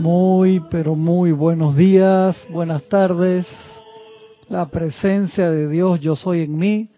Muy, 0.00 0.60
pero 0.70 0.96
muy 0.96 1.30
buenos 1.30 1.76
días, 1.76 2.34
buenas 2.50 2.84
tardes. 2.84 3.46
La 4.48 4.64
presencia 4.70 5.50
de 5.50 5.68
Dios, 5.68 6.00
yo 6.00 6.16
soy 6.16 6.40
en 6.40 6.56
mí, 6.56 6.88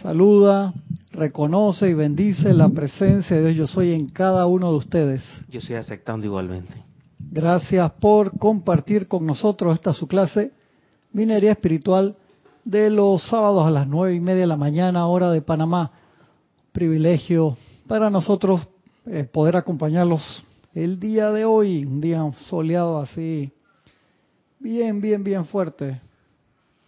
saluda, 0.00 0.72
reconoce 1.10 1.90
y 1.90 1.94
bendice 1.94 2.54
la 2.54 2.68
presencia 2.68 3.34
de 3.34 3.46
Dios, 3.46 3.56
yo 3.56 3.66
soy 3.66 3.90
en 3.90 4.06
cada 4.06 4.46
uno 4.46 4.70
de 4.70 4.76
ustedes. 4.76 5.24
Yo 5.48 5.58
estoy 5.58 5.74
aceptando 5.74 6.24
igualmente. 6.24 6.72
Gracias 7.32 7.90
por 8.00 8.38
compartir 8.38 9.08
con 9.08 9.26
nosotros 9.26 9.74
esta 9.74 9.92
su 9.92 10.06
clase, 10.06 10.52
Minería 11.12 11.50
Espiritual, 11.50 12.14
de 12.64 12.90
los 12.90 13.24
sábados 13.24 13.66
a 13.66 13.72
las 13.72 13.88
nueve 13.88 14.14
y 14.14 14.20
media 14.20 14.42
de 14.42 14.46
la 14.46 14.56
mañana, 14.56 15.08
hora 15.08 15.32
de 15.32 15.42
Panamá. 15.42 15.90
Privilegio 16.70 17.56
para 17.88 18.08
nosotros 18.08 18.60
eh, 19.06 19.24
poder 19.24 19.56
acompañarlos 19.56 20.44
el 20.74 20.98
día 20.98 21.30
de 21.30 21.44
hoy, 21.44 21.84
un 21.84 22.00
día 22.00 22.20
soleado 22.48 22.98
así, 22.98 23.52
bien, 24.58 25.00
bien, 25.00 25.22
bien 25.22 25.44
fuerte. 25.44 26.00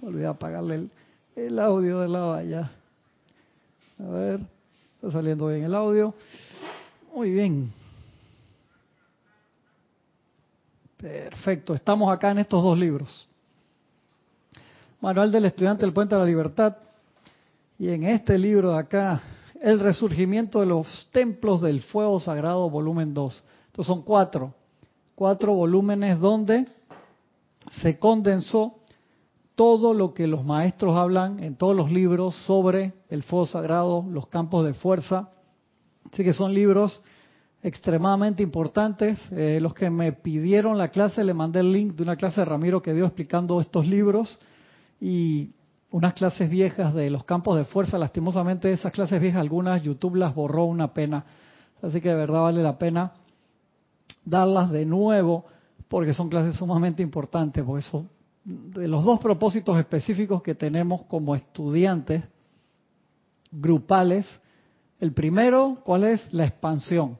Olvidé 0.00 0.26
apagarle 0.26 0.74
el, 0.74 0.90
el 1.36 1.58
audio 1.58 2.00
de 2.00 2.08
la 2.08 2.20
valla. 2.20 2.70
A 3.98 4.08
ver, 4.10 4.40
está 4.94 5.10
saliendo 5.10 5.48
bien 5.48 5.64
el 5.64 5.74
audio. 5.74 6.14
Muy 7.14 7.30
bien. 7.30 7.72
Perfecto, 10.96 11.74
estamos 11.74 12.10
acá 12.10 12.30
en 12.30 12.38
estos 12.38 12.62
dos 12.62 12.78
libros. 12.78 13.28
Manual 15.00 15.30
del 15.30 15.44
Estudiante 15.44 15.84
del 15.84 15.92
Puente 15.92 16.14
de 16.14 16.20
la 16.22 16.26
Libertad. 16.26 16.76
Y 17.78 17.90
en 17.90 18.04
este 18.04 18.38
libro 18.38 18.72
de 18.72 18.78
acá, 18.78 19.20
El 19.60 19.80
Resurgimiento 19.80 20.60
de 20.60 20.66
los 20.66 21.08
Templos 21.12 21.60
del 21.60 21.82
Fuego 21.82 22.18
Sagrado, 22.20 22.70
volumen 22.70 23.12
2. 23.12 23.44
Estos 23.74 23.88
son 23.88 24.02
cuatro, 24.02 24.54
cuatro 25.16 25.52
volúmenes 25.52 26.20
donde 26.20 26.64
se 27.82 27.98
condensó 27.98 28.76
todo 29.56 29.92
lo 29.92 30.14
que 30.14 30.28
los 30.28 30.44
maestros 30.44 30.96
hablan 30.96 31.42
en 31.42 31.56
todos 31.56 31.74
los 31.74 31.90
libros 31.90 32.36
sobre 32.46 32.92
el 33.08 33.24
fuego 33.24 33.46
sagrado, 33.46 34.06
los 34.08 34.28
campos 34.28 34.64
de 34.64 34.74
fuerza. 34.74 35.28
Así 36.12 36.22
que 36.22 36.32
son 36.32 36.54
libros 36.54 37.02
extremadamente 37.64 38.44
importantes. 38.44 39.18
Eh, 39.32 39.58
los 39.60 39.74
que 39.74 39.90
me 39.90 40.12
pidieron 40.12 40.78
la 40.78 40.90
clase, 40.90 41.24
le 41.24 41.34
mandé 41.34 41.58
el 41.58 41.72
link 41.72 41.94
de 41.94 42.04
una 42.04 42.14
clase 42.14 42.42
de 42.42 42.44
Ramiro 42.44 42.80
que 42.80 42.94
dio 42.94 43.06
explicando 43.06 43.60
estos 43.60 43.88
libros 43.88 44.38
y 45.00 45.50
unas 45.90 46.14
clases 46.14 46.48
viejas 46.48 46.94
de 46.94 47.10
los 47.10 47.24
campos 47.24 47.56
de 47.56 47.64
fuerza. 47.64 47.98
Lastimosamente 47.98 48.70
esas 48.70 48.92
clases 48.92 49.20
viejas, 49.20 49.40
algunas 49.40 49.82
YouTube 49.82 50.14
las 50.14 50.32
borró 50.32 50.64
una 50.64 50.94
pena. 50.94 51.24
Así 51.82 52.00
que 52.00 52.10
de 52.10 52.14
verdad 52.14 52.42
vale 52.42 52.62
la 52.62 52.78
pena 52.78 53.14
darlas 54.24 54.70
de 54.70 54.86
nuevo 54.86 55.44
porque 55.88 56.14
son 56.14 56.28
clases 56.28 56.56
sumamente 56.56 57.02
importantes, 57.02 57.62
porque 57.64 57.80
eso, 57.80 58.06
de 58.44 58.88
los 58.88 59.04
dos 59.04 59.20
propósitos 59.20 59.78
específicos 59.78 60.42
que 60.42 60.54
tenemos 60.54 61.02
como 61.04 61.34
estudiantes 61.34 62.22
grupales, 63.52 64.26
el 65.00 65.12
primero, 65.12 65.78
¿cuál 65.84 66.04
es? 66.04 66.32
La 66.32 66.44
expansión 66.44 67.18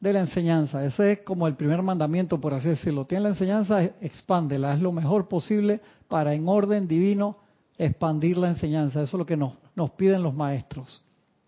de 0.00 0.12
la 0.12 0.20
enseñanza. 0.20 0.84
Ese 0.84 1.12
es 1.12 1.18
como 1.20 1.46
el 1.46 1.54
primer 1.54 1.82
mandamiento, 1.82 2.40
por 2.40 2.54
así 2.54 2.68
decirlo. 2.68 3.04
Tiene 3.04 3.24
la 3.24 3.28
enseñanza, 3.30 3.82
expándela, 3.82 4.74
es 4.74 4.80
lo 4.80 4.92
mejor 4.92 5.28
posible 5.28 5.80
para 6.08 6.34
en 6.34 6.48
orden 6.48 6.86
divino 6.88 7.36
expandir 7.78 8.38
la 8.38 8.48
enseñanza. 8.48 9.02
Eso 9.02 9.16
es 9.16 9.18
lo 9.18 9.26
que 9.26 9.36
nos, 9.36 9.54
nos 9.74 9.90
piden 9.92 10.22
los 10.22 10.34
maestros. 10.34 11.02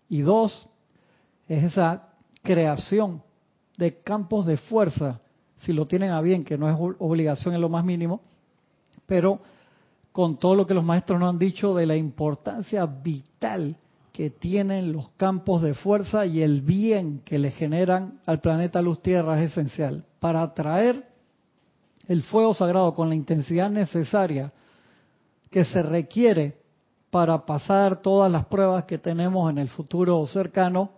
Y 0.07 0.21
dos, 0.21 0.67
es 1.47 1.63
esa 1.63 2.09
creación 2.41 3.21
de 3.79 4.01
campos 4.01 4.45
de 4.45 4.57
fuerza, 4.57 5.21
si 5.61 5.71
lo 5.71 5.85
tienen 5.85 6.11
a 6.11 6.21
bien, 6.21 6.43
que 6.43 6.57
no 6.57 6.69
es 6.69 6.95
obligación 6.99 7.55
en 7.55 7.61
lo 7.61 7.69
más 7.69 7.85
mínimo, 7.85 8.21
pero 9.05 9.39
con 10.11 10.37
todo 10.37 10.53
lo 10.53 10.67
que 10.67 10.73
los 10.73 10.83
maestros 10.83 11.17
nos 11.17 11.29
han 11.29 11.39
dicho 11.39 11.73
de 11.73 11.85
la 11.85 11.95
importancia 11.95 12.85
vital 12.85 13.77
que 14.11 14.31
tienen 14.31 14.91
los 14.91 15.09
campos 15.11 15.61
de 15.61 15.73
fuerza 15.73 16.25
y 16.25 16.41
el 16.41 16.61
bien 16.61 17.21
que 17.23 17.39
le 17.39 17.51
generan 17.51 18.19
al 18.25 18.41
planeta 18.41 18.81
Luz 18.81 19.01
Tierra 19.01 19.41
es 19.41 19.51
esencial 19.51 20.03
para 20.19 20.41
atraer 20.41 21.07
el 22.07 22.23
fuego 22.23 22.53
sagrado 22.53 22.93
con 22.93 23.07
la 23.07 23.15
intensidad 23.15 23.69
necesaria 23.69 24.51
que 25.49 25.63
se 25.63 25.81
requiere 25.81 26.57
para 27.11 27.45
pasar 27.45 28.01
todas 28.01 28.29
las 28.29 28.45
pruebas 28.45 28.83
que 28.83 28.97
tenemos 28.97 29.49
en 29.49 29.57
el 29.57 29.69
futuro 29.69 30.25
cercano 30.27 30.91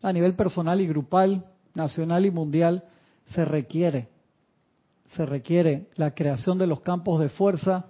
a 0.00 0.12
nivel 0.12 0.34
personal 0.34 0.80
y 0.80 0.86
grupal 0.86 1.49
nacional 1.74 2.26
y 2.26 2.30
mundial, 2.30 2.84
se 3.34 3.44
requiere, 3.44 4.08
se 5.14 5.26
requiere 5.26 5.88
la 5.94 6.14
creación 6.14 6.58
de 6.58 6.66
los 6.66 6.80
campos 6.80 7.20
de 7.20 7.28
fuerza 7.28 7.86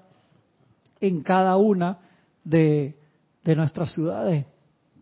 en 1.00 1.22
cada 1.22 1.56
una 1.56 1.98
de, 2.44 2.96
nuestras 3.44 3.92
ciudades. 3.92 4.46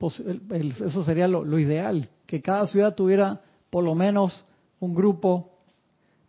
Eso 0.01 1.03
sería 1.03 1.29
lo, 1.29 1.45
lo 1.45 1.59
ideal, 1.59 2.09
que 2.27 2.41
cada 2.41 2.67
ciudad 2.67 2.95
tuviera 2.95 3.41
por 3.71 3.85
lo 3.85 3.95
menos 3.95 4.45
un 4.81 4.95
grupo 4.95 5.51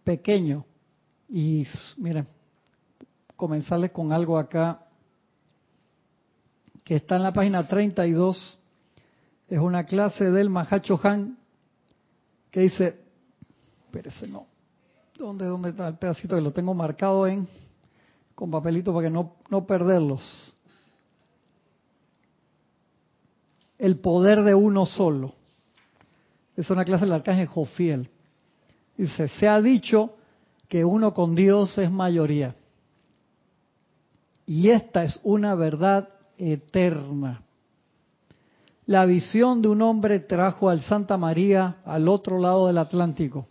pequeño. 0.03 0.65
Y 1.27 1.67
miren, 1.97 2.27
comenzarles 3.35 3.91
con 3.91 4.11
algo 4.11 4.37
acá 4.37 4.81
que 6.83 6.95
está 6.95 7.15
en 7.17 7.23
la 7.23 7.33
página 7.33 7.67
32. 7.67 8.57
Es 9.47 9.59
una 9.59 9.85
clase 9.85 10.31
del 10.31 10.49
Mahacho 10.49 10.99
Han 11.03 11.38
que 12.51 12.61
dice, 12.61 12.99
espérese, 13.85 14.27
no, 14.27 14.47
¿dónde, 15.17 15.45
¿dónde 15.45 15.69
está 15.69 15.87
el 15.87 15.97
pedacito 15.97 16.35
que 16.35 16.41
lo 16.41 16.51
tengo 16.51 16.73
marcado 16.73 17.27
en 17.27 17.47
con 18.35 18.49
papelito 18.49 18.93
para 18.93 19.07
que 19.07 19.13
no, 19.13 19.35
no 19.49 19.65
perderlos? 19.65 20.55
El 23.77 23.99
poder 23.99 24.43
de 24.43 24.55
uno 24.55 24.85
solo. 24.85 25.33
Es 26.55 26.69
una 26.69 26.83
clase 26.83 27.05
del 27.05 27.13
arcángel 27.13 27.47
Jofiel. 27.47 28.09
Dice, 28.97 29.29
se 29.29 29.47
ha 29.47 29.61
dicho 29.61 30.15
que 30.67 30.83
uno 30.83 31.13
con 31.13 31.33
Dios 31.33 31.77
es 31.77 31.89
mayoría. 31.89 32.53
Y 34.45 34.69
esta 34.69 35.05
es 35.05 35.19
una 35.23 35.55
verdad 35.55 36.09
eterna. 36.37 37.43
La 38.89 39.05
visión 39.05 39.61
de 39.61 39.67
un 39.67 39.83
hombre 39.83 40.19
trajo 40.19 40.67
al 40.67 40.81
Santa 40.81 41.15
María 41.15 41.75
al 41.85 42.07
otro 42.07 42.39
lado 42.39 42.65
del 42.65 42.79
Atlántico. 42.79 43.45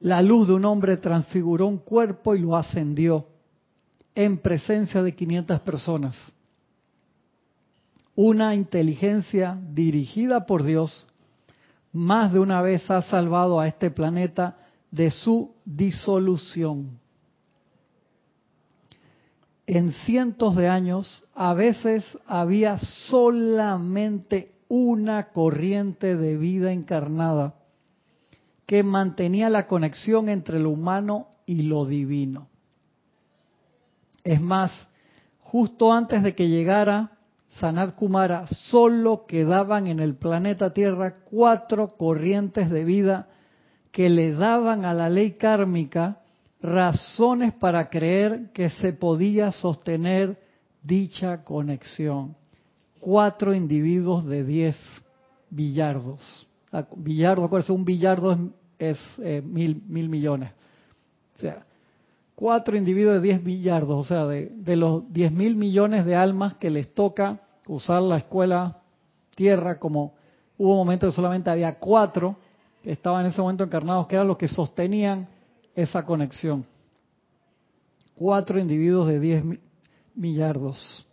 La 0.00 0.22
luz 0.22 0.48
de 0.48 0.54
un 0.54 0.64
hombre 0.64 0.96
transfiguró 0.96 1.66
un 1.66 1.76
cuerpo 1.76 2.34
y 2.34 2.38
lo 2.38 2.56
ascendió 2.56 3.26
en 4.14 4.38
presencia 4.38 5.02
de 5.02 5.14
500 5.14 5.60
personas. 5.60 6.16
Una 8.14 8.54
inteligencia 8.54 9.58
dirigida 9.68 10.46
por 10.46 10.62
Dios 10.62 11.06
más 11.92 12.32
de 12.32 12.38
una 12.38 12.62
vez 12.62 12.90
ha 12.90 13.02
salvado 13.02 13.60
a 13.60 13.68
este 13.68 13.90
planeta 13.90 14.56
de 14.90 15.10
su 15.10 15.52
disolución 15.66 17.01
en 19.66 19.92
cientos 19.92 20.56
de 20.56 20.68
años, 20.68 21.24
a 21.34 21.54
veces 21.54 22.04
había 22.26 22.78
solamente 22.78 24.52
una 24.68 25.28
corriente 25.28 26.16
de 26.16 26.36
vida 26.36 26.72
encarnada 26.72 27.54
que 28.66 28.82
mantenía 28.82 29.50
la 29.50 29.66
conexión 29.66 30.28
entre 30.28 30.58
lo 30.58 30.70
humano 30.70 31.28
y 31.46 31.62
lo 31.62 31.84
divino. 31.84 32.48
Es 34.24 34.40
más, 34.40 34.88
justo 35.40 35.92
antes 35.92 36.22
de 36.22 36.34
que 36.34 36.48
llegara 36.48 37.12
Sanat 37.58 37.94
Kumara, 37.94 38.46
solo 38.46 39.26
quedaban 39.26 39.86
en 39.86 40.00
el 40.00 40.14
planeta 40.14 40.72
Tierra 40.72 41.16
cuatro 41.24 41.88
corrientes 41.88 42.70
de 42.70 42.84
vida 42.84 43.28
que 43.90 44.08
le 44.08 44.32
daban 44.32 44.86
a 44.86 44.94
la 44.94 45.10
ley 45.10 45.32
kármica 45.32 46.21
razones 46.62 47.52
para 47.54 47.90
creer 47.90 48.50
que 48.52 48.70
se 48.70 48.92
podía 48.92 49.50
sostener 49.50 50.38
dicha 50.82 51.42
conexión. 51.44 52.36
Cuatro 53.00 53.52
individuos 53.52 54.24
de 54.24 54.44
diez 54.44 54.76
billardos. 55.50 56.46
Billardo, 56.96 57.44
acuérdense, 57.44 57.72
un 57.72 57.84
billardo 57.84 58.38
es, 58.78 58.98
eh, 59.18 59.42
mil, 59.44 59.82
mil 59.88 60.08
millones. 60.08 60.52
O 61.36 61.40
sea, 61.40 61.66
cuatro 62.34 62.76
individuos 62.76 63.16
de 63.16 63.20
diez 63.20 63.42
billardos, 63.42 64.00
o 64.00 64.04
sea, 64.04 64.26
de, 64.26 64.46
de 64.54 64.76
los 64.76 65.12
diez 65.12 65.32
mil 65.32 65.56
millones 65.56 66.06
de 66.06 66.14
almas 66.14 66.54
que 66.54 66.70
les 66.70 66.94
toca 66.94 67.40
usar 67.66 68.02
la 68.02 68.18
escuela 68.18 68.78
tierra, 69.34 69.78
como 69.78 70.14
hubo 70.58 70.76
momentos 70.76 71.10
que 71.10 71.16
solamente 71.16 71.50
había 71.50 71.78
cuatro 71.78 72.36
que 72.82 72.92
estaban 72.92 73.24
en 73.24 73.32
ese 73.32 73.40
momento 73.40 73.64
encarnados, 73.64 74.06
que 74.06 74.14
eran 74.14 74.28
los 74.28 74.36
que 74.36 74.48
sostenían 74.48 75.28
esa 75.74 76.04
conexión. 76.04 76.64
Cuatro 78.14 78.58
individuos 78.58 79.08
de 79.08 79.20
10 79.20 79.44
millardos. 80.14 81.06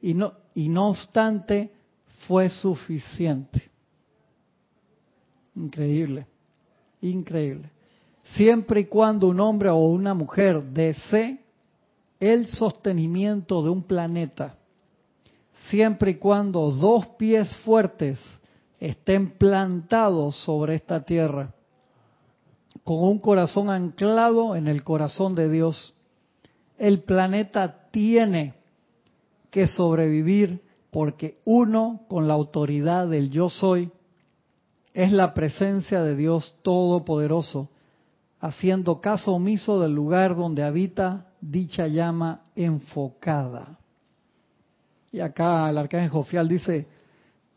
Y 0.00 0.14
no, 0.14 0.32
y 0.54 0.68
no 0.68 0.88
obstante, 0.88 1.70
fue 2.26 2.48
suficiente. 2.48 3.62
Increíble, 5.54 6.26
increíble. 7.00 7.70
siempre 8.24 8.80
y 8.80 8.84
cuando 8.86 9.28
un 9.28 9.38
hombre 9.38 9.68
o 9.68 9.76
una 9.76 10.14
mujer 10.14 10.64
desee 10.64 11.40
el 12.18 12.48
sostenimiento 12.48 13.62
de 13.62 13.70
un 13.70 13.82
planeta, 13.82 14.56
siempre 15.68 16.12
y 16.12 16.14
cuando 16.14 16.70
dos 16.70 17.06
pies 17.18 17.54
fuertes 17.58 18.18
estén 18.80 19.32
plantados 19.32 20.36
sobre 20.44 20.74
esta 20.74 21.04
tierra, 21.04 21.54
con 22.84 23.02
un 23.02 23.18
corazón 23.18 23.70
anclado 23.70 24.54
en 24.54 24.68
el 24.68 24.84
corazón 24.84 25.34
de 25.34 25.50
Dios, 25.50 25.94
el 26.78 27.02
planeta 27.02 27.88
tiene 27.90 28.54
que 29.50 29.66
sobrevivir 29.66 30.62
porque 30.90 31.38
uno 31.44 32.02
con 32.08 32.28
la 32.28 32.34
autoridad 32.34 33.08
del 33.08 33.30
yo 33.30 33.48
soy 33.48 33.90
es 34.92 35.10
la 35.10 35.34
presencia 35.34 36.02
de 36.02 36.14
Dios 36.14 36.54
Todopoderoso, 36.62 37.70
haciendo 38.38 39.00
caso 39.00 39.32
omiso 39.32 39.80
del 39.80 39.92
lugar 39.92 40.36
donde 40.36 40.62
habita 40.62 41.26
dicha 41.40 41.88
llama 41.88 42.42
enfocada. 42.54 43.78
Y 45.10 45.20
acá 45.20 45.70
el 45.70 45.78
arcángel 45.78 46.10
Jofiel 46.10 46.48
dice, 46.48 46.86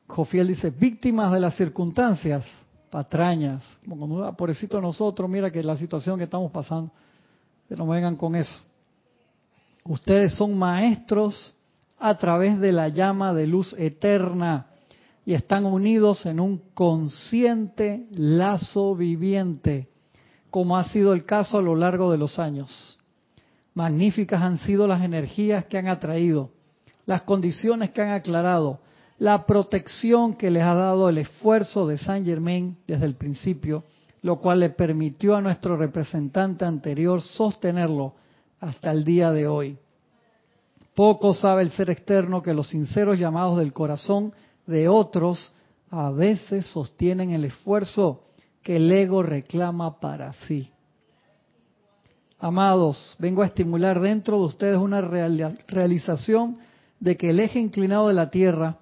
Jofiel 0.08 0.48
dice, 0.48 0.70
víctimas 0.70 1.32
de 1.32 1.40
las 1.40 1.56
circunstancias, 1.56 2.46
patrañas, 2.90 3.64
como 3.88 4.08
cuando 4.08 4.82
nosotros, 4.82 5.30
mira 5.30 5.52
que 5.52 5.64
la 5.64 5.78
situación 5.78 6.18
que 6.18 6.26
estamos 6.26 6.52
pasando, 6.52 6.92
que 7.68 7.76
no 7.76 7.88
vengan 7.88 8.16
con 8.16 8.36
eso. 8.36 8.62
Ustedes 9.84 10.34
son 10.36 10.58
maestros 10.58 11.56
a 12.00 12.18
través 12.18 12.60
de 12.60 12.72
la 12.72 12.90
llama 12.90 13.34
de 13.34 13.48
luz 13.48 13.74
eterna 13.78 14.68
y 15.26 15.34
están 15.34 15.66
unidos 15.66 16.26
en 16.26 16.40
un 16.40 16.60
consciente 16.74 18.08
lazo 18.12 18.96
viviente, 18.96 19.90
como 20.50 20.78
ha 20.78 20.84
sido 20.86 21.14
el 21.14 21.26
caso 21.26 21.58
a 21.58 21.62
lo 21.62 21.76
largo 21.76 22.12
de 22.12 22.18
los 22.18 22.40
años. 22.40 22.98
Magníficas 23.74 24.42
han 24.42 24.58
sido 24.60 24.88
las 24.88 25.04
energías 25.04 25.66
que 25.66 25.78
han 25.78 25.88
atraído, 25.88 26.52
las 27.06 27.24
condiciones 27.24 27.92
que 27.92 28.02
han 28.02 28.12
aclarado, 28.12 28.80
la 29.20 29.46
protección 29.46 30.36
que 30.36 30.52
les 30.52 30.64
ha 30.64 30.76
dado 30.76 31.10
el 31.10 31.18
esfuerzo 31.18 31.88
de 31.88 31.98
Saint 31.98 32.26
Germain 32.26 32.78
desde 32.88 33.06
el 33.06 33.16
principio, 33.16 33.84
lo 34.22 34.40
cual 34.40 34.60
le 34.60 34.70
permitió 34.70 35.36
a 35.36 35.42
nuestro 35.42 35.78
representante 35.78 36.66
anterior 36.66 37.22
sostenerlo 37.22 38.14
hasta 38.60 38.92
el 38.92 39.04
día 39.04 39.32
de 39.32 39.48
hoy. 39.48 39.78
Poco 40.96 41.34
sabe 41.34 41.62
el 41.62 41.72
ser 41.72 41.90
externo 41.90 42.42
que 42.42 42.54
los 42.54 42.70
sinceros 42.70 43.20
llamados 43.20 43.58
del 43.58 43.74
corazón 43.74 44.34
de 44.66 44.88
otros 44.88 45.54
a 45.90 46.12
veces 46.12 46.68
sostienen 46.68 47.32
el 47.32 47.46
esfuerzo 47.46 48.24
que 48.62 48.78
el 48.78 48.92
ego 48.92 49.24
reclama 49.24 50.00
para 50.00 50.34
sí. 50.34 50.72
Amados, 52.40 53.16
vengo 53.18 53.42
a 53.42 53.48
estimular 53.48 54.00
dentro 54.00 54.38
de 54.38 54.46
ustedes 54.46 54.78
una 54.78 55.02
realización 55.02 56.58
de 57.00 57.16
que 57.16 57.30
el 57.32 57.40
eje 57.40 57.60
inclinado 57.60 58.10
de 58.10 58.14
la 58.14 58.30
Tierra 58.30 58.78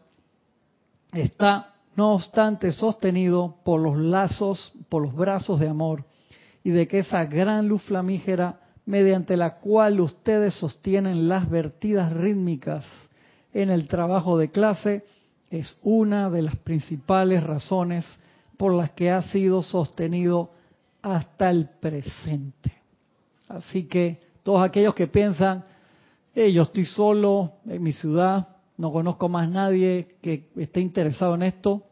está, 1.22 1.74
no 1.96 2.14
obstante, 2.14 2.72
sostenido 2.72 3.58
por 3.64 3.82
los 3.82 3.98
lazos, 3.98 4.74
por 4.90 5.02
los 5.02 5.16
brazos 5.16 5.60
de 5.60 5.70
amor, 5.70 6.06
y 6.64 6.72
de 6.72 6.88
que 6.88 7.00
esa 7.00 7.26
gran 7.26 7.68
luz 7.68 7.84
flamígera 7.84 8.60
mediante 8.86 9.38
la 9.38 9.60
cual 9.60 10.00
ustedes 10.00 10.56
sostienen 10.56 11.28
las 11.28 11.50
vertidas 11.50 12.12
rítmicas 12.14 12.86
en 13.54 13.70
el 13.70 13.88
trabajo 13.88 14.38
de 14.38 14.52
clase, 14.52 15.06
es 15.50 15.78
una 15.84 16.30
de 16.30 16.42
las 16.42 16.56
principales 16.58 17.44
razones 17.44 18.06
por 18.58 18.74
las 18.74 18.92
que 18.92 19.12
ha 19.12 19.22
sido 19.22 19.62
sostenido 19.62 20.52
hasta 21.02 21.50
el 21.50 21.70
presente. 21.80 22.74
Así 23.48 23.84
que 23.84 24.22
todos 24.44 24.64
aquellos 24.64 24.96
que 24.96 25.08
piensan, 25.08 25.64
yo 26.36 26.64
estoy 26.64 26.86
solo 26.86 27.54
en 27.66 27.82
mi 27.82 27.92
ciudad, 27.92 28.55
no 28.78 28.92
conozco 28.92 29.30
más 29.30 29.50
nadie 29.50 30.18
que 30.22 30.50
esté 30.58 30.82
interesado 30.82 31.36
en 31.36 31.44
esto, 31.44 31.84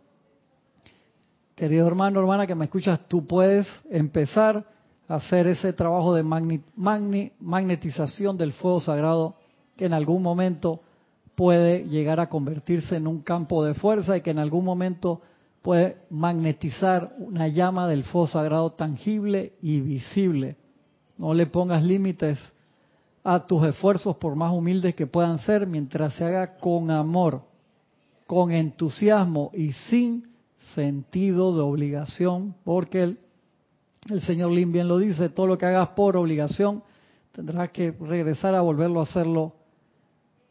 querido 1.56 1.88
hermano, 1.88 2.20
hermana 2.20 2.48
que 2.48 2.56
me 2.56 2.66
escuchas, 2.66 3.08
tú 3.08 3.26
puedes 3.26 3.68
empezar 3.90 4.66
hacer 5.08 5.48
ese 5.48 5.74
trabajo 5.74 6.14
de 6.14 6.24
magnetización 6.24 8.38
del 8.38 8.54
fuego 8.54 8.80
sagrado 8.80 9.36
que 9.76 9.86
en 9.86 9.94
algún 9.94 10.24
momento 10.24 10.82
puede 11.36 11.88
llegar 11.88 12.20
a 12.20 12.30
convertirse 12.30 12.96
en 12.96 13.08
un 13.08 13.22
campo 13.22 13.66
de 13.66 13.74
fuerza 13.74 14.18
y 14.18 14.22
que 14.22 14.32
en 14.32 14.40
algún 14.40 14.64
momento 14.64 15.22
puede 15.62 15.98
magnetizar 16.10 17.14
una 17.18 17.48
llama 17.48 17.88
del 17.88 18.04
fuego 18.04 18.28
sagrado 18.28 18.74
tangible 18.74 19.54
y 19.62 19.82
visible. 19.82 20.58
No 21.18 21.34
le 21.34 21.48
pongas 21.48 21.84
límites 21.84 22.40
a 23.24 23.48
tus 23.48 23.66
esfuerzos 23.66 24.18
por 24.18 24.36
más 24.36 24.52
humildes 24.52 24.96
que 24.96 25.08
puedan 25.08 25.40
ser 25.40 25.66
mientras 25.66 26.14
se 26.16 26.26
haga 26.26 26.58
con 26.58 26.92
amor, 26.92 27.44
con 28.28 28.52
entusiasmo 28.52 29.52
y 29.54 29.72
sin 29.72 30.34
sentido 30.74 31.56
de 31.56 31.62
obligación, 31.62 32.56
porque 32.64 33.18
el 34.10 34.22
señor 34.22 34.52
Lin 34.52 34.72
bien 34.72 34.88
lo 34.88 34.98
dice, 34.98 35.30
todo 35.30 35.48
lo 35.48 35.58
que 35.58 35.66
hagas 35.66 35.90
por 35.90 36.18
obligación, 36.18 36.84
tendrás 37.32 37.72
que 37.72 37.92
regresar 37.92 38.56
a 38.56 38.62
volverlo 38.62 39.00
a 39.00 39.04
hacerlo 39.04 39.54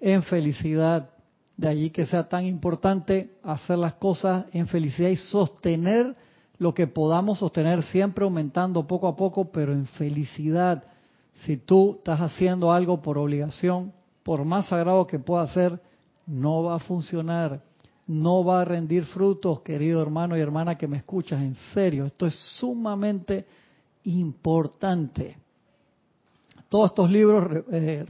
en 0.00 0.22
felicidad. 0.22 1.10
De 1.56 1.68
allí 1.68 1.90
que 1.90 2.06
sea 2.06 2.28
tan 2.28 2.46
importante 2.46 3.36
hacer 3.42 3.78
las 3.78 3.94
cosas 3.94 4.46
en 4.52 4.66
felicidad 4.66 5.10
y 5.10 5.16
sostener 5.16 6.16
lo 6.58 6.72
que 6.72 6.86
podamos 6.86 7.40
sostener, 7.40 7.82
siempre 7.84 8.24
aumentando 8.24 8.86
poco 8.86 9.06
a 9.08 9.16
poco, 9.16 9.50
pero 9.52 9.72
en 9.72 9.86
felicidad. 9.86 10.84
Si 11.34 11.56
tú 11.56 11.96
estás 11.98 12.20
haciendo 12.20 12.72
algo 12.72 13.02
por 13.02 13.18
obligación, 13.18 13.92
por 14.22 14.44
más 14.44 14.66
sagrado 14.66 15.06
que 15.06 15.18
pueda 15.18 15.46
ser, 15.48 15.80
no 16.26 16.62
va 16.62 16.76
a 16.76 16.78
funcionar 16.78 17.62
no 18.06 18.44
va 18.44 18.62
a 18.62 18.64
rendir 18.64 19.04
frutos, 19.04 19.60
querido 19.60 20.02
hermano 20.02 20.36
y 20.36 20.40
hermana 20.40 20.76
que 20.76 20.88
me 20.88 20.98
escuchas, 20.98 21.40
en 21.40 21.54
serio, 21.72 22.06
esto 22.06 22.26
es 22.26 22.34
sumamente 22.58 23.46
importante. 24.04 25.38
Todos 26.68 26.90
estos 26.90 27.10
libros, 27.10 27.64
eh, 27.70 28.06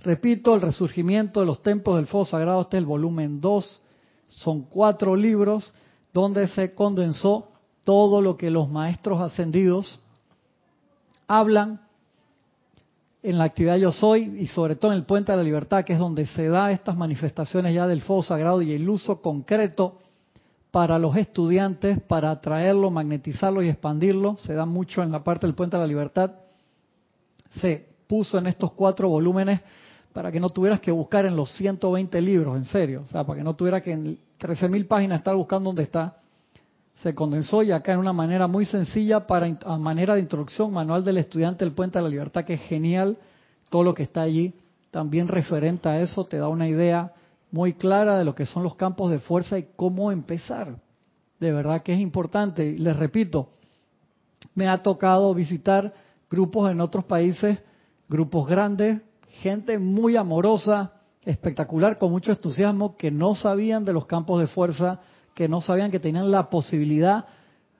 repito, 0.00 0.54
el 0.54 0.60
resurgimiento 0.60 1.40
de 1.40 1.46
los 1.46 1.62
templos 1.62 1.96
del 1.96 2.06
fuego 2.06 2.24
sagrado, 2.24 2.60
este 2.60 2.76
es 2.76 2.82
el 2.82 2.86
volumen 2.86 3.40
2, 3.40 3.80
son 4.28 4.62
cuatro 4.62 5.16
libros 5.16 5.74
donde 6.12 6.48
se 6.48 6.74
condensó 6.74 7.48
todo 7.84 8.20
lo 8.20 8.36
que 8.36 8.50
los 8.50 8.70
maestros 8.70 9.20
ascendidos 9.20 10.00
hablan 11.26 11.80
en 13.24 13.38
la 13.38 13.44
actividad 13.44 13.76
Yo 13.76 13.90
Soy 13.90 14.36
y 14.38 14.46
sobre 14.48 14.76
todo 14.76 14.92
en 14.92 14.98
el 14.98 15.04
Puente 15.04 15.32
de 15.32 15.38
la 15.38 15.42
Libertad, 15.42 15.82
que 15.82 15.94
es 15.94 15.98
donde 15.98 16.26
se 16.26 16.46
da 16.48 16.70
estas 16.70 16.94
manifestaciones 16.94 17.74
ya 17.74 17.86
del 17.86 18.02
fuego 18.02 18.22
sagrado 18.22 18.60
y 18.60 18.72
el 18.72 18.86
uso 18.86 19.22
concreto 19.22 19.98
para 20.70 20.98
los 20.98 21.16
estudiantes, 21.16 22.00
para 22.02 22.30
atraerlo, 22.30 22.90
magnetizarlo 22.90 23.62
y 23.62 23.70
expandirlo, 23.70 24.36
se 24.42 24.52
da 24.52 24.66
mucho 24.66 25.02
en 25.02 25.10
la 25.10 25.24
parte 25.24 25.46
del 25.46 25.54
Puente 25.54 25.76
de 25.76 25.80
la 25.80 25.86
Libertad. 25.86 26.32
Se 27.60 27.88
puso 28.06 28.36
en 28.36 28.46
estos 28.46 28.72
cuatro 28.72 29.08
volúmenes 29.08 29.62
para 30.12 30.30
que 30.30 30.38
no 30.38 30.50
tuvieras 30.50 30.80
que 30.80 30.90
buscar 30.90 31.24
en 31.24 31.34
los 31.34 31.50
120 31.52 32.20
libros, 32.20 32.56
en 32.58 32.66
serio, 32.66 33.04
o 33.04 33.06
sea, 33.06 33.24
para 33.24 33.38
que 33.38 33.44
no 33.44 33.54
tuvieras 33.54 33.80
que 33.82 33.92
en 33.92 34.18
13.000 34.38 34.86
páginas 34.86 35.20
estar 35.20 35.34
buscando 35.34 35.70
dónde 35.70 35.84
está 35.84 36.18
se 37.02 37.14
condensó 37.14 37.62
y 37.62 37.72
acá 37.72 37.92
en 37.92 37.98
una 37.98 38.12
manera 38.12 38.46
muy 38.46 38.64
sencilla 38.64 39.26
para 39.26 39.46
a 39.64 39.78
manera 39.78 40.14
de 40.14 40.20
introducción, 40.20 40.72
manual 40.72 41.04
del 41.04 41.18
estudiante 41.18 41.64
del 41.64 41.74
Puente 41.74 41.98
de 41.98 42.02
la 42.02 42.08
Libertad, 42.08 42.44
que 42.44 42.54
es 42.54 42.62
genial, 42.62 43.18
todo 43.70 43.82
lo 43.82 43.94
que 43.94 44.04
está 44.04 44.22
allí, 44.22 44.54
también 44.90 45.28
referente 45.28 45.88
a 45.88 46.00
eso, 46.00 46.24
te 46.24 46.38
da 46.38 46.48
una 46.48 46.68
idea 46.68 47.12
muy 47.50 47.74
clara 47.74 48.18
de 48.18 48.24
lo 48.24 48.34
que 48.34 48.46
son 48.46 48.62
los 48.62 48.76
campos 48.76 49.10
de 49.10 49.18
fuerza 49.18 49.58
y 49.58 49.66
cómo 49.76 50.12
empezar. 50.12 50.76
De 51.40 51.52
verdad 51.52 51.82
que 51.82 51.94
es 51.94 52.00
importante. 52.00 52.76
Les 52.78 52.96
repito, 52.96 53.50
me 54.54 54.68
ha 54.68 54.82
tocado 54.82 55.34
visitar 55.34 55.92
grupos 56.30 56.70
en 56.70 56.80
otros 56.80 57.04
países, 57.04 57.58
grupos 58.08 58.48
grandes, 58.48 59.00
gente 59.28 59.78
muy 59.78 60.16
amorosa, 60.16 60.92
espectacular, 61.24 61.98
con 61.98 62.10
mucho 62.10 62.32
entusiasmo, 62.32 62.96
que 62.96 63.10
no 63.10 63.34
sabían 63.34 63.84
de 63.84 63.92
los 63.92 64.06
campos 64.06 64.40
de 64.40 64.46
fuerza, 64.46 65.00
que 65.34 65.48
no 65.48 65.60
sabían 65.60 65.90
que 65.90 66.00
tenían 66.00 66.30
la 66.30 66.48
posibilidad 66.48 67.26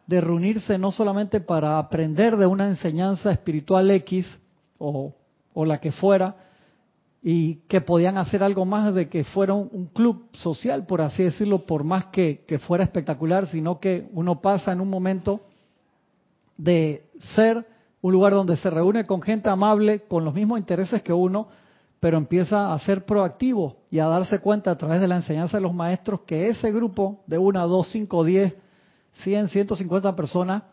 de 0.06 0.20
reunirse 0.20 0.76
no 0.76 0.90
solamente 0.90 1.40
para 1.40 1.78
aprender 1.78 2.36
de 2.36 2.46
una 2.46 2.66
enseñanza 2.66 3.30
espiritual 3.30 3.90
X 3.90 4.26
o, 4.78 5.14
la 5.54 5.80
que 5.80 5.92
fuera, 5.92 6.36
y 7.22 7.54
que 7.68 7.80
podían 7.80 8.18
hacer 8.18 8.42
algo 8.42 8.66
más 8.66 8.94
de 8.94 9.08
que 9.08 9.24
fuera 9.24 9.54
un, 9.54 9.86
club 9.94 10.28
social, 10.32 10.84
por 10.84 11.00
así 11.00 11.22
decirlo, 11.22 11.64
por 11.64 11.82
más 11.82 12.06
que, 12.06 12.44
que 12.46 12.58
fuera 12.58 12.84
espectacular, 12.84 13.46
sino 13.46 13.80
que 13.80 14.08
uno 14.12 14.42
pasa 14.42 14.72
en 14.72 14.82
un 14.82 14.90
momento 14.90 15.40
de 16.58 17.06
ser 17.34 17.64
un 18.02 18.12
lugar 18.12 18.34
donde 18.34 18.58
se 18.58 18.68
reúne 18.68 19.06
con 19.06 19.22
gente 19.22 19.48
amable, 19.48 20.00
con 20.00 20.26
los 20.26 20.34
mismos 20.34 20.58
intereses 20.58 21.02
que 21.02 21.14
uno, 21.14 21.48
pero 22.04 22.18
empieza 22.18 22.74
a 22.74 22.78
ser 22.80 23.06
proactivo 23.06 23.78
y 23.90 23.98
a 23.98 24.04
darse 24.04 24.38
cuenta 24.38 24.70
a 24.70 24.76
través 24.76 25.00
de 25.00 25.08
la 25.08 25.16
enseñanza 25.16 25.56
de 25.56 25.62
los 25.62 25.72
maestros 25.72 26.20
que 26.26 26.48
ese 26.48 26.70
grupo 26.70 27.22
de 27.26 27.38
una, 27.38 27.62
dos, 27.62 27.88
cinco, 27.90 28.22
diez, 28.24 28.54
cien, 29.22 29.48
ciento 29.48 29.74
cincuenta 29.74 30.14
personas 30.14 30.64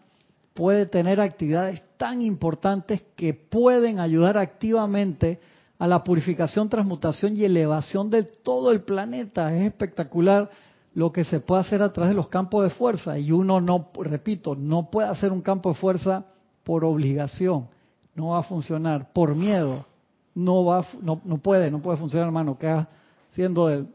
puede 0.54 0.88
tener 0.88 1.22
actividades 1.22 1.84
tan 1.96 2.22
importantes 2.22 3.02
que 3.16 3.34
pueden 3.34 4.02
ayudar 4.02 4.38
activamente 4.38 5.40
a 5.80 5.88
la 5.88 6.04
purificación, 6.04 6.68
transmutación 6.68 7.34
y 7.38 7.46
elevación 7.46 8.10
de 8.10 8.24
todo 8.24 8.70
el 8.70 8.82
planeta. 8.82 9.56
Es 9.56 9.68
espectacular 9.68 10.50
lo 10.94 11.14
que 11.14 11.24
se 11.24 11.40
puede 11.40 11.62
hacer 11.62 11.82
a 11.82 11.94
través 11.94 12.10
de 12.10 12.18
los 12.18 12.28
campos 12.28 12.66
de 12.66 12.72
fuerza. 12.72 13.18
Y 13.18 13.32
uno 13.32 13.62
no, 13.62 13.88
repito, 14.02 14.54
no 14.54 14.92
puede 14.92 15.08
hacer 15.08 15.32
un 15.32 15.40
campo 15.40 15.70
de 15.70 15.76
fuerza 15.76 16.26
por 16.66 16.84
obligación. 16.84 17.70
No 18.16 18.32
va 18.32 18.40
a 18.40 18.44
funcionar. 18.44 19.14
Por 19.14 19.34
miedo. 19.34 19.86
No 20.34 20.64
va, 20.66 20.86
no, 21.02 21.18
puede, 21.38 21.70
no 21.70 21.82
puede 21.82 21.98
funcionar, 21.98 22.28
hermano. 22.28 22.58
Queda 22.58 22.88
siendo 23.34 23.68
del, 23.68 23.88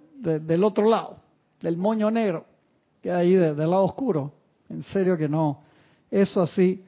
del 0.47 0.65
otro 0.65 0.89
lado, 0.89 1.17
del 1.61 1.77
moño 1.77 2.11
negro. 2.11 2.45
Queda 3.03 3.19
ahí 3.19 3.35
del 3.35 3.57
lado 3.57 3.85
oscuro. 3.85 4.33
En 4.69 4.83
serio 4.85 5.17
que 5.17 5.29
no. 5.29 5.61
Eso 6.11 6.43
así, 6.43 6.85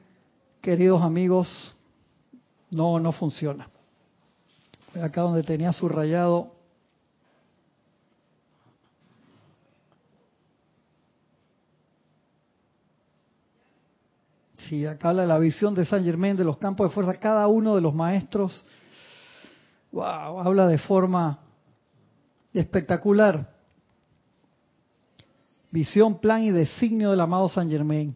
queridos 0.61 1.01
amigos, 1.01 1.75
no, 2.71 2.99
no 2.99 3.11
funciona. 3.11 3.67
Acá 5.01 5.21
donde 5.21 5.43
tenía 5.43 5.71
subrayado 5.71 6.59
Sí, 14.69 14.85
acá 14.85 15.09
habla 15.09 15.25
la 15.25 15.39
visión 15.39 15.73
de 15.73 15.83
San 15.83 16.03
Germain 16.03 16.37
de 16.37 16.43
los 16.43 16.57
campos 16.57 16.87
de 16.87 16.93
fuerza. 16.93 17.15
Cada 17.15 17.47
uno 17.47 17.75
de 17.75 17.81
los 17.81 17.95
maestros, 17.95 18.63
wow, 19.91 20.39
habla 20.39 20.67
de 20.67 20.77
forma 20.77 21.39
espectacular. 22.53 23.49
Visión, 25.71 26.19
plan 26.19 26.43
y 26.43 26.51
designio 26.51 27.11
del 27.11 27.21
amado 27.21 27.47
San 27.49 27.69
Germain. 27.69 28.15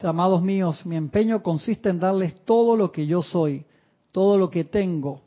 Amados 0.00 0.42
míos, 0.42 0.84
mi 0.84 0.96
empeño 0.96 1.42
consiste 1.44 1.88
en 1.88 2.00
darles 2.00 2.34
todo 2.44 2.76
lo 2.76 2.90
que 2.90 3.06
yo 3.06 3.22
soy, 3.22 3.64
todo 4.10 4.36
lo 4.36 4.50
que 4.50 4.64
tengo, 4.64 5.20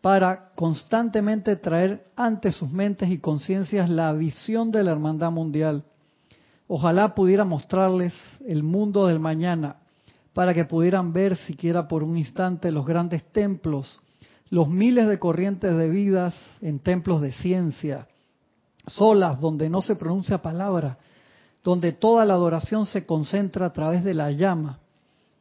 para 0.00 0.52
constantemente 0.54 1.56
traer 1.56 2.02
ante 2.16 2.50
sus 2.50 2.70
mentes 2.70 3.10
y 3.10 3.18
conciencias 3.18 3.90
la 3.90 4.14
visión 4.14 4.70
de 4.70 4.84
la 4.84 4.92
hermandad 4.92 5.30
mundial 5.30 5.84
Ojalá 6.68 7.14
pudiera 7.14 7.46
mostrarles 7.46 8.12
el 8.46 8.62
mundo 8.62 9.06
del 9.06 9.18
mañana 9.18 9.76
para 10.34 10.52
que 10.52 10.66
pudieran 10.66 11.14
ver 11.14 11.36
siquiera 11.38 11.88
por 11.88 12.02
un 12.02 12.18
instante 12.18 12.70
los 12.70 12.86
grandes 12.86 13.24
templos, 13.32 14.00
los 14.50 14.68
miles 14.68 15.08
de 15.08 15.18
corrientes 15.18 15.76
de 15.76 15.88
vidas 15.88 16.34
en 16.60 16.78
templos 16.78 17.20
de 17.20 17.32
ciencia, 17.32 18.08
solas 18.86 19.40
donde 19.40 19.68
no 19.68 19.82
se 19.82 19.96
pronuncia 19.96 20.40
palabra, 20.40 20.98
donde 21.62 21.92
toda 21.92 22.24
la 22.24 22.34
adoración 22.34 22.86
se 22.86 23.04
concentra 23.04 23.66
a 23.66 23.72
través 23.72 24.04
de 24.04 24.14
la 24.14 24.30
llama, 24.30 24.78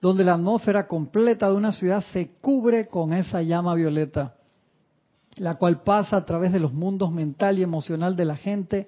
donde 0.01 0.23
la 0.23 0.33
atmósfera 0.33 0.87
completa 0.87 1.49
de 1.49 1.55
una 1.55 1.71
ciudad 1.71 2.03
se 2.11 2.31
cubre 2.41 2.87
con 2.87 3.13
esa 3.13 3.41
llama 3.41 3.75
violeta, 3.75 4.35
la 5.37 5.55
cual 5.55 5.81
pasa 5.83 6.17
a 6.17 6.25
través 6.25 6.51
de 6.51 6.59
los 6.59 6.73
mundos 6.73 7.11
mental 7.11 7.59
y 7.59 7.63
emocional 7.63 8.15
de 8.15 8.25
la 8.25 8.35
gente 8.35 8.87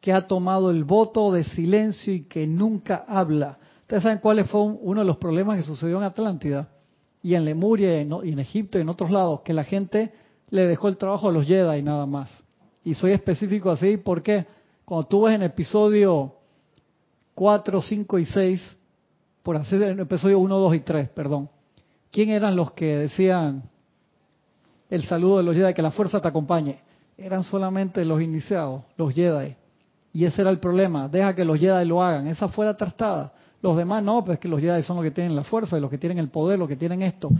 que 0.00 0.12
ha 0.12 0.26
tomado 0.26 0.70
el 0.70 0.84
voto 0.84 1.32
de 1.32 1.44
silencio 1.44 2.12
y 2.12 2.24
que 2.24 2.46
nunca 2.46 3.04
habla. 3.08 3.58
Ustedes 3.82 4.02
saben 4.02 4.18
cuál 4.18 4.44
fue 4.44 4.60
uno 4.60 5.00
de 5.00 5.06
los 5.06 5.16
problemas 5.16 5.56
que 5.56 5.62
sucedió 5.62 5.96
en 5.96 6.04
Atlántida 6.04 6.68
y 7.24 7.34
en 7.34 7.46
Lemuria 7.46 8.02
y 8.02 8.32
en 8.32 8.38
Egipto 8.38 8.76
y 8.76 8.82
en 8.82 8.90
otros 8.90 9.10
lados, 9.10 9.40
que 9.40 9.54
la 9.54 9.64
gente 9.64 10.12
le 10.50 10.66
dejó 10.66 10.88
el 10.88 10.98
trabajo 10.98 11.30
a 11.30 11.32
los 11.32 11.46
Jedi 11.46 11.80
nada 11.80 12.04
más. 12.04 12.30
Y 12.84 12.92
soy 12.92 13.12
específico 13.12 13.70
así 13.70 13.96
porque 13.96 14.44
cuando 14.84 15.08
tú 15.08 15.22
ves 15.22 15.34
en 15.34 15.42
episodio 15.42 16.34
4, 17.34 17.80
5 17.80 18.18
y 18.18 18.26
6, 18.26 18.76
por 19.42 19.56
así 19.56 19.74
en 19.76 20.00
episodio 20.00 20.38
1, 20.38 20.54
2 20.54 20.74
y 20.74 20.80
3, 20.80 21.08
perdón, 21.08 21.48
¿quién 22.12 22.28
eran 22.28 22.56
los 22.56 22.72
que 22.72 22.94
decían 22.94 23.62
el 24.90 25.04
saludo 25.04 25.38
de 25.38 25.44
los 25.44 25.56
Jedi, 25.56 25.72
que 25.72 25.80
la 25.80 25.92
fuerza 25.92 26.20
te 26.20 26.28
acompañe? 26.28 26.80
Eran 27.16 27.42
solamente 27.42 28.04
los 28.04 28.20
iniciados, 28.20 28.82
los 28.98 29.14
Jedi. 29.14 29.56
Y 30.12 30.26
ese 30.26 30.42
era 30.42 30.50
el 30.50 30.58
problema. 30.58 31.08
Deja 31.08 31.34
que 31.34 31.46
los 31.46 31.58
Jedi 31.58 31.86
lo 31.86 32.02
hagan. 32.02 32.26
Esa 32.26 32.48
fue 32.48 32.66
la 32.66 32.76
trastada. 32.76 33.32
Los 33.64 33.78
demás 33.78 34.02
no, 34.02 34.22
pues 34.22 34.38
que 34.38 34.46
los 34.46 34.60
Jedi 34.60 34.82
son 34.82 34.96
los 34.96 35.04
que 35.06 35.10
tienen 35.10 35.34
la 35.34 35.42
fuerza, 35.42 35.78
los 35.78 35.88
que 35.88 35.96
tienen 35.96 36.18
el 36.18 36.28
poder, 36.28 36.58
los 36.58 36.68
que 36.68 36.76
tienen 36.76 37.00
esto. 37.00 37.30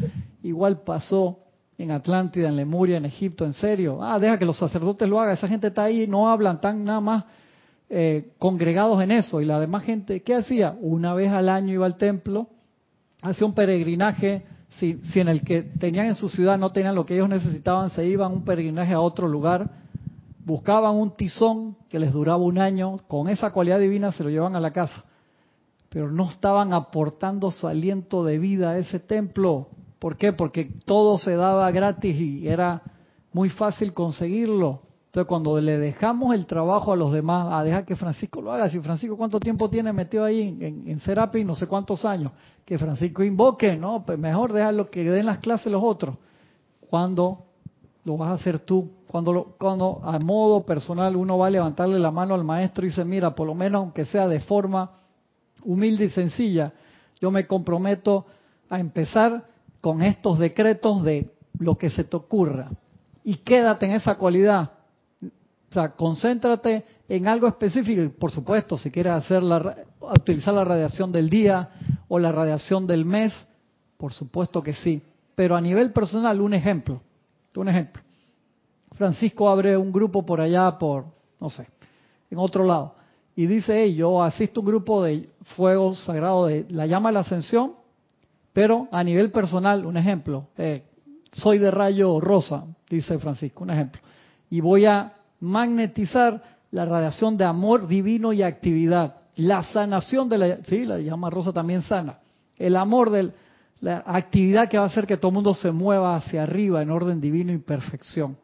Igual 0.43 0.81
pasó 0.81 1.41
en 1.77 1.91
Atlántida, 1.91 2.49
en 2.49 2.57
Lemuria, 2.57 2.97
en 2.97 3.05
Egipto, 3.05 3.45
en 3.45 3.53
serio. 3.53 3.99
Ah, 4.03 4.19
deja 4.19 4.39
que 4.39 4.47
los 4.47 4.57
sacerdotes 4.57 5.07
lo 5.07 5.21
hagan. 5.21 5.35
Esa 5.35 5.49
gente 5.49 5.67
está 5.67 5.83
ahí, 5.83 6.07
no 6.07 6.31
hablan, 6.31 6.55
están 6.55 6.83
nada 6.83 7.01
más 7.01 7.25
eh, 7.91 8.31
congregados 8.39 9.03
en 9.03 9.11
eso. 9.11 9.43
Y 9.43 9.45
la 9.45 9.61
demás 9.61 9.85
gente, 9.85 10.23
¿qué 10.23 10.35
hacía? 10.37 10.75
Una 10.81 11.13
vez 11.13 11.31
al 11.31 11.51
año 11.51 11.75
iba 11.75 11.85
al 11.85 11.99
templo, 11.99 12.49
hacía 13.21 13.47
un 13.47 13.53
peregrinaje. 13.53 14.47
Si, 14.79 15.03
si 15.13 15.21
en 15.21 15.29
el 15.29 15.43
que 15.43 15.61
tenían 15.61 16.07
en 16.07 16.15
su 16.15 16.31
ciudad 16.31 16.57
no 16.57 16.71
tenían 16.71 16.95
lo 16.95 17.05
que 17.05 17.17
ellos 17.17 17.29
necesitaban, 17.29 17.91
se 17.91 18.07
iban 18.07 18.33
un 18.33 18.47
peregrinaje 18.47 18.95
a 18.95 19.01
otro 19.01 19.29
lugar 19.29 19.71
buscaban 20.47 20.95
un 20.95 21.17
tizón 21.17 21.75
que 21.89 21.99
les 21.99 22.13
duraba 22.13 22.37
un 22.37 22.59
año, 22.59 22.99
con 23.09 23.31
esa 23.31 23.51
cualidad 23.51 23.79
divina 23.79 24.13
se 24.13 24.23
lo 24.23 24.29
llevaban 24.29 24.57
a 24.57 24.61
la 24.61 24.73
casa, 24.73 25.05
pero 25.95 26.11
no 26.11 26.29
estaban 26.29 26.73
aportando 26.73 27.53
su 27.53 27.69
aliento 27.69 28.25
de 28.25 28.41
vida 28.41 28.71
a 28.71 28.79
ese 28.79 28.99
templo. 28.99 29.69
¿Por 30.01 30.17
qué? 30.17 30.33
Porque 30.33 30.65
todo 30.85 31.19
se 31.19 31.37
daba 31.37 31.71
gratis 31.71 32.21
y 32.21 32.49
era 32.49 32.83
muy 33.33 33.49
fácil 33.49 33.95
conseguirlo. 33.95 34.81
Entonces 35.07 35.29
cuando 35.29 35.61
le 35.61 35.79
dejamos 35.79 36.35
el 36.35 36.47
trabajo 36.47 36.93
a 36.93 36.97
los 36.97 37.13
demás, 37.13 37.47
a 37.53 37.63
dejar 37.63 37.85
que 37.85 37.95
Francisco 37.95 38.43
lo 38.43 38.53
haga, 38.53 38.69
si 38.69 38.81
Francisco 38.81 39.17
cuánto 39.17 39.39
tiempo 39.39 39.71
tiene 39.71 39.93
metido 39.93 40.25
ahí 40.25 40.59
en, 40.61 40.99
Serapi, 40.99 41.45
no 41.45 41.55
sé 41.55 41.69
cuántos 41.69 42.05
años, 42.05 42.33
que 42.65 42.77
Francisco 42.77 43.23
invoque, 43.23 43.77
no, 43.77 44.03
pues 44.05 44.19
mejor 44.19 44.53
dejarlo 44.53 44.91
que 44.91 45.09
den 45.09 45.27
las 45.27 45.39
clases 45.39 45.71
los 45.71 45.85
otros. 45.85 46.17
Cuando 46.91 47.45
lo 48.03 48.17
vas 48.17 48.31
a 48.31 48.33
hacer 48.33 48.59
tú. 48.59 48.91
Cuando, 49.07 49.55
cuando 49.61 50.01
a 50.03 50.19
modo 50.19 50.67
personal 50.67 51.15
uno 51.15 51.39
va 51.39 51.47
a 51.47 51.51
levantarle 51.51 52.01
la 52.01 52.11
mano 52.11 52.35
al 52.35 52.43
maestro 52.43 52.85
y 52.85 52.89
dice, 52.89 53.05
mira, 53.05 53.33
por 53.33 53.47
lo 53.47 53.55
menos 53.55 53.79
aunque 53.79 54.05
sea 54.05 54.27
de 54.27 54.41
forma 54.41 55.04
humilde 55.65 56.07
y 56.07 56.11
sencilla, 56.11 56.73
yo 57.21 57.31
me 57.31 57.47
comprometo 57.47 58.27
a 58.69 58.81
empezar 58.81 59.45
con 59.81 60.03
estos 60.03 60.39
decretos 60.39 61.03
de 61.03 61.31
lo 61.59 61.77
que 61.77 61.91
se 61.91 62.05
te 62.05 62.17
ocurra. 62.17 62.71
Y 63.23 63.37
quédate 63.37 63.87
en 63.87 63.93
esa 63.93 64.17
cualidad. 64.17 64.71
O 65.23 65.75
sea, 65.75 65.91
concéntrate 65.91 66.85
en 67.09 67.27
algo 67.27 67.49
específico. 67.49 68.03
Y 68.03 68.09
por 68.09 68.31
supuesto, 68.31 68.79
si 68.79 68.91
quieres 68.91 69.13
hacer 69.13 69.43
la, 69.43 69.77
utilizar 70.01 70.55
la 70.55 70.65
radiación 70.65 71.11
del 71.11 71.29
día 71.29 71.71
o 72.09 72.19
la 72.19 72.33
radiación 72.33 72.87
del 72.87 73.05
mes, 73.05 73.33
por 73.97 74.13
supuesto 74.13 74.63
que 74.63 74.73
sí. 74.73 75.03
Pero 75.35 75.57
a 75.57 75.61
nivel 75.61 75.93
personal, 75.93 76.41
un 76.41 76.55
ejemplo. 76.55 77.01
Un 77.57 77.69
ejemplo. 77.69 78.03
Francisco 78.95 79.49
abre 79.49 79.77
un 79.77 79.93
grupo 79.93 80.25
por 80.25 80.41
allá, 80.41 80.79
por, 80.79 81.07
no 81.41 81.51
sé, 81.51 81.67
en 82.31 82.39
otro 82.39 82.65
lado. 82.65 82.95
Y 83.37 83.47
dice, 83.47 83.83
hey, 83.83 83.95
yo 83.95 84.23
asisto 84.23 84.61
a 84.61 84.63
un 84.63 84.67
grupo 84.67 85.03
de 85.03 85.29
fuego 85.57 85.95
sagrado 85.95 86.47
de 86.47 86.67
la 86.69 86.87
llama 86.87 87.09
de 87.09 87.15
la 87.15 87.21
ascensión, 87.21 87.73
pero 88.53 88.89
a 88.93 89.03
nivel 89.03 89.33
personal, 89.33 89.85
un 89.85 89.97
ejemplo, 89.97 90.49
eh, 90.57 90.85
soy 91.33 91.59
de 91.59 91.71
rayo 91.71 92.21
rosa, 92.21 92.65
dice 92.89 93.19
Francisco, 93.19 93.65
un 93.65 93.71
ejemplo. 93.71 94.01
Y 94.51 94.61
voy 94.61 94.87
a 94.87 95.15
magnetizar 95.41 96.43
la 96.71 96.85
radiación 96.85 97.37
de 97.37 97.45
amor 97.45 97.89
divino 97.89 98.33
y 98.33 98.43
actividad. 98.43 99.17
La 99.37 99.65
sanación 99.65 100.29
de 100.29 100.39
la, 100.39 100.65
sí, 100.65 100.85
la 100.85 100.99
llama 100.99 101.29
rosa 101.31 101.53
también 101.53 101.83
sana. 101.83 102.21
El 102.57 102.77
amor 102.77 103.11
del, 103.11 103.33
la 103.81 104.05
actividad 104.07 104.69
que 104.69 104.79
va 104.79 104.85
a 104.85 104.87
hacer 104.87 105.07
que 105.07 105.17
todo 105.17 105.31
el 105.31 105.35
mundo 105.35 105.55
se 105.55 105.73
mueva 105.73 106.15
hacia 106.15 106.45
arriba 106.45 106.83
en 106.83 106.91
orden 106.91 107.21
divino 107.21 107.53
y 107.53 107.59
perfección. 107.59 108.37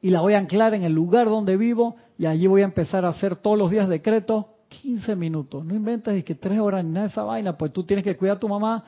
Y 0.00 0.10
la 0.10 0.20
voy 0.20 0.34
a 0.34 0.38
anclar 0.38 0.74
en 0.74 0.84
el 0.84 0.92
lugar 0.92 1.26
donde 1.26 1.56
vivo 1.56 1.96
y 2.18 2.26
allí 2.26 2.46
voy 2.46 2.62
a 2.62 2.64
empezar 2.64 3.04
a 3.04 3.08
hacer 3.08 3.36
todos 3.36 3.58
los 3.58 3.70
días 3.70 3.88
decretos 3.88 4.46
15 4.68 5.16
minutos. 5.16 5.64
No 5.64 5.74
inventes 5.74 6.18
y 6.18 6.22
que 6.22 6.34
tres 6.34 6.58
horas 6.58 6.84
ni 6.84 6.92
nada 6.92 7.06
de 7.06 7.12
esa 7.12 7.24
vaina, 7.24 7.56
pues 7.56 7.72
tú 7.72 7.84
tienes 7.84 8.04
que 8.04 8.16
cuidar 8.16 8.36
a 8.36 8.40
tu 8.40 8.48
mamá, 8.48 8.84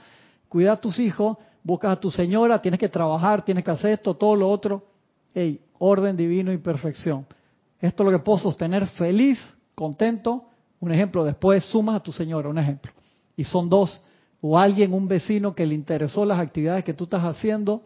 cuidar 0.48 0.74
a 0.74 0.80
tus 0.80 0.98
hijos, 0.98 1.36
buscas 1.62 1.92
a 1.92 2.00
tu 2.00 2.10
señora, 2.10 2.60
tienes 2.62 2.80
que 2.80 2.88
trabajar, 2.88 3.44
tienes 3.44 3.64
que 3.64 3.70
hacer 3.70 3.92
esto, 3.92 4.14
todo 4.14 4.36
lo 4.36 4.48
otro. 4.48 4.84
Hey, 5.34 5.60
orden 5.78 6.16
divino 6.16 6.52
y 6.52 6.58
perfección. 6.58 7.26
Esto 7.80 8.02
es 8.02 8.12
lo 8.12 8.18
que 8.18 8.24
puedo 8.24 8.38
sostener 8.38 8.86
feliz, 8.86 9.38
contento. 9.74 10.44
Un 10.80 10.92
ejemplo, 10.92 11.24
después 11.24 11.64
sumas 11.64 11.96
a 11.96 12.00
tu 12.00 12.12
señora, 12.12 12.48
un 12.48 12.58
ejemplo. 12.58 12.92
Y 13.36 13.44
son 13.44 13.68
dos 13.68 14.00
o 14.40 14.58
alguien, 14.58 14.92
un 14.92 15.08
vecino 15.08 15.54
que 15.54 15.66
le 15.66 15.74
interesó 15.74 16.24
las 16.24 16.38
actividades 16.38 16.84
que 16.84 16.94
tú 16.94 17.04
estás 17.04 17.22
haciendo 17.22 17.82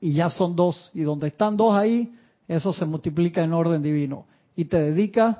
y 0.00 0.14
ya 0.14 0.30
son 0.30 0.56
dos. 0.56 0.90
Y 0.94 1.02
donde 1.02 1.28
están 1.28 1.56
dos 1.56 1.74
ahí, 1.74 2.12
eso 2.48 2.72
se 2.72 2.86
multiplica 2.86 3.42
en 3.42 3.52
orden 3.52 3.82
divino. 3.82 4.24
Y 4.56 4.64
te 4.64 4.78
dedicas, 4.78 5.36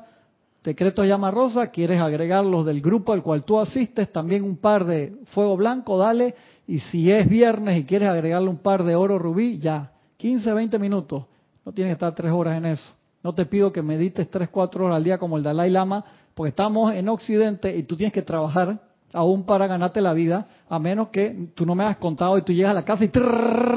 decreto 0.63 1.05
llama 1.05 1.31
rosa, 1.31 1.69
quieres 1.69 2.01
agregar 2.01 2.45
los 2.45 2.67
del 2.67 2.83
grupo 2.83 3.13
al 3.13 3.23
cual 3.23 3.45
tú 3.45 3.59
asistes, 3.59 4.13
también 4.13 4.45
un 4.45 4.59
par 4.59 4.85
de 4.85 5.17
fuego 5.33 5.57
blanco, 5.57 5.97
dale. 5.97 6.35
Y 6.67 6.81
si 6.81 7.11
es 7.11 7.27
viernes 7.27 7.81
y 7.81 7.85
quieres 7.85 8.09
agregarle 8.09 8.51
un 8.51 8.59
par 8.59 8.85
de 8.85 8.95
oro 8.95 9.19
rubí, 9.19 9.59
ya. 9.59 9.91
15, 10.19 10.53
20 10.53 10.79
minutos. 10.79 11.25
No 11.65 11.73
tienes 11.73 11.91
que 11.91 11.95
estar 11.95 12.15
tres 12.15 12.31
horas 12.31 12.57
en 12.59 12.67
eso. 12.67 12.93
No 13.23 13.35
te 13.35 13.47
pido 13.47 13.73
que 13.73 13.83
medites 13.83 14.31
tres, 14.31 14.49
cuatro 14.51 14.85
horas 14.85 14.97
al 14.97 15.05
día 15.05 15.19
como 15.19 15.37
el 15.39 15.43
Dalai 15.43 15.71
Lama, 15.71 16.05
porque 16.35 16.51
estamos 16.51 16.95
en 16.95 17.09
Occidente 17.09 17.77
y 17.77 17.83
tú 17.85 17.97
tienes 17.97 18.13
que 18.13 18.23
trabajar 18.23 18.81
aún 19.13 19.45
para 19.45 19.67
ganarte 19.67 20.01
la 20.01 20.13
vida, 20.13 20.47
a 20.69 20.79
menos 20.79 21.09
que 21.09 21.51
tú 21.55 21.65
no 21.65 21.75
me 21.75 21.85
has 21.85 21.97
contado 21.97 22.37
y 22.37 22.43
tú 22.43 22.53
llegas 22.53 22.73
a 22.73 22.75
la 22.75 22.85
casa 22.85 23.05
y, 23.05 23.11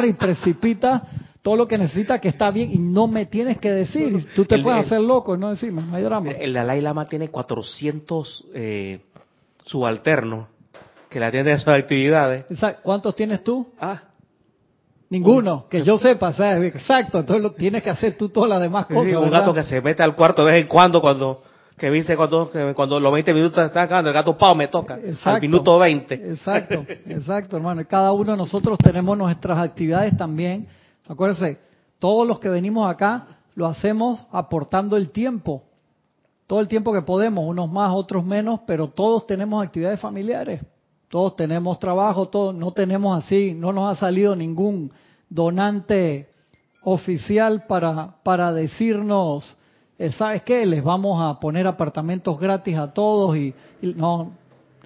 y 0.08 0.14
precipitas 0.14 1.04
todo 1.42 1.56
lo 1.56 1.68
que 1.68 1.78
necesitas 1.78 2.22
que 2.22 2.30
está 2.30 2.52
bien 2.52 2.72
y 2.72 2.78
no 2.78 3.08
me 3.08 3.26
tienes 3.26 3.58
que 3.58 3.72
decir. 3.72 4.28
Tú 4.36 4.46
te 4.46 4.56
El- 4.56 4.64
puedes 4.64 4.80
el- 4.82 4.86
hacer 4.86 5.02
loco 5.02 5.36
y 5.36 5.40
no 5.40 5.50
decirme, 5.50 5.82
no 5.82 5.96
hay 5.96 6.04
drama. 6.04 6.32
El 6.32 6.54
Dalai 6.54 6.82
Lama 6.82 7.06
tiene 7.06 7.30
400 7.30 8.46
eh, 8.54 9.00
subalternos 9.66 10.48
que 11.10 11.20
le 11.20 11.26
atienden 11.26 11.56
a 11.56 11.60
sus 11.60 11.68
actividades. 11.70 12.46
Exacto. 12.50 12.82
¿Cuántos 12.84 13.16
tienes 13.16 13.44
tú? 13.44 13.68
Ah, 13.80 14.04
Ninguno, 15.10 15.66
que 15.70 15.84
yo 15.84 15.98
sepa, 15.98 16.32
¿sabes? 16.32 16.74
Exacto, 16.74 17.20
entonces 17.20 17.44
lo 17.44 17.52
tienes 17.52 17.84
que 17.84 17.90
hacer 17.90 18.16
tú 18.18 18.30
todas 18.30 18.50
las 18.50 18.62
demás 18.62 18.86
sí, 18.88 18.94
cosas. 18.94 19.14
un 19.16 19.24
¿verdad? 19.26 19.40
gato 19.42 19.54
que 19.54 19.64
se 19.66 19.82
mete 19.82 20.02
al 20.04 20.16
cuarto 20.16 20.46
de 20.46 20.54
vez 20.54 20.62
en 20.62 20.68
cuando, 20.70 21.02
cuando 21.02 21.42
que 21.78 21.90
dice 21.92 22.16
cuando, 22.16 22.50
que 22.50 22.74
cuando 22.74 22.98
los 22.98 23.12
20 23.12 23.34
minutos 23.34 23.66
están 23.66 23.84
acabando, 23.84 24.10
el 24.10 24.14
gato 24.14 24.38
pao 24.38 24.56
me 24.56 24.70
toca, 24.70 24.96
Exacto. 25.04 25.30
al 25.32 25.42
minuto 25.42 25.78
20. 25.80 26.14
Exacto, 26.14 26.86
exacto, 27.08 27.58
hermano. 27.58 27.82
Y 27.82 27.86
cada 27.86 28.14
uno 28.14 28.32
de 28.32 28.38
nosotros 28.38 28.78
tenemos 28.78 29.18
nuestras 29.18 29.58
actividades 29.58 30.16
también. 30.16 30.68
Acuérdense, 31.12 31.60
todos 32.00 32.26
los 32.26 32.40
que 32.40 32.48
venimos 32.48 32.90
acá 32.90 33.40
lo 33.56 33.68
hacemos 33.68 34.22
aportando 34.32 34.96
el 34.96 35.10
tiempo. 35.10 35.62
Todo 36.48 36.62
el 36.62 36.70
tiempo 36.70 36.94
que 36.94 37.02
podemos, 37.02 37.44
unos 37.46 37.70
más, 37.70 37.94
otros 37.94 38.24
menos, 38.24 38.62
pero 38.66 38.88
todos 38.88 39.26
tenemos 39.26 39.62
actividades 39.62 40.00
familiares. 40.00 40.62
Todos 41.10 41.36
tenemos 41.36 41.80
trabajo, 41.80 42.30
todos 42.30 42.56
no 42.56 42.72
tenemos 42.72 43.22
así, 43.22 43.54
no 43.54 43.74
nos 43.74 43.92
ha 43.92 44.00
salido 44.00 44.38
ningún 44.38 44.90
donante 45.28 46.30
oficial 46.82 47.66
para, 47.68 48.16
para 48.24 48.54
decirnos, 48.54 49.58
eh, 50.00 50.14
¿sabes 50.14 50.44
qué? 50.44 50.66
Les 50.66 50.82
vamos 50.82 51.22
a 51.22 51.42
poner 51.42 51.68
apartamentos 51.68 52.40
gratis 52.40 52.78
a 52.78 52.94
todos 52.94 53.36
y, 53.36 53.54
y 53.82 53.94
no, 53.96 54.32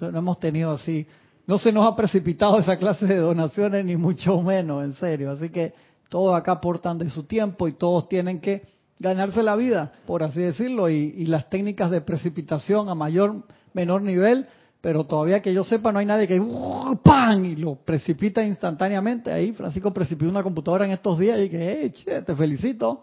no 0.00 0.18
hemos 0.18 0.40
tenido 0.40 0.72
así. 0.72 1.06
No 1.46 1.58
se 1.58 1.70
nos 1.70 1.86
ha 1.86 1.94
precipitado 1.94 2.58
esa 2.58 2.76
clase 2.78 3.06
de 3.06 3.18
donaciones, 3.18 3.84
ni 3.84 3.96
mucho 3.96 4.42
menos, 4.42 4.82
en 4.82 4.94
serio. 4.94 5.30
Así 5.30 5.50
que 5.50 5.72
todos 6.08 6.34
acá 6.34 6.52
aportan 6.52 6.98
de 6.98 7.10
su 7.10 7.24
tiempo 7.24 7.68
y 7.68 7.72
todos 7.72 8.08
tienen 8.08 8.40
que 8.40 8.62
ganarse 8.98 9.42
la 9.42 9.56
vida, 9.56 9.92
por 10.06 10.22
así 10.22 10.40
decirlo, 10.40 10.88
y, 10.88 11.26
las 11.26 11.50
técnicas 11.50 11.90
de 11.90 12.00
precipitación 12.00 12.88
a 12.88 12.94
mayor, 12.94 13.42
menor 13.74 14.02
nivel, 14.02 14.46
pero 14.80 15.04
todavía 15.04 15.42
que 15.42 15.52
yo 15.52 15.64
sepa 15.64 15.92
no 15.92 15.98
hay 15.98 16.06
nadie 16.06 16.28
que 16.28 16.40
¡uh! 16.40 16.98
¡pam! 17.02 17.44
y 17.44 17.56
lo 17.56 17.74
precipita 17.74 18.42
instantáneamente. 18.42 19.32
Ahí 19.32 19.52
Francisco 19.52 19.92
precipitó 19.92 20.30
una 20.30 20.42
computadora 20.42 20.86
en 20.86 20.92
estos 20.92 21.18
días 21.18 21.40
y 21.40 21.50
que, 21.50 21.80
hey, 21.82 21.90
che, 21.90 22.22
te 22.22 22.34
felicito, 22.34 23.02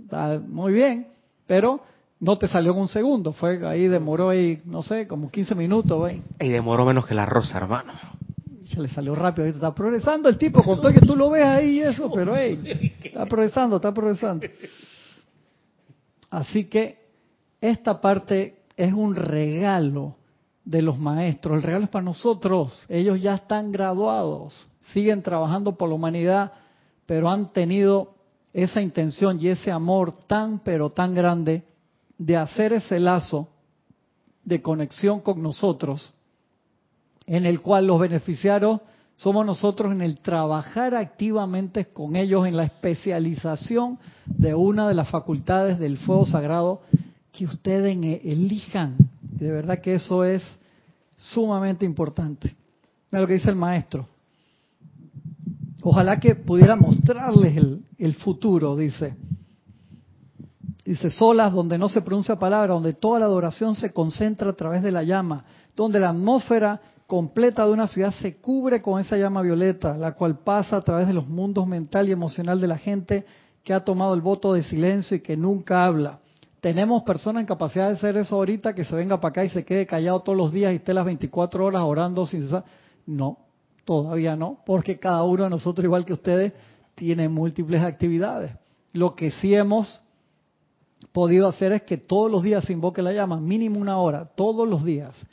está 0.00 0.40
muy 0.46 0.72
bien, 0.72 1.08
pero 1.46 1.80
no 2.20 2.38
te 2.38 2.48
salió 2.48 2.72
en 2.72 2.78
un 2.78 2.88
segundo, 2.88 3.32
fue 3.32 3.66
ahí 3.66 3.88
demoró 3.88 4.30
ahí, 4.30 4.62
no 4.64 4.82
sé, 4.82 5.06
como 5.06 5.30
15 5.30 5.54
minutos, 5.54 6.02
¿ves? 6.02 6.22
Y 6.40 6.48
demoró 6.48 6.86
menos 6.86 7.06
que 7.06 7.14
la 7.14 7.26
rosa, 7.26 7.58
hermano. 7.58 7.92
Se 8.66 8.80
le 8.80 8.88
salió 8.88 9.14
rápido, 9.14 9.46
está 9.46 9.74
progresando 9.74 10.28
el 10.28 10.36
tipo, 10.36 10.62
con 10.62 10.80
todo 10.80 10.92
que 10.92 11.00
tú 11.00 11.16
lo 11.16 11.30
ves 11.30 11.44
ahí 11.44 11.78
y 11.78 11.82
eso, 11.82 12.10
pero 12.12 12.36
hey, 12.36 12.92
está 13.02 13.26
progresando, 13.26 13.76
está 13.76 13.92
progresando. 13.92 14.46
Así 16.30 16.64
que 16.64 16.98
esta 17.60 18.00
parte 18.00 18.64
es 18.76 18.92
un 18.92 19.14
regalo 19.14 20.16
de 20.64 20.82
los 20.82 20.98
maestros, 20.98 21.58
el 21.58 21.62
regalo 21.62 21.84
es 21.84 21.90
para 21.90 22.04
nosotros, 22.04 22.84
ellos 22.88 23.20
ya 23.20 23.36
están 23.36 23.70
graduados, 23.70 24.66
siguen 24.92 25.22
trabajando 25.22 25.76
por 25.76 25.88
la 25.88 25.94
humanidad, 25.94 26.52
pero 27.06 27.30
han 27.30 27.52
tenido 27.52 28.14
esa 28.52 28.80
intención 28.80 29.38
y 29.40 29.48
ese 29.48 29.70
amor 29.70 30.12
tan, 30.26 30.58
pero 30.58 30.90
tan 30.90 31.14
grande 31.14 31.62
de 32.18 32.36
hacer 32.36 32.72
ese 32.72 32.98
lazo 32.98 33.48
de 34.42 34.60
conexión 34.60 35.20
con 35.20 35.40
nosotros 35.42 36.15
en 37.26 37.46
el 37.46 37.60
cual 37.60 37.86
los 37.86 38.00
beneficiarios 38.00 38.80
somos 39.16 39.46
nosotros 39.46 39.92
en 39.92 40.02
el 40.02 40.18
trabajar 40.20 40.94
activamente 40.94 41.86
con 41.86 42.16
ellos 42.16 42.46
en 42.46 42.56
la 42.56 42.64
especialización 42.64 43.98
de 44.26 44.54
una 44.54 44.88
de 44.88 44.94
las 44.94 45.08
facultades 45.08 45.78
del 45.78 45.96
fuego 45.96 46.26
sagrado 46.26 46.82
que 47.32 47.46
ustedes 47.46 47.96
elijan. 48.24 48.96
De 49.20 49.50
verdad 49.50 49.80
que 49.80 49.94
eso 49.94 50.24
es 50.24 50.46
sumamente 51.16 51.84
importante. 51.84 52.54
Mira 53.10 53.22
lo 53.22 53.26
que 53.26 53.34
dice 53.34 53.50
el 53.50 53.56
maestro. 53.56 54.06
Ojalá 55.80 56.20
que 56.20 56.34
pudiera 56.34 56.76
mostrarles 56.76 57.56
el 57.98 58.14
futuro, 58.14 58.76
dice. 58.76 59.14
Dice, 60.84 61.10
solas 61.10 61.52
donde 61.52 61.78
no 61.78 61.88
se 61.88 62.00
pronuncia 62.00 62.36
palabra, 62.36 62.74
donde 62.74 62.92
toda 62.92 63.18
la 63.18 63.24
adoración 63.24 63.74
se 63.74 63.92
concentra 63.92 64.50
a 64.50 64.52
través 64.52 64.84
de 64.84 64.92
la 64.92 65.02
llama, 65.02 65.44
donde 65.74 65.98
la 65.98 66.10
atmósfera 66.10 66.80
completa 67.06 67.64
de 67.64 67.72
una 67.72 67.86
ciudad 67.86 68.10
se 68.10 68.36
cubre 68.36 68.82
con 68.82 69.00
esa 69.00 69.16
llama 69.16 69.42
violeta, 69.42 69.96
la 69.96 70.12
cual 70.12 70.38
pasa 70.40 70.76
a 70.76 70.80
través 70.80 71.06
de 71.06 71.14
los 71.14 71.28
mundos 71.28 71.66
mental 71.66 72.08
y 72.08 72.12
emocional 72.12 72.60
de 72.60 72.66
la 72.66 72.78
gente 72.78 73.24
que 73.62 73.72
ha 73.72 73.84
tomado 73.84 74.14
el 74.14 74.20
voto 74.20 74.52
de 74.52 74.62
silencio 74.62 75.16
y 75.16 75.20
que 75.20 75.36
nunca 75.36 75.84
habla. 75.84 76.20
Tenemos 76.60 77.02
personas 77.02 77.40
en 77.42 77.46
capacidad 77.46 77.88
de 77.88 77.94
hacer 77.94 78.16
eso 78.16 78.36
ahorita, 78.36 78.74
que 78.74 78.84
se 78.84 78.96
venga 78.96 79.20
para 79.20 79.30
acá 79.30 79.44
y 79.44 79.50
se 79.50 79.64
quede 79.64 79.86
callado 79.86 80.20
todos 80.20 80.36
los 80.36 80.52
días 80.52 80.72
y 80.72 80.76
esté 80.76 80.94
las 80.94 81.04
24 81.04 81.64
horas 81.64 81.82
orando 81.82 82.26
sin 82.26 82.42
cesar. 82.42 82.64
No, 83.06 83.38
todavía 83.84 84.34
no, 84.34 84.58
porque 84.66 84.98
cada 84.98 85.22
uno 85.22 85.44
de 85.44 85.50
nosotros, 85.50 85.84
igual 85.84 86.04
que 86.04 86.12
ustedes, 86.12 86.52
tiene 86.94 87.28
múltiples 87.28 87.82
actividades. 87.82 88.52
Lo 88.92 89.14
que 89.14 89.30
sí 89.30 89.54
hemos 89.54 90.00
podido 91.12 91.46
hacer 91.46 91.72
es 91.72 91.82
que 91.82 91.98
todos 91.98 92.30
los 92.30 92.42
días 92.42 92.64
se 92.64 92.72
invoque 92.72 93.02
la 93.02 93.12
llama, 93.12 93.38
mínimo 93.38 93.78
una 93.78 93.98
hora, 93.98 94.24
todos 94.24 94.66
los 94.66 94.84
días, 94.84 95.24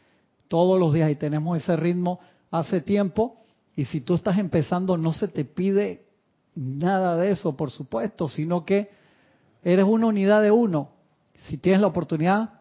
todos 0.54 0.80
los 0.80 0.94
días, 0.94 1.10
y 1.10 1.16
tenemos 1.16 1.58
ese 1.58 1.76
ritmo 1.76 2.20
hace 2.52 2.80
tiempo, 2.80 3.38
y 3.76 3.86
si 3.86 4.02
tú 4.02 4.14
estás 4.14 4.38
empezando 4.38 4.98
no 4.98 5.12
se 5.12 5.28
te 5.28 5.46
pide 5.46 6.06
nada 6.54 7.18
de 7.18 7.32
eso, 7.32 7.58
por 7.58 7.72
supuesto, 7.72 8.28
sino 8.28 8.64
que 8.64 8.92
eres 9.64 9.84
una 9.84 10.06
unidad 10.06 10.44
de 10.44 10.52
uno. 10.52 10.92
Si 11.48 11.58
tienes 11.58 11.82
la 11.82 11.88
oportunidad, 11.88 12.60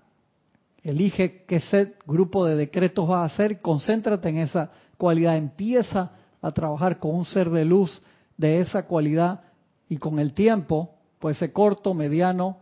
elige 0.82 1.44
qué 1.44 1.60
set, 1.60 2.02
grupo 2.06 2.46
de 2.46 2.56
decretos 2.56 3.06
vas 3.06 3.30
a 3.30 3.34
hacer, 3.34 3.60
concéntrate 3.60 4.30
en 4.30 4.38
esa 4.38 4.70
cualidad, 4.96 5.36
empieza 5.36 6.12
a 6.40 6.50
trabajar 6.50 6.98
con 6.98 7.14
un 7.14 7.26
ser 7.26 7.50
de 7.50 7.66
luz 7.66 8.02
de 8.38 8.60
esa 8.60 8.86
cualidad 8.86 9.42
y 9.90 9.98
con 9.98 10.18
el 10.18 10.32
tiempo, 10.32 10.94
puede 11.18 11.34
ser 11.34 11.52
corto, 11.52 11.92
mediano, 11.92 12.56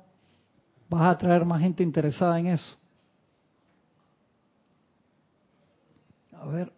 vas 0.88 1.02
a 1.02 1.10
atraer 1.10 1.44
más 1.44 1.62
gente 1.62 1.84
interesada 1.84 2.36
en 2.40 2.48
eso. 2.48 2.79
A 6.40 6.46
ver. 6.46 6.72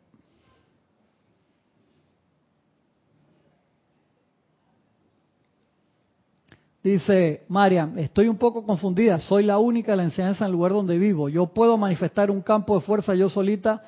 Dice 6.83 7.45
Mariam, 7.49 7.97
estoy 7.97 8.27
un 8.27 8.39
poco 8.39 8.65
confundida, 8.65 9.21
soy 9.21 9.45
la 9.45 9.59
única 9.59 9.93
de 9.93 9.99
la 9.99 10.03
enseñanza 10.03 10.45
en 10.45 10.47
el 10.47 10.53
lugar 10.53 10.73
donde 10.73 10.99
vivo. 10.99 11.29
Yo 11.29 11.47
puedo 11.47 11.79
manifestar 11.79 12.29
un 12.29 12.41
campo 12.41 12.75
de 12.75 12.85
fuerza 12.85 13.15
yo 13.15 13.29
solita. 13.29 13.83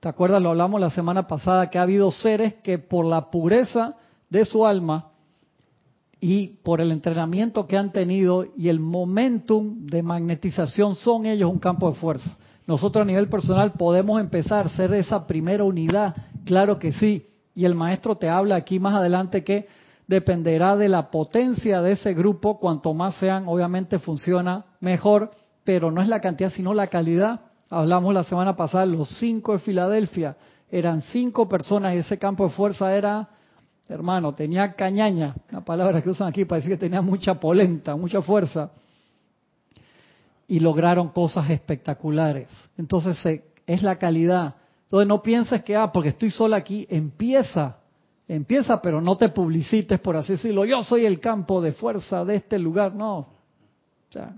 ¿Te 0.00 0.08
acuerdas? 0.08 0.42
Lo 0.42 0.50
hablamos 0.50 0.80
la 0.80 0.90
semana 0.90 1.28
pasada, 1.28 1.70
que 1.70 1.78
ha 1.78 1.82
habido 1.82 2.10
seres 2.10 2.54
que 2.54 2.78
por 2.78 3.06
la 3.06 3.30
pureza 3.30 3.94
de 4.28 4.44
su 4.44 4.66
alma 4.66 5.12
y 6.18 6.48
por 6.64 6.80
el 6.80 6.90
entrenamiento 6.90 7.68
que 7.68 7.76
han 7.76 7.92
tenido 7.92 8.46
y 8.56 8.68
el 8.68 8.80
momentum 8.80 9.86
de 9.86 10.02
magnetización 10.02 10.96
son 10.96 11.26
ellos 11.26 11.48
un 11.48 11.60
campo 11.60 11.88
de 11.88 11.98
fuerza. 11.98 12.36
Nosotros 12.66 13.02
a 13.02 13.06
nivel 13.06 13.28
personal 13.28 13.72
podemos 13.72 14.20
empezar 14.20 14.66
a 14.66 14.70
ser 14.70 14.94
esa 14.94 15.26
primera 15.26 15.64
unidad, 15.64 16.14
claro 16.44 16.78
que 16.78 16.92
sí. 16.92 17.26
Y 17.54 17.64
el 17.64 17.74
maestro 17.74 18.16
te 18.16 18.28
habla 18.28 18.56
aquí 18.56 18.78
más 18.78 18.94
adelante 18.94 19.42
que 19.42 19.66
dependerá 20.06 20.76
de 20.76 20.88
la 20.88 21.10
potencia 21.10 21.82
de 21.82 21.92
ese 21.92 22.14
grupo, 22.14 22.58
cuanto 22.58 22.92
más 22.94 23.14
sean, 23.16 23.44
obviamente 23.46 23.98
funciona 23.98 24.64
mejor, 24.80 25.30
pero 25.64 25.90
no 25.90 26.02
es 26.02 26.08
la 26.08 26.20
cantidad, 26.20 26.50
sino 26.50 26.74
la 26.74 26.88
calidad. 26.88 27.40
Hablamos 27.70 28.12
la 28.12 28.24
semana 28.24 28.56
pasada, 28.56 28.86
los 28.86 29.08
cinco 29.18 29.52
de 29.52 29.60
Filadelfia, 29.60 30.36
eran 30.70 31.02
cinco 31.02 31.48
personas 31.48 31.94
y 31.94 31.98
ese 31.98 32.18
campo 32.18 32.44
de 32.44 32.50
fuerza 32.50 32.92
era, 32.92 33.28
hermano, 33.88 34.32
tenía 34.32 34.74
cañaña, 34.74 35.34
una 35.50 35.64
palabra 35.64 36.02
que 36.02 36.10
usan 36.10 36.28
aquí 36.28 36.44
para 36.44 36.56
decir 36.56 36.72
que 36.72 36.78
tenía 36.78 37.02
mucha 37.02 37.34
polenta, 37.34 37.94
mucha 37.94 38.20
fuerza, 38.20 38.70
y 40.50 40.60
lograron 40.60 41.08
cosas 41.08 41.48
espectaculares. 41.50 42.48
Entonces 42.76 43.24
eh, 43.26 43.44
es 43.66 43.82
la 43.82 43.96
calidad. 43.96 44.56
Entonces 44.82 45.08
no 45.08 45.22
pienses 45.22 45.62
que, 45.62 45.76
ah, 45.76 45.90
porque 45.92 46.10
estoy 46.10 46.30
sola 46.30 46.56
aquí, 46.56 46.86
empieza 46.90 47.80
Empieza, 48.30 48.80
pero 48.80 49.00
no 49.00 49.16
te 49.16 49.30
publicites, 49.30 49.98
por 49.98 50.16
así 50.16 50.34
decirlo. 50.34 50.64
Yo 50.64 50.84
soy 50.84 51.04
el 51.04 51.18
campo 51.18 51.60
de 51.60 51.72
fuerza 51.72 52.24
de 52.24 52.36
este 52.36 52.60
lugar. 52.60 52.94
No. 52.94 53.16
O 53.18 53.28
sea, 54.08 54.36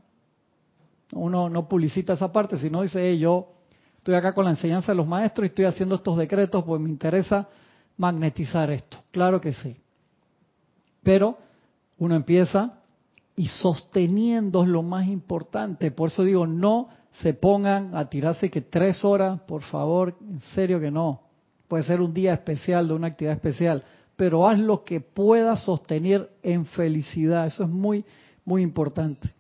uno 1.13 1.51
no 1.51 1.69
publicita 1.69 2.15
esa 2.15 2.33
parte, 2.33 2.57
sino 2.57 2.81
dice, 2.81 3.07
hey, 3.07 3.19
yo 3.19 3.53
estoy 3.99 4.15
acá 4.15 4.33
con 4.33 4.47
la 4.47 4.53
enseñanza 4.53 4.93
de 4.93 4.97
los 4.97 5.07
maestros 5.07 5.45
y 5.45 5.49
estoy 5.49 5.67
haciendo 5.67 5.97
estos 5.97 6.17
decretos, 6.17 6.65
pues 6.65 6.81
me 6.81 6.89
interesa 6.89 7.51
magnetizar 7.99 8.71
esto. 8.71 8.97
Claro 9.11 9.43
que 9.43 9.53
sí. 9.53 9.77
Pero 11.03 11.37
uno 11.99 12.17
empieza 12.17 12.81
y 13.37 13.49
sosteniendo 13.49 14.63
es 14.63 14.69
lo 14.69 14.83
más 14.83 15.09
importante. 15.09 15.91
Por 15.91 16.09
eso 16.09 16.25
digo, 16.25 16.47
no 16.47 16.89
se 17.13 17.35
pongan 17.35 17.95
a 17.95 18.09
tirarse 18.09 18.51
que 18.51 18.61
tres 18.61 19.05
horas, 19.05 19.41
por 19.43 19.63
favor, 19.63 20.17
en 20.21 20.41
serio 20.55 20.81
que 20.81 20.91
no. 20.91 21.23
Puede 21.69 21.85
ser 21.85 22.01
un 22.01 22.13
día 22.13 22.35
especial 22.35 22.89
de 22.89 22.95
una 22.95 23.09
actividad 23.09 23.35
especial, 23.35 23.85
pero 24.17 24.47
haz 24.49 24.59
lo 24.59 24.85
que 24.85 25.01
puedas 25.01 25.65
sostener 25.65 26.31
en 26.43 26.67
felicidad. 26.67 27.47
Eso 27.47 27.65
es 27.65 27.71
muy, 27.71 28.05
muy 28.45 28.63
importante. 28.63 29.31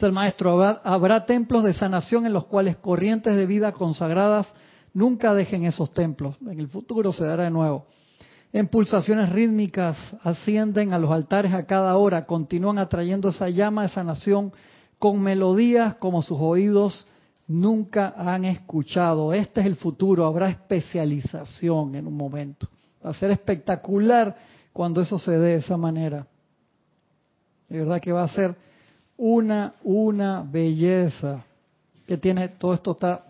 El 0.00 0.12
maestro, 0.12 0.60
habrá 0.82 1.26
templos 1.26 1.62
de 1.62 1.74
sanación 1.74 2.26
en 2.26 2.32
los 2.32 2.46
cuales 2.46 2.76
corrientes 2.76 3.36
de 3.36 3.46
vida 3.46 3.72
consagradas 3.72 4.52
nunca 4.94 5.32
dejen 5.32 5.64
esos 5.64 5.92
templos. 5.92 6.36
En 6.40 6.58
el 6.58 6.68
futuro 6.68 7.12
se 7.12 7.24
dará 7.24 7.44
de 7.44 7.50
nuevo. 7.50 7.86
En 8.52 8.68
pulsaciones 8.68 9.30
rítmicas 9.30 9.96
ascienden 10.22 10.92
a 10.92 10.98
los 10.98 11.10
altares 11.10 11.54
a 11.54 11.64
cada 11.64 11.96
hora, 11.96 12.26
continúan 12.26 12.78
atrayendo 12.78 13.30
esa 13.30 13.48
llama 13.48 13.82
de 13.82 13.88
sanación 13.88 14.52
con 14.98 15.22
melodías 15.22 15.94
como 15.94 16.20
sus 16.20 16.38
oídos 16.38 17.06
nunca 17.46 18.12
han 18.14 18.44
escuchado. 18.44 19.32
Este 19.32 19.62
es 19.62 19.66
el 19.66 19.76
futuro, 19.76 20.26
habrá 20.26 20.50
especialización 20.50 21.94
en 21.94 22.06
un 22.06 22.14
momento. 22.14 22.68
Va 23.04 23.10
a 23.10 23.14
ser 23.14 23.30
espectacular 23.30 24.36
cuando 24.72 25.00
eso 25.00 25.18
se 25.18 25.32
dé 25.32 25.38
de 25.38 25.56
esa 25.56 25.78
manera. 25.78 26.26
De 27.70 27.78
verdad 27.78 28.02
que 28.02 28.12
va 28.12 28.24
a 28.24 28.28
ser 28.28 28.54
una, 29.16 29.74
una 29.82 30.42
belleza 30.42 31.42
que 32.06 32.18
tiene, 32.18 32.48
todo 32.48 32.74
esto 32.74 32.92
está, 32.92 33.24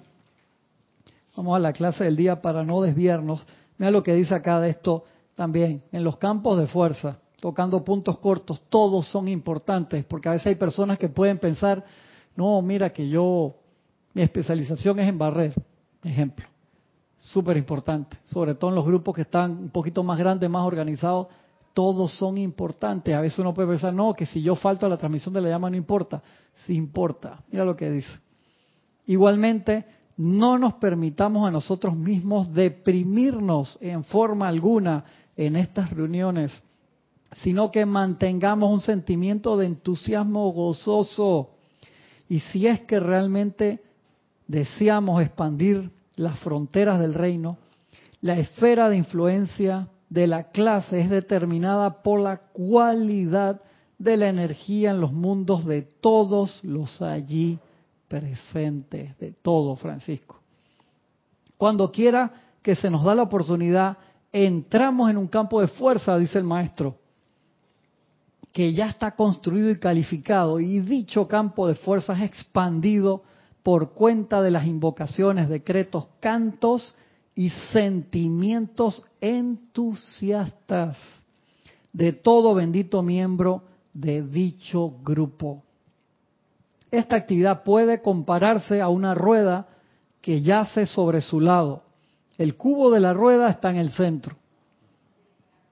vamos 1.36 1.54
a 1.54 1.60
la 1.60 1.72
clase 1.72 2.02
del 2.02 2.16
día 2.16 2.42
para 2.42 2.64
no 2.64 2.82
desviarnos. 2.82 3.46
Mira 3.78 3.92
lo 3.92 4.02
que 4.02 4.14
dice 4.14 4.34
acá 4.34 4.60
de 4.60 4.70
esto 4.70 5.04
también, 5.34 5.82
en 5.92 6.04
los 6.04 6.16
campos 6.16 6.58
de 6.58 6.66
fuerza, 6.66 7.18
tocando 7.40 7.84
puntos 7.84 8.18
cortos, 8.18 8.60
todos 8.68 9.06
son 9.08 9.28
importantes, 9.28 10.04
porque 10.04 10.28
a 10.28 10.32
veces 10.32 10.48
hay 10.48 10.54
personas 10.54 10.98
que 10.98 11.08
pueden 11.08 11.38
pensar, 11.38 11.84
no, 12.36 12.60
mira 12.62 12.90
que 12.90 13.08
yo, 13.08 13.56
mi 14.14 14.22
especialización 14.22 15.00
es 15.00 15.08
en 15.08 15.18
barrer, 15.18 15.54
ejemplo, 16.04 16.46
súper 17.16 17.56
importante, 17.56 18.16
sobre 18.24 18.54
todo 18.54 18.70
en 18.70 18.76
los 18.76 18.84
grupos 18.84 19.14
que 19.14 19.22
están 19.22 19.52
un 19.52 19.70
poquito 19.70 20.02
más 20.02 20.18
grandes, 20.18 20.48
más 20.50 20.64
organizados, 20.66 21.28
todos 21.74 22.12
son 22.18 22.38
importantes. 22.38 23.14
A 23.14 23.20
veces 23.20 23.38
uno 23.38 23.54
puede 23.54 23.68
pensar, 23.68 23.94
no, 23.94 24.14
que 24.14 24.26
si 24.26 24.42
yo 24.42 24.54
falto 24.56 24.86
a 24.86 24.88
la 24.88 24.96
transmisión 24.96 25.34
de 25.34 25.40
la 25.40 25.48
llama 25.48 25.70
no 25.70 25.76
importa. 25.76 26.22
Sí 26.66 26.74
importa. 26.74 27.42
Mira 27.50 27.64
lo 27.64 27.76
que 27.76 27.90
dice. 27.90 28.10
Igualmente, 29.06 29.84
no 30.16 30.58
nos 30.58 30.74
permitamos 30.74 31.46
a 31.46 31.50
nosotros 31.50 31.96
mismos 31.96 32.52
deprimirnos 32.52 33.78
en 33.80 34.04
forma 34.04 34.48
alguna 34.48 35.04
en 35.36 35.56
estas 35.56 35.90
reuniones, 35.90 36.62
sino 37.36 37.70
que 37.70 37.86
mantengamos 37.86 38.72
un 38.72 38.80
sentimiento 38.80 39.56
de 39.56 39.66
entusiasmo 39.66 40.50
gozoso. 40.52 41.50
Y 42.28 42.40
si 42.40 42.66
es 42.66 42.80
que 42.82 43.00
realmente 43.00 43.82
deseamos 44.46 45.22
expandir 45.22 45.90
las 46.16 46.38
fronteras 46.40 47.00
del 47.00 47.14
reino, 47.14 47.58
la 48.20 48.38
esfera 48.38 48.88
de 48.88 48.96
influencia 48.96 49.88
de 50.08 50.26
la 50.26 50.50
clase 50.50 51.00
es 51.00 51.10
determinada 51.10 52.02
por 52.02 52.20
la 52.20 52.36
cualidad 52.36 53.62
de 53.98 54.16
la 54.16 54.28
energía 54.28 54.90
en 54.90 55.00
los 55.00 55.12
mundos 55.12 55.64
de 55.64 55.82
todos 55.82 56.62
los 56.62 57.00
allí 57.00 57.58
presentes, 58.08 59.16
de 59.18 59.32
todo, 59.32 59.74
Francisco. 59.76 60.40
Cuando 61.56 61.90
quiera 61.90 62.32
que 62.60 62.76
se 62.76 62.90
nos 62.90 63.04
da 63.04 63.14
la 63.14 63.22
oportunidad, 63.22 63.96
entramos 64.32 65.10
en 65.10 65.18
un 65.18 65.28
campo 65.28 65.60
de 65.60 65.68
fuerza, 65.68 66.16
dice 66.16 66.38
el 66.38 66.44
maestro, 66.44 66.96
que 68.52 68.72
ya 68.72 68.86
está 68.86 69.12
construido 69.12 69.70
y 69.70 69.78
calificado, 69.78 70.60
y 70.60 70.80
dicho 70.80 71.28
campo 71.28 71.68
de 71.68 71.74
fuerza 71.74 72.14
es 72.14 72.22
expandido 72.22 73.22
por 73.62 73.92
cuenta 73.92 74.42
de 74.42 74.50
las 74.50 74.66
invocaciones, 74.66 75.48
decretos, 75.48 76.06
cantos 76.20 76.94
y 77.34 77.50
sentimientos 77.72 79.04
entusiastas 79.20 80.98
de 81.92 82.12
todo 82.12 82.54
bendito 82.54 83.02
miembro 83.02 83.62
de 83.92 84.22
dicho 84.22 84.94
grupo. 85.02 85.62
Esta 86.90 87.16
actividad 87.16 87.62
puede 87.62 88.02
compararse 88.02 88.80
a 88.80 88.88
una 88.88 89.14
rueda 89.14 89.68
que 90.20 90.42
yace 90.42 90.86
sobre 90.86 91.20
su 91.20 91.40
lado. 91.40 91.82
El 92.38 92.56
cubo 92.56 92.90
de 92.90 93.00
la 93.00 93.12
rueda 93.12 93.50
está 93.50 93.70
en 93.70 93.76
el 93.76 93.90
centro, 93.92 94.36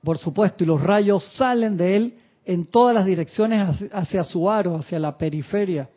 por 0.02 0.18
supuesto, 0.18 0.64
y 0.64 0.66
los 0.66 0.82
rayos 0.82 1.24
salen 1.34 1.76
de 1.76 1.96
él 1.96 2.14
en 2.44 2.66
todas 2.66 2.94
las 2.94 3.04
direcciones 3.04 3.84
hacia 3.92 4.24
su 4.24 4.50
aro, 4.50 4.76
hacia 4.76 4.98
la 4.98 5.16
periferia. 5.16 5.88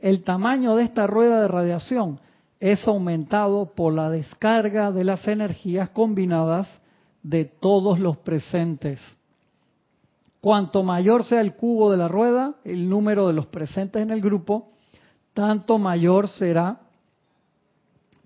El 0.00 0.22
tamaño 0.22 0.76
de 0.76 0.84
esta 0.84 1.06
rueda 1.06 1.40
de 1.40 1.48
radiación 1.48 2.20
es 2.60 2.86
aumentado 2.86 3.74
por 3.74 3.92
la 3.92 4.10
descarga 4.10 4.92
de 4.92 5.04
las 5.04 5.26
energías 5.26 5.90
combinadas 5.90 6.68
de 7.22 7.46
todos 7.46 7.98
los 7.98 8.18
presentes. 8.18 9.00
Cuanto 10.40 10.82
mayor 10.82 11.24
sea 11.24 11.40
el 11.40 11.54
cubo 11.54 11.90
de 11.90 11.96
la 11.96 12.08
rueda, 12.08 12.54
el 12.64 12.88
número 12.88 13.26
de 13.26 13.32
los 13.32 13.46
presentes 13.46 14.02
en 14.02 14.10
el 14.10 14.20
grupo, 14.20 14.68
tanto 15.32 15.78
mayor 15.78 16.28
será 16.28 16.80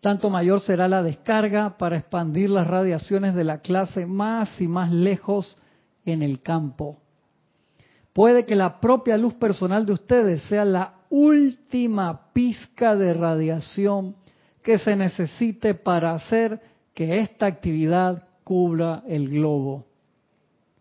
tanto 0.00 0.30
mayor 0.30 0.60
será 0.60 0.88
la 0.88 1.02
descarga 1.02 1.76
para 1.76 1.96
expandir 1.96 2.50
las 2.50 2.66
radiaciones 2.66 3.34
de 3.34 3.44
la 3.44 3.58
clase 3.60 4.06
más 4.06 4.60
y 4.60 4.68
más 4.68 4.92
lejos 4.92 5.58
en 6.04 6.22
el 6.22 6.40
campo. 6.40 6.98
Puede 8.12 8.44
que 8.44 8.56
la 8.56 8.80
propia 8.80 9.16
luz 9.16 9.34
personal 9.34 9.86
de 9.86 9.92
ustedes 9.92 10.42
sea 10.44 10.64
la 10.64 10.94
última 11.10 12.32
pizca 12.32 12.96
de 12.96 13.14
radiación 13.14 14.16
que 14.62 14.78
se 14.78 14.96
necesite 14.96 15.74
para 15.74 16.14
hacer 16.14 16.60
que 16.94 17.20
esta 17.20 17.46
actividad 17.46 18.24
cubra 18.44 19.02
el 19.06 19.28
globo. 19.28 19.86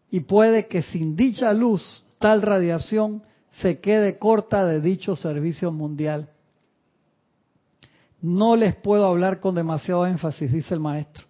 Y 0.09 0.21
puede 0.21 0.67
que 0.67 0.81
sin 0.81 1.15
dicha 1.15 1.53
luz, 1.53 2.03
tal 2.19 2.41
radiación 2.41 3.21
se 3.61 3.79
quede 3.79 4.17
corta 4.17 4.65
de 4.65 4.81
dicho 4.81 5.15
servicio 5.15 5.71
mundial. 5.71 6.29
No 8.27 8.57
les 8.57 8.75
puedo 8.75 9.05
hablar 9.05 9.39
con 9.39 9.55
demasiado 9.55 10.05
énfasis, 10.05 10.51
dice 10.51 10.73
el 10.73 10.81
maestro. 10.81 11.25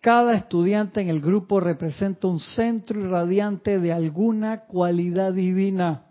Cada 0.00 0.34
estudiante 0.34 1.00
en 1.00 1.08
el 1.08 1.20
grupo 1.20 1.58
representa 1.58 2.28
un 2.28 2.38
centro 2.38 3.00
irradiante 3.00 3.80
de 3.80 3.92
alguna 3.92 4.60
cualidad 4.60 5.32
divina 5.32 6.04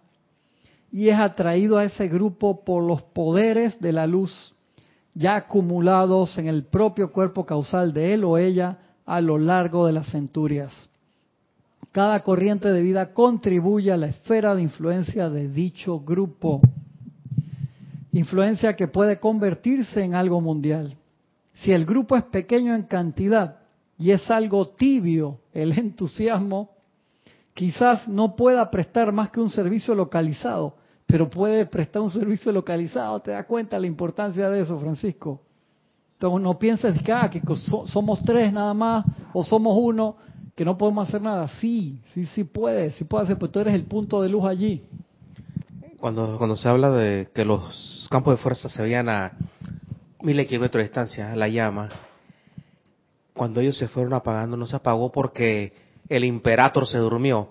y 0.92 1.08
es 1.08 1.18
atraído 1.18 1.78
a 1.78 1.86
ese 1.86 2.10
grupo 2.10 2.66
por 2.66 2.84
los 2.84 3.04
poderes 3.04 3.80
de 3.80 3.94
la 3.94 4.06
luz 4.06 4.54
ya 5.13 5.38
acumulados 5.38 6.38
en 6.38 6.48
el 6.48 6.66
propio 6.66 7.13
cuerpo 7.13 7.46
causal 7.46 7.94
de 7.94 8.13
él 8.13 8.26
o 8.26 8.38
ella 8.38 8.80
a 9.06 9.22
lo 9.22 9.38
largo 9.38 9.88
de 9.88 9.94
las 9.94 10.12
centurias. 10.12 10.90
Cada 11.94 12.22
corriente 12.22 12.68
de 12.68 12.82
vida 12.82 13.13
contribuye 13.13 13.94
a 13.94 13.98
la 13.98 14.08
esfera 14.08 14.54
de 14.56 14.63
influencia 14.63 15.30
de 15.30 15.48
dicho 15.48 16.02
grupo. 16.02 16.60
Influencia 18.17 18.75
que 18.75 18.88
puede 18.88 19.19
convertirse 19.19 20.03
en 20.03 20.15
algo 20.15 20.41
mundial. 20.41 20.97
Si 21.53 21.71
el 21.71 21.86
grupo 21.86 22.17
es 22.17 22.23
pequeño 22.23 22.73
en 22.73 22.82
cantidad 22.82 23.60
y 23.95 24.10
es 24.10 24.32
algo 24.32 24.69
tibio 24.69 25.41
el 25.53 25.71
entusiasmo, 25.77 26.71
quizás 27.53 28.08
no 28.08 28.36
pueda 28.36 28.71
prestar 28.71 29.12
más 29.12 29.30
que 29.30 29.39
un 29.39 29.51
servicio 29.51 29.93
localizado, 29.93 30.77
pero 31.06 31.30
puede 31.30 31.67
prestar 31.67 32.01
un 32.01 32.10
servicio 32.10 32.51
localizado. 32.51 33.19
¿Te 33.19 33.30
das 33.30 33.45
cuenta 33.45 33.77
la 33.77 33.86
importancia 33.86 34.49
de 34.49 34.62
eso, 34.62 34.80
Francisco? 34.80 35.39
Entonces 36.13 36.41
no 36.41 36.58
pienses 36.58 36.99
que, 37.03 37.13
ah, 37.13 37.30
que 37.30 37.39
somos 37.86 38.19
tres 38.23 38.51
nada 38.51 38.73
más 38.73 39.06
o 39.32 39.43
somos 39.43 39.77
uno, 39.80 40.15
que 40.56 40.65
no 40.65 40.75
podemos 40.75 41.08
hacer 41.08 41.21
nada. 41.21 41.47
Sí, 41.60 42.01
sí, 42.15 42.25
sí 42.25 42.43
puedes, 42.45 42.95
sí 42.95 43.03
puedes 43.03 43.25
hacer, 43.25 43.38
pero 43.38 43.51
tú 43.51 43.60
eres 43.60 43.75
el 43.75 43.84
punto 43.84 44.23
de 44.23 44.30
luz 44.30 44.43
allí. 44.43 44.82
Cuando, 45.99 46.38
cuando 46.38 46.57
se 46.57 46.67
habla 46.67 46.91
de 46.91 47.29
que 47.33 47.43
los 47.43 48.07
campos 48.12 48.36
de 48.36 48.41
fuerza 48.41 48.69
se 48.69 48.81
veían 48.81 49.10
a 49.10 49.33
miles 50.21 50.45
de 50.45 50.47
kilómetros 50.47 50.79
de 50.81 50.83
distancia, 50.83 51.36
la 51.36 51.47
llama, 51.47 51.89
cuando 53.33 53.62
ellos 53.62 53.77
se 53.77 53.88
fueron 53.88 54.13
apagando, 54.13 54.57
no 54.57 54.67
se 54.67 54.75
apagó 54.75 55.12
porque 55.12 55.73
el 56.10 56.23
imperator 56.23 56.88
se 56.88 56.97
durmió 56.97 57.49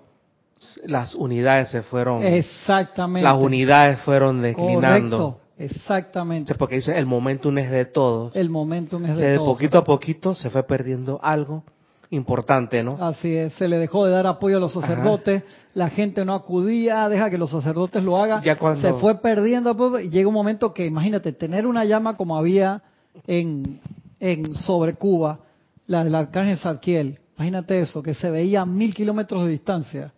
las 0.84 1.14
unidades 1.14 1.70
se 1.70 1.82
fueron. 1.82 2.24
Exactamente. 2.24 3.24
Las 3.24 3.36
unidades 3.36 4.00
fueron 4.00 4.42
declinando. 4.42 5.16
Correcto. 5.16 5.40
Exactamente. 5.58 6.54
Porque 6.54 6.76
dice, 6.76 6.96
el 6.98 7.06
momentum 7.06 7.56
es 7.58 7.70
de 7.70 7.86
todos. 7.86 8.34
El 8.36 8.50
momentum 8.50 9.04
es 9.06 9.16
de 9.16 9.36
todos. 9.36 9.48
poquito 9.48 9.78
a 9.78 9.84
poquito 9.84 10.34
se 10.34 10.50
fue 10.50 10.62
perdiendo 10.64 11.18
algo 11.22 11.64
importante, 12.10 12.82
¿no? 12.82 12.96
Así 13.00 13.34
es, 13.34 13.52
se 13.54 13.68
le 13.68 13.78
dejó 13.78 14.06
de 14.06 14.12
dar 14.12 14.26
apoyo 14.26 14.58
a 14.58 14.60
los 14.60 14.72
sacerdotes, 14.72 15.42
la 15.74 15.90
gente 15.90 16.24
no 16.24 16.34
acudía, 16.34 17.08
deja 17.08 17.30
que 17.30 17.38
los 17.38 17.50
sacerdotes 17.50 18.02
lo 18.02 18.16
hagan, 18.16 18.42
se 18.80 18.94
fue 18.94 19.20
perdiendo, 19.20 19.76
pues, 19.76 20.04
y 20.04 20.10
llega 20.10 20.28
un 20.28 20.34
momento 20.34 20.72
que, 20.72 20.86
imagínate, 20.86 21.32
tener 21.32 21.66
una 21.66 21.84
llama 21.84 22.16
como 22.16 22.36
había 22.36 22.82
en, 23.26 23.80
en 24.20 24.54
sobre 24.54 24.94
Cuba, 24.94 25.40
la 25.86 26.04
del 26.04 26.14
arcángel 26.14 26.58
Zadkiel, 26.58 27.18
imagínate 27.36 27.80
eso, 27.80 28.02
que 28.02 28.14
se 28.14 28.30
veía 28.30 28.62
a 28.62 28.66
mil 28.66 28.94
kilómetros 28.94 29.44
de 29.44 29.50
distancia, 29.50 30.12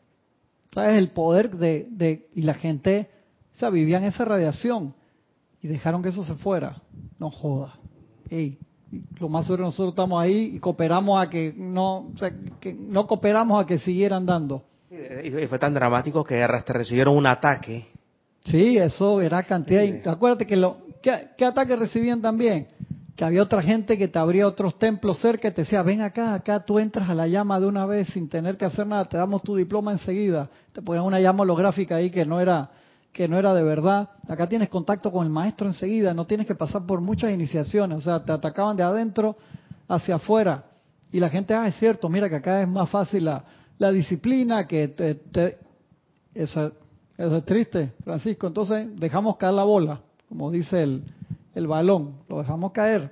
¿Sabes? 0.72 0.98
El 0.98 1.10
poder 1.10 1.50
de, 1.56 1.86
de... 1.90 2.28
Y 2.34 2.42
la 2.42 2.54
gente, 2.54 3.10
o 3.54 3.58
sea, 3.58 3.70
vivía 3.70 3.98
en 3.98 4.04
esa 4.04 4.24
radiación 4.24 4.94
y 5.62 5.68
dejaron 5.68 6.02
que 6.02 6.10
eso 6.10 6.22
se 6.22 6.34
fuera. 6.36 6.82
No 7.18 7.30
joda. 7.30 7.74
Ey, 8.28 8.58
lo 9.20 9.28
más 9.28 9.46
seguro 9.46 9.64
nosotros 9.64 9.90
estamos 9.92 10.22
ahí 10.22 10.52
y 10.54 10.58
cooperamos 10.60 11.20
a 11.20 11.28
que 11.28 11.52
no, 11.56 12.08
o 12.14 12.16
sea, 12.16 12.32
que 12.60 12.72
no 12.72 13.06
cooperamos 13.06 13.62
a 13.62 13.66
que 13.66 13.78
siguieran 13.78 14.24
dando. 14.24 14.62
Y 14.90 15.46
fue 15.46 15.58
tan 15.58 15.74
dramático 15.74 16.24
que 16.24 16.46
recibieron 16.46 17.16
un 17.16 17.26
ataque. 17.26 17.86
Sí, 18.44 18.78
eso 18.78 19.20
era 19.20 19.42
cantidad. 19.42 19.82
Sí. 19.82 20.00
acuérdate 20.06 20.46
que 20.46 20.56
lo, 20.56 20.78
¿qué, 21.02 21.28
¿qué 21.36 21.44
ataque 21.44 21.76
recibían 21.76 22.22
también? 22.22 22.68
Que 23.14 23.24
había 23.24 23.42
otra 23.42 23.60
gente 23.60 23.98
que 23.98 24.08
te 24.08 24.18
abría 24.18 24.46
otros 24.46 24.78
templos 24.78 25.20
cerca 25.20 25.48
y 25.48 25.50
te 25.50 25.62
decía, 25.62 25.82
ven 25.82 26.00
acá, 26.00 26.32
acá 26.34 26.60
tú 26.60 26.78
entras 26.78 27.10
a 27.10 27.14
la 27.14 27.26
llama 27.26 27.60
de 27.60 27.66
una 27.66 27.84
vez 27.84 28.08
sin 28.08 28.28
tener 28.28 28.56
que 28.56 28.64
hacer 28.64 28.86
nada, 28.86 29.04
te 29.06 29.18
damos 29.18 29.42
tu 29.42 29.56
diploma 29.56 29.92
enseguida. 29.92 30.48
Te 30.72 30.80
ponían 30.80 31.04
una 31.04 31.20
llama 31.20 31.42
holográfica 31.42 31.96
ahí 31.96 32.10
que 32.10 32.24
no 32.24 32.40
era 32.40 32.70
que 33.12 33.28
no 33.28 33.38
era 33.38 33.54
de 33.54 33.62
verdad. 33.62 34.10
Acá 34.28 34.48
tienes 34.48 34.68
contacto 34.68 35.10
con 35.10 35.24
el 35.24 35.32
maestro 35.32 35.66
enseguida, 35.66 36.14
no 36.14 36.26
tienes 36.26 36.46
que 36.46 36.54
pasar 36.54 36.86
por 36.86 37.00
muchas 37.00 37.32
iniciaciones, 37.32 37.98
o 37.98 38.00
sea, 38.00 38.24
te 38.24 38.32
atacaban 38.32 38.76
de 38.76 38.82
adentro 38.82 39.36
hacia 39.88 40.16
afuera. 40.16 40.64
Y 41.10 41.20
la 41.20 41.28
gente, 41.28 41.54
ah, 41.54 41.66
es 41.66 41.76
cierto, 41.76 42.08
mira 42.08 42.28
que 42.28 42.36
acá 42.36 42.62
es 42.62 42.68
más 42.68 42.90
fácil 42.90 43.24
la, 43.24 43.92
disciplina, 43.92 44.66
que 44.66 44.88
te, 44.88 45.58
eso, 46.34 46.72
es 47.16 47.44
triste, 47.44 47.92
Francisco. 48.04 48.46
Entonces 48.46 48.88
dejamos 48.96 49.36
caer 49.36 49.54
la 49.54 49.64
bola, 49.64 50.00
como 50.28 50.50
dice 50.50 50.82
el, 50.82 51.02
el 51.54 51.66
balón, 51.66 52.16
lo 52.28 52.38
dejamos 52.38 52.72
caer 52.72 53.10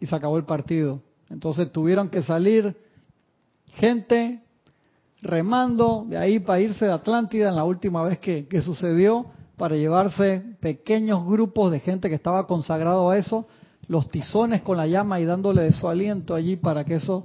y 0.00 0.06
se 0.06 0.16
acabó 0.16 0.36
el 0.36 0.44
partido. 0.44 1.00
Entonces 1.30 1.70
tuvieron 1.72 2.08
que 2.08 2.22
salir 2.22 2.76
gente 3.72 4.40
remando 5.22 6.04
de 6.08 6.18
ahí 6.18 6.38
para 6.38 6.60
irse 6.60 6.84
de 6.84 6.92
Atlántida 6.92 7.48
en 7.48 7.56
la 7.56 7.64
última 7.64 8.02
vez 8.02 8.18
que, 8.18 8.46
que 8.46 8.60
sucedió 8.60 9.26
para 9.56 9.76
llevarse 9.76 10.56
pequeños 10.60 11.24
grupos 11.26 11.72
de 11.72 11.80
gente 11.80 12.08
que 12.08 12.14
estaba 12.14 12.46
consagrado 12.46 13.10
a 13.10 13.16
eso, 13.16 13.46
los 13.88 14.08
tizones 14.08 14.62
con 14.62 14.76
la 14.76 14.86
llama 14.86 15.20
y 15.20 15.24
dándole 15.24 15.62
de 15.62 15.72
su 15.72 15.88
aliento 15.88 16.34
allí 16.34 16.56
para 16.56 16.84
que 16.84 16.94
eso 16.94 17.24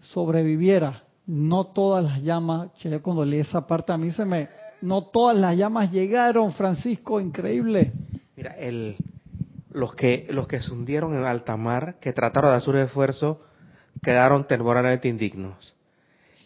sobreviviera. 0.00 1.04
No 1.26 1.64
todas 1.64 2.04
las 2.04 2.22
llamas, 2.22 2.70
cuando 3.02 3.24
leí 3.24 3.40
esa 3.40 3.66
parte 3.66 3.92
a 3.92 3.98
mí 3.98 4.10
se 4.10 4.24
me... 4.24 4.48
No 4.80 5.02
todas 5.02 5.36
las 5.36 5.56
llamas 5.56 5.92
llegaron, 5.92 6.50
Francisco, 6.52 7.20
increíble. 7.20 7.92
Mira, 8.36 8.56
el, 8.58 8.96
los 9.70 9.94
que 9.94 10.26
los 10.30 10.48
que 10.48 10.60
se 10.60 10.72
hundieron 10.72 11.16
en 11.16 11.24
alta 11.24 11.56
mar, 11.56 11.98
que 12.00 12.12
trataron 12.12 12.50
de 12.50 12.56
hacer 12.56 12.74
un 12.74 12.80
esfuerzo, 12.80 13.40
quedaron 14.02 14.44
temporalmente 14.48 15.06
indignos. 15.06 15.76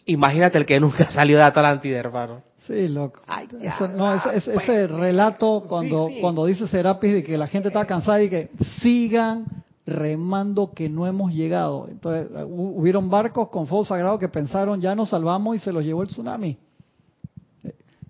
Imagínate 0.07 0.57
el 0.57 0.65
que 0.65 0.79
nunca 0.79 1.07
salió 1.11 1.37
de 1.37 1.43
Atlántida, 1.43 1.99
hermano. 1.99 2.41
Sí, 2.59 2.87
loco. 2.87 3.21
Eso, 3.61 3.87
no, 3.87 4.13
ese, 4.31 4.55
ese 4.55 4.87
relato 4.87 5.65
cuando, 5.67 6.07
sí, 6.07 6.15
sí. 6.15 6.21
cuando 6.21 6.45
dice 6.45 6.67
Serapis 6.67 7.13
de 7.13 7.23
que 7.23 7.37
la 7.37 7.47
gente 7.47 7.67
está 7.69 7.85
cansada 7.85 8.21
y 8.23 8.29
que 8.29 8.49
sigan 8.81 9.45
remando 9.85 10.71
que 10.73 10.89
no 10.89 11.07
hemos 11.07 11.33
llegado. 11.33 11.87
Entonces, 11.89 12.29
hubieron 12.47 13.09
barcos 13.09 13.49
con 13.49 13.67
fuego 13.67 13.85
sagrado 13.85 14.17
que 14.17 14.27
pensaron 14.27 14.81
ya 14.81 14.95
nos 14.95 15.09
salvamos 15.09 15.55
y 15.55 15.59
se 15.59 15.71
los 15.71 15.83
llevó 15.83 16.03
el 16.03 16.09
tsunami. 16.09 16.57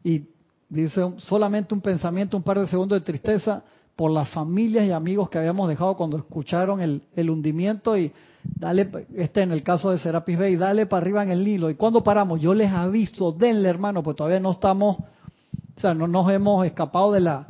Y 0.03 0.23
dice 0.69 1.01
solamente 1.17 1.73
un 1.73 1.81
pensamiento, 1.81 2.37
un 2.37 2.43
par 2.43 2.59
de 2.59 2.67
segundos 2.67 2.99
de 2.99 3.05
tristeza 3.05 3.63
por 3.95 4.11
las 4.11 4.29
familias 4.29 4.85
y 4.85 4.91
amigos 4.91 5.29
que 5.29 5.37
habíamos 5.37 5.67
dejado 5.67 5.95
cuando 5.95 6.17
escucharon 6.17 6.81
el, 6.81 7.01
el 7.15 7.29
hundimiento 7.29 7.97
y 7.97 8.11
dale, 8.55 8.89
este 9.15 9.41
en 9.41 9.51
el 9.51 9.63
caso 9.63 9.91
de 9.91 9.99
Serapis 9.99 10.37
Bay, 10.37 10.55
dale 10.55 10.85
para 10.85 11.01
arriba 11.01 11.23
en 11.23 11.29
el 11.29 11.43
Nilo. 11.43 11.69
¿Y 11.69 11.75
cuando 11.75 12.03
paramos? 12.03 12.39
Yo 12.41 12.53
les 12.53 12.71
aviso, 12.71 13.31
denle 13.31 13.69
hermano, 13.69 14.03
pues 14.03 14.15
todavía 14.15 14.39
no 14.39 14.51
estamos, 14.51 14.97
o 14.99 15.79
sea, 15.79 15.93
no 15.93 16.07
nos 16.07 16.31
hemos 16.31 16.65
escapado 16.65 17.11
de 17.11 17.19
la 17.21 17.47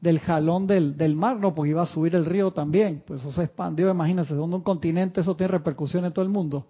del 0.00 0.20
jalón 0.20 0.66
del, 0.66 0.96
del 0.96 1.16
mar, 1.16 1.38
no, 1.38 1.54
porque 1.54 1.70
iba 1.70 1.82
a 1.82 1.86
subir 1.86 2.14
el 2.14 2.26
río 2.26 2.52
también, 2.52 3.02
pues 3.06 3.20
eso 3.20 3.32
se 3.32 3.44
expandió, 3.44 3.90
imagínense, 3.90 4.34
donde 4.34 4.56
un 4.56 4.62
continente 4.62 5.20
eso 5.20 5.34
tiene 5.34 5.52
repercusiones 5.52 6.08
en 6.08 6.14
todo 6.14 6.24
el 6.24 6.30
mundo. 6.30 6.66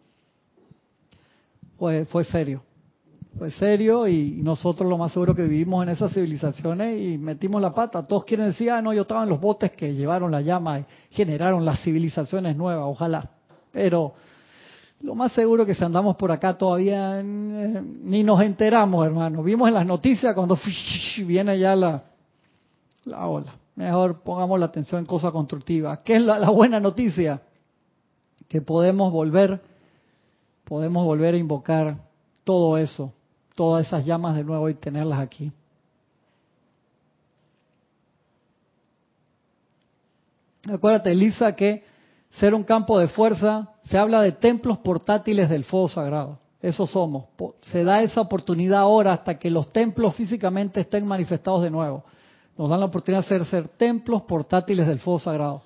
Pues 1.77 2.09
fue 2.09 2.25
serio, 2.25 2.63
fue 3.37 3.51
serio 3.51 4.09
y 4.09 4.41
nosotros 4.43 4.89
lo 4.89 4.97
más 4.97 5.13
seguro 5.13 5.35
que 5.35 5.43
vivimos 5.43 5.83
en 5.83 5.91
esas 5.91 6.15
civilizaciones 6.15 6.99
y 6.99 7.19
metimos 7.19 7.61
la 7.61 7.75
pata. 7.75 8.03
Todos 8.03 8.25
quieren 8.25 8.47
decir, 8.47 8.71
ah, 8.71 8.81
no, 8.81 8.95
yo 8.95 9.03
estaba 9.03 9.25
en 9.25 9.29
los 9.29 9.41
botes 9.41 9.73
que 9.73 9.93
llevaron 9.95 10.31
la 10.31 10.41
llama 10.41 10.81
y 10.81 10.87
generaron 11.11 11.65
las 11.65 11.83
civilizaciones 11.83 12.57
nuevas, 12.57 12.87
ojalá. 12.87 13.36
Pero 13.77 14.15
lo 15.03 15.15
más 15.15 15.33
seguro 15.33 15.67
que 15.67 15.75
si 15.75 15.85
andamos 15.85 16.17
por 16.17 16.33
acá 16.33 16.57
todavía 16.57 17.21
eh, 17.21 17.23
ni 17.23 18.25
nos 18.25 18.41
enteramos, 18.41 19.05
hermano. 19.05 19.43
Vimos 19.43 19.69
en 19.69 19.75
las 19.75 19.85
noticias 19.85 20.35
cuando 20.35 20.59
viene 21.19 21.59
ya 21.59 21.77
la, 21.77 22.03
la 23.05 23.27
ola. 23.27 23.55
Mejor 23.75 24.23
pongamos 24.23 24.59
la 24.59 24.65
atención 24.65 25.01
en 25.01 25.05
cosas 25.05 25.31
constructivas. 25.31 25.99
¿Qué 25.99 26.17
es 26.17 26.23
la, 26.23 26.39
la 26.39 26.49
buena 26.49 26.81
noticia? 26.81 27.43
Que 28.49 28.63
podemos 28.63 29.13
volver, 29.13 29.61
podemos 30.65 31.05
volver 31.05 31.35
a 31.35 31.37
invocar 31.37 31.99
todo 32.45 32.79
eso, 32.79 33.13
todas 33.55 33.87
esas 33.87 34.07
llamas 34.07 34.37
de 34.37 34.45
nuevo 34.45 34.71
y 34.71 34.75
tenerlas 34.75 35.19
aquí. 35.21 35.53
Acuérdate, 40.67 41.13
Elisa, 41.13 41.55
que 41.55 41.85
ser 42.33 42.55
un 42.55 42.65
campo 42.65 42.99
de 42.99 43.09
fuerza, 43.09 43.71
se 43.83 43.97
habla 43.97 44.21
de 44.23 44.33
templos 44.33 44.79
portátiles 44.79 45.49
del 45.49 45.65
fuego 45.65 45.89
sagrado. 45.89 46.39
Eso 46.61 46.87
somos. 46.87 47.27
Se 47.63 47.85
da 47.85 48.03
esa 48.03 48.21
oportunidad 48.21 48.81
ahora 48.81 49.13
hasta 49.13 49.39
que 49.39 49.51
los 49.51 49.73
templos 49.73 50.15
físicamente 50.17 50.81
estén 50.81 51.07
manifestados 51.07 51.63
de 51.63 51.71
nuevo. 51.71 52.05
Nos 52.59 52.71
dan 52.71 52.81
la 52.81 52.87
oportunidad 52.87 53.23
de 53.23 53.29
ser, 53.29 53.45
ser 53.47 53.69
templos 53.69 54.23
portátiles 54.23 54.87
del 54.87 54.99
fuego 54.99 55.19
sagrado. 55.19 55.63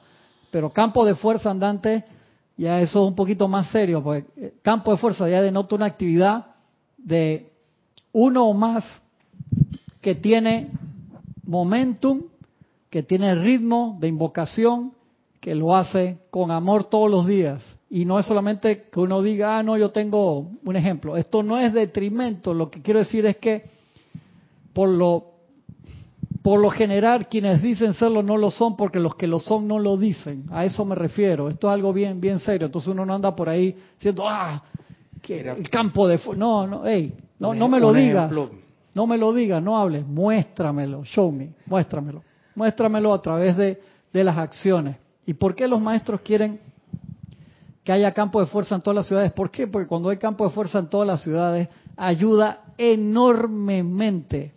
Pero 0.50 0.70
campo 0.72 1.04
de 1.04 1.14
fuerza 1.14 1.50
andante, 1.50 2.04
ya 2.56 2.80
eso 2.80 3.02
es 3.02 3.08
un 3.08 3.14
poquito 3.14 3.48
más 3.48 3.70
serio, 3.70 4.02
porque 4.02 4.26
eh, 4.36 4.54
campo 4.62 4.90
de 4.90 4.98
fuerza 4.98 5.28
ya 5.28 5.40
denota 5.40 5.76
una 5.76 5.86
actividad 5.86 6.46
de 6.98 7.52
uno 8.12 8.46
o 8.46 8.52
más 8.52 8.84
que 10.00 10.14
tiene 10.14 10.70
momentum, 11.44 12.24
que 12.90 13.02
tiene 13.02 13.34
ritmo 13.36 13.96
de 14.00 14.08
invocación, 14.08 14.92
que 15.40 15.54
lo 15.54 15.74
hace 15.74 16.18
con 16.30 16.50
amor 16.50 16.84
todos 16.84 17.10
los 17.10 17.26
días. 17.26 17.64
Y 17.88 18.04
no 18.04 18.18
es 18.18 18.26
solamente 18.26 18.84
que 18.92 19.00
uno 19.00 19.22
diga, 19.22 19.58
ah, 19.58 19.62
no, 19.62 19.76
yo 19.76 19.90
tengo 19.90 20.50
un 20.64 20.76
ejemplo. 20.76 21.16
Esto 21.16 21.42
no 21.42 21.58
es 21.58 21.72
detrimento. 21.72 22.54
Lo 22.54 22.70
que 22.70 22.82
quiero 22.82 23.00
decir 23.00 23.26
es 23.26 23.38
que 23.38 23.64
por 24.72 24.88
lo, 24.88 25.32
por 26.42 26.60
lo 26.60 26.70
general 26.70 27.26
quienes 27.26 27.62
dicen 27.62 27.94
serlo 27.94 28.22
no 28.22 28.36
lo 28.36 28.50
son 28.50 28.76
porque 28.76 29.00
los 29.00 29.16
que 29.16 29.26
lo 29.26 29.40
son 29.40 29.66
no 29.66 29.78
lo 29.78 29.96
dicen. 29.96 30.44
A 30.50 30.64
eso 30.64 30.84
me 30.84 30.94
refiero. 30.94 31.48
Esto 31.48 31.68
es 31.68 31.74
algo 31.74 31.92
bien, 31.92 32.20
bien 32.20 32.38
serio. 32.38 32.66
Entonces 32.66 32.92
uno 32.92 33.04
no 33.04 33.14
anda 33.14 33.34
por 33.34 33.48
ahí 33.48 33.74
diciendo, 33.94 34.24
ah, 34.28 34.62
que 35.20 35.40
el 35.40 35.68
campo 35.68 36.06
de... 36.06 36.20
No, 36.36 36.66
no, 36.66 36.82
hey, 36.84 37.12
no, 37.38 37.54
no 37.54 37.68
me 37.68 37.80
lo 37.80 37.92
digas. 37.92 38.30
No 38.92 39.06
me 39.06 39.16
lo 39.16 39.32
digas, 39.32 39.62
no 39.62 39.78
hables. 39.78 40.06
Muéstramelo, 40.06 41.04
show 41.04 41.32
me, 41.32 41.54
muéstramelo. 41.66 42.22
Muéstramelo 42.54 43.14
a 43.14 43.22
través 43.22 43.56
de, 43.56 43.80
de 44.12 44.24
las 44.24 44.36
acciones. 44.36 44.96
¿Y 45.30 45.34
por 45.34 45.54
qué 45.54 45.68
los 45.68 45.80
maestros 45.80 46.22
quieren 46.22 46.58
que 47.84 47.92
haya 47.92 48.12
campo 48.12 48.40
de 48.40 48.46
fuerza 48.46 48.74
en 48.74 48.80
todas 48.80 48.96
las 48.96 49.06
ciudades? 49.06 49.30
¿Por 49.30 49.48
qué? 49.48 49.68
Porque 49.68 49.86
cuando 49.86 50.08
hay 50.08 50.16
campo 50.16 50.42
de 50.44 50.50
fuerza 50.50 50.80
en 50.80 50.88
todas 50.88 51.06
las 51.06 51.22
ciudades, 51.22 51.68
ayuda 51.96 52.64
enormemente 52.76 54.52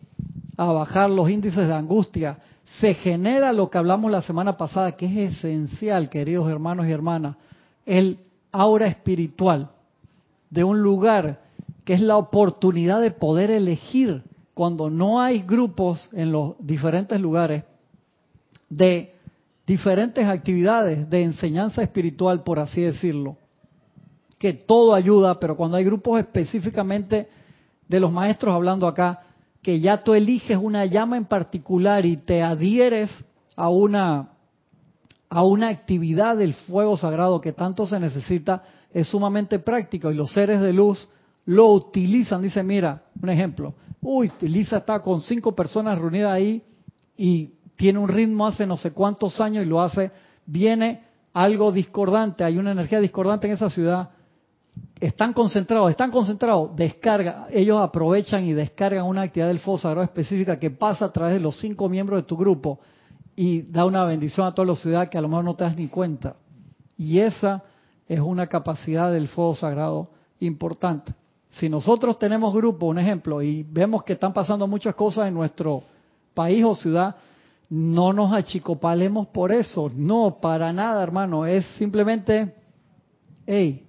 a 0.57 0.65
bajar 0.71 1.11
los 1.11 1.29
índices 1.29 1.67
de 1.67 1.75
angustia. 1.75 2.39
Se 2.79 2.95
genera 2.95 3.53
lo 3.53 3.69
que 3.69 3.77
hablamos 3.77 4.09
la 4.09 4.23
semana 4.23 4.57
pasada, 4.57 4.93
que 4.93 5.05
es 5.05 5.37
esencial, 5.37 6.09
queridos 6.09 6.49
hermanos 6.49 6.87
y 6.87 6.91
hermanas, 6.91 7.35
el 7.85 8.17
aura 8.51 8.87
espiritual 8.87 9.69
de 10.49 10.63
un 10.63 10.81
lugar 10.81 11.39
que 11.85 11.93
es 11.93 12.01
la 12.01 12.17
oportunidad 12.17 12.99
de 12.99 13.11
poder 13.11 13.51
elegir 13.51 14.23
cuando 14.55 14.89
no 14.89 15.21
hay 15.21 15.43
grupos 15.43 16.09
en 16.13 16.31
los 16.31 16.55
diferentes 16.57 17.21
lugares 17.21 17.63
de 18.71 19.12
diferentes 19.65 20.25
actividades 20.25 21.09
de 21.09 21.23
enseñanza 21.23 21.81
espiritual, 21.81 22.43
por 22.43 22.59
así 22.59 22.81
decirlo, 22.81 23.37
que 24.37 24.53
todo 24.53 24.93
ayuda, 24.93 25.39
pero 25.39 25.55
cuando 25.55 25.77
hay 25.77 25.85
grupos 25.85 26.19
específicamente 26.19 27.29
de 27.87 27.99
los 27.99 28.11
maestros 28.11 28.53
hablando 28.53 28.87
acá, 28.87 29.21
que 29.61 29.79
ya 29.79 30.03
tú 30.03 30.13
eliges 30.13 30.57
una 30.61 30.85
llama 30.85 31.15
en 31.15 31.25
particular 31.25 32.05
y 32.05 32.17
te 32.17 32.41
adhieres 32.41 33.09
a 33.55 33.69
una 33.69 34.29
a 35.33 35.43
una 35.43 35.69
actividad 35.69 36.37
del 36.37 36.53
fuego 36.53 36.95
sagrado 36.95 37.41
que 37.41 37.53
tanto 37.53 37.87
se 37.87 37.99
necesita, 37.99 38.61
es 38.91 39.07
sumamente 39.07 39.57
práctico 39.57 40.11
y 40.11 40.13
los 40.13 40.31
seres 40.31 40.61
de 40.61 40.71
luz 40.71 41.09
lo 41.45 41.71
utilizan. 41.71 42.43
Dice, 42.43 42.61
mira, 42.61 43.01
un 43.19 43.29
ejemplo, 43.29 43.73
uy, 43.99 44.31
Lisa 44.41 44.77
está 44.77 44.99
con 44.99 45.21
cinco 45.21 45.55
personas 45.55 45.97
reunidas 45.97 46.33
ahí 46.33 46.61
y 47.17 47.51
tiene 47.83 47.99
un 47.99 48.07
ritmo 48.07 48.47
hace 48.47 48.65
no 48.65 48.77
sé 48.77 48.93
cuántos 48.93 49.41
años 49.41 49.65
y 49.65 49.67
lo 49.67 49.81
hace, 49.81 50.09
viene 50.45 51.03
algo 51.33 51.69
discordante, 51.69 52.45
hay 52.45 52.57
una 52.57 52.71
energía 52.71 53.01
discordante 53.01 53.45
en 53.45 53.55
esa 53.55 53.69
ciudad, 53.69 54.09
están 55.01 55.33
concentrados, 55.33 55.89
están 55.89 56.09
concentrados, 56.09 56.73
descarga, 56.77 57.47
ellos 57.51 57.81
aprovechan 57.81 58.45
y 58.45 58.53
descargan 58.53 59.03
una 59.03 59.23
actividad 59.23 59.49
del 59.49 59.59
fuego 59.59 59.79
sagrado 59.79 60.05
específica 60.05 60.57
que 60.57 60.71
pasa 60.71 61.03
a 61.03 61.11
través 61.11 61.33
de 61.33 61.41
los 61.41 61.59
cinco 61.59 61.89
miembros 61.89 62.21
de 62.21 62.25
tu 62.25 62.37
grupo 62.37 62.79
y 63.35 63.63
da 63.63 63.83
una 63.83 64.05
bendición 64.05 64.47
a 64.47 64.55
toda 64.55 64.65
la 64.65 64.75
ciudad 64.75 65.09
que 65.09 65.17
a 65.17 65.21
lo 65.21 65.27
mejor 65.27 65.43
no 65.43 65.55
te 65.55 65.65
das 65.65 65.75
ni 65.75 65.89
cuenta. 65.89 66.37
Y 66.97 67.19
esa 67.19 67.63
es 68.07 68.21
una 68.21 68.47
capacidad 68.47 69.11
del 69.11 69.27
fuego 69.27 69.55
sagrado 69.55 70.09
importante. 70.39 71.13
Si 71.51 71.67
nosotros 71.67 72.17
tenemos 72.17 72.53
grupo, 72.53 72.85
un 72.85 72.99
ejemplo, 72.99 73.41
y 73.41 73.63
vemos 73.63 74.03
que 74.03 74.13
están 74.13 74.31
pasando 74.31 74.67
muchas 74.67 74.95
cosas 74.95 75.27
en 75.27 75.33
nuestro 75.33 75.83
país 76.33 76.63
o 76.63 76.75
ciudad, 76.75 77.17
no 77.69 78.13
nos 78.13 78.33
achicopalemos 78.33 79.27
por 79.27 79.51
eso. 79.51 79.91
No, 79.95 80.39
para 80.41 80.71
nada, 80.73 81.01
hermano. 81.01 81.45
Es 81.45 81.65
simplemente, 81.77 82.55
hey, 83.45 83.85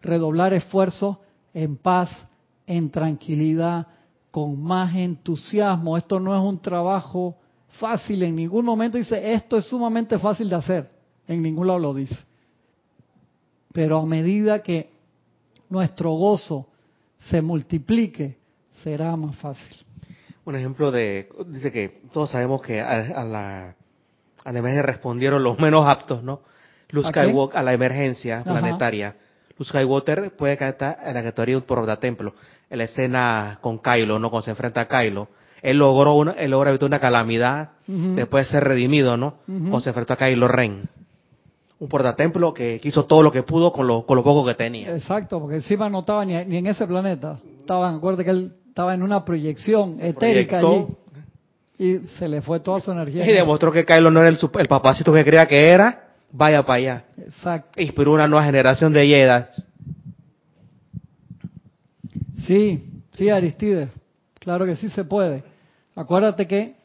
redoblar 0.00 0.52
esfuerzos 0.52 1.18
en 1.54 1.76
paz, 1.76 2.26
en 2.66 2.90
tranquilidad, 2.90 3.86
con 4.30 4.60
más 4.62 4.94
entusiasmo. 4.94 5.96
Esto 5.96 6.20
no 6.20 6.36
es 6.36 6.42
un 6.42 6.60
trabajo 6.60 7.36
fácil. 7.80 8.22
En 8.22 8.36
ningún 8.36 8.64
momento 8.64 8.98
dice, 8.98 9.32
esto 9.32 9.56
es 9.56 9.64
sumamente 9.66 10.18
fácil 10.18 10.48
de 10.48 10.56
hacer. 10.56 10.90
En 11.26 11.42
ningún 11.42 11.66
lado 11.66 11.78
lo 11.78 11.94
dice. 11.94 12.18
Pero 13.72 13.98
a 13.98 14.06
medida 14.06 14.62
que 14.62 14.90
nuestro 15.68 16.12
gozo 16.12 16.68
se 17.30 17.42
multiplique, 17.42 18.38
será 18.82 19.16
más 19.16 19.36
fácil. 19.36 19.87
Un 20.48 20.56
ejemplo 20.56 20.90
de, 20.90 21.28
dice 21.48 21.70
que 21.70 22.00
todos 22.10 22.30
sabemos 22.30 22.62
que 22.62 22.80
a, 22.80 23.22
la, 23.22 23.74
a 24.44 24.52
la 24.52 24.58
emergencia 24.58 24.80
respondieron 24.80 25.42
los 25.42 25.58
menos 25.58 25.86
aptos, 25.86 26.22
¿no? 26.22 26.40
Luz 26.88 27.04
¿A 27.04 27.10
Skywalker, 27.10 27.58
a 27.58 27.62
la 27.62 27.74
emergencia 27.74 28.42
planetaria. 28.44 29.14
Luz 29.58 29.68
Skywalker 29.68 30.34
puede 30.38 30.56
caer 30.56 30.78
en 31.04 31.12
la 31.12 31.22
categoría 31.22 31.60
por 31.60 31.84
da 31.84 32.00
templo, 32.00 32.32
en 32.70 32.78
la 32.78 32.84
escena 32.84 33.58
con 33.60 33.78
Kylo, 33.78 34.18
¿no? 34.18 34.30
Cuando 34.30 34.46
se 34.46 34.52
enfrenta 34.52 34.80
a 34.80 34.88
Kylo. 34.88 35.28
Él 35.60 35.76
logró 35.76 36.14
una, 36.14 36.32
él 36.32 36.50
logra 36.50 36.70
evitar 36.70 36.86
una 36.86 36.98
calamidad 36.98 37.72
después 37.86 38.46
de 38.46 38.52
ser 38.52 38.64
redimido, 38.64 39.18
¿no? 39.18 39.40
Cuando 39.44 39.80
se 39.82 39.90
enfrentó 39.90 40.14
a 40.14 40.16
Kylo 40.16 40.48
Ren 40.48 40.88
un 41.80 41.88
portatemplo 41.88 42.54
que 42.54 42.80
hizo 42.82 43.04
todo 43.04 43.22
lo 43.22 43.30
que 43.30 43.42
pudo 43.42 43.72
con 43.72 43.86
lo, 43.86 44.06
con 44.06 44.16
lo 44.16 44.24
poco 44.24 44.46
que 44.46 44.54
tenía. 44.54 44.94
Exacto, 44.94 45.38
porque 45.40 45.56
encima 45.56 45.88
no 45.88 46.00
estaba 46.00 46.24
ni, 46.24 46.34
en 46.34 46.66
ese 46.66 46.86
planeta. 46.86 47.38
Estaba, 47.58 47.90
acuérdate 47.90 48.24
que 48.24 48.30
él 48.30 48.52
estaba 48.78 48.94
en 48.94 49.02
una 49.02 49.24
proyección 49.24 49.96
etérica 50.00 50.60
allí. 50.60 50.86
Y 51.80 51.98
se 52.16 52.28
le 52.28 52.40
fue 52.42 52.60
toda 52.60 52.78
su 52.78 52.92
energía. 52.92 53.28
Y 53.28 53.32
demostró 53.32 53.72
que 53.72 53.84
Kylo 53.84 54.08
no 54.08 54.20
era 54.20 54.28
el, 54.28 54.38
el 54.38 54.68
papacito 54.68 55.12
que 55.12 55.24
creía 55.24 55.48
que 55.48 55.68
era. 55.68 56.10
Vaya 56.30 56.64
para 56.64 56.78
allá. 56.78 57.04
Exacto. 57.16 57.82
Inspiró 57.82 58.12
una 58.12 58.28
nueva 58.28 58.44
generación 58.44 58.92
de 58.92 59.04
Jedi. 59.04 59.44
Sí, 62.46 63.02
sí, 63.14 63.28
Aristides. 63.28 63.88
Claro 64.38 64.64
que 64.64 64.76
sí 64.76 64.88
se 64.90 65.02
puede. 65.02 65.42
Acuérdate 65.96 66.46
que 66.46 66.76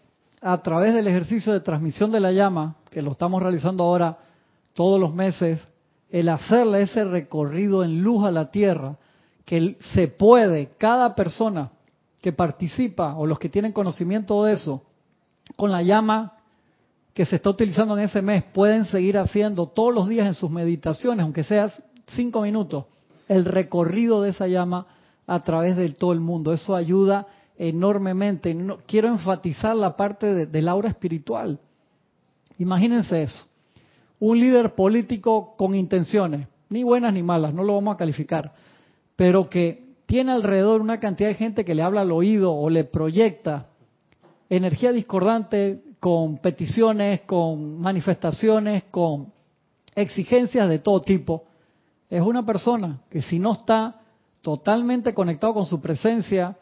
a 0.41 0.57
través 0.63 0.95
del 0.95 1.07
ejercicio 1.07 1.53
de 1.53 1.59
transmisión 1.59 2.09
de 2.11 2.21
la 2.21 2.31
llama, 2.31 2.77
que 2.89 3.03
lo 3.03 3.11
estamos 3.11 3.39
realizando 3.39 3.83
ahora, 3.83 4.17
todos 4.73 4.99
los 4.99 5.13
meses, 5.13 5.59
el 6.09 6.29
hacerle 6.29 6.81
ese 6.81 7.03
recorrido 7.03 7.83
en 7.83 8.01
luz 8.01 8.25
a 8.25 8.31
la 8.31 8.49
tierra, 8.49 8.95
que 9.45 9.77
se 9.93 10.07
puede, 10.07 10.71
cada 10.79 11.13
persona 11.13 11.69
que 12.23 12.31
participa 12.31 13.15
o 13.17 13.27
los 13.27 13.37
que 13.37 13.49
tienen 13.49 13.73
conocimiento 13.73 14.45
de 14.45 14.53
eso, 14.53 14.81
con 15.57 15.71
la 15.71 15.83
llama 15.83 16.37
que 17.13 17.25
se 17.25 17.35
está 17.35 17.49
utilizando 17.49 17.97
en 17.97 18.05
ese 18.05 18.21
mes, 18.21 18.43
pueden 18.53 18.85
seguir 18.85 19.17
haciendo 19.17 19.67
todos 19.67 19.93
los 19.93 20.07
días 20.07 20.25
en 20.25 20.33
sus 20.33 20.49
meditaciones, 20.49 21.21
aunque 21.21 21.43
sea 21.43 21.69
cinco 22.15 22.41
minutos, 22.41 22.85
el 23.27 23.43
recorrido 23.43 24.21
de 24.21 24.29
esa 24.29 24.47
llama 24.47 24.87
a 25.27 25.41
través 25.41 25.75
de 25.75 25.89
todo 25.89 26.13
el 26.13 26.21
mundo. 26.21 26.53
Eso 26.53 26.75
ayuda 26.75 27.27
enormemente. 27.57 28.57
quiero 28.87 29.09
enfatizar 29.09 29.75
la 29.75 29.97
parte 29.97 30.47
del 30.47 30.67
aura 30.69 30.89
espiritual. 30.89 31.59
Imagínense 32.57 33.23
eso 33.23 33.45
un 34.25 34.39
líder 34.39 34.73
político 34.73 35.53
con 35.57 35.75
intenciones, 35.75 36.47
ni 36.69 36.83
buenas 36.83 37.11
ni 37.11 37.21
malas, 37.21 37.53
no 37.53 37.61
lo 37.61 37.73
vamos 37.73 37.93
a 37.93 37.97
calificar, 37.97 38.53
pero 39.17 39.49
que 39.49 39.82
tiene 40.05 40.31
alrededor 40.31 40.81
una 40.81 40.99
cantidad 40.99 41.29
de 41.29 41.35
gente 41.35 41.65
que 41.65 41.75
le 41.75 41.81
habla 41.81 42.01
al 42.01 42.11
oído 42.11 42.53
o 42.53 42.69
le 42.69 42.83
proyecta 42.83 43.67
energía 44.49 44.91
discordante 44.91 45.83
con 45.99 46.37
peticiones, 46.37 47.21
con 47.21 47.79
manifestaciones, 47.79 48.83
con 48.89 49.31
exigencias 49.95 50.69
de 50.69 50.79
todo 50.79 51.01
tipo, 51.01 51.45
es 52.09 52.21
una 52.21 52.45
persona 52.45 53.01
que 53.09 53.21
si 53.21 53.39
no 53.39 53.53
está 53.53 54.01
totalmente 54.41 55.13
conectado 55.13 55.53
con 55.55 55.65
su 55.65 55.81
presencia, 55.81 56.55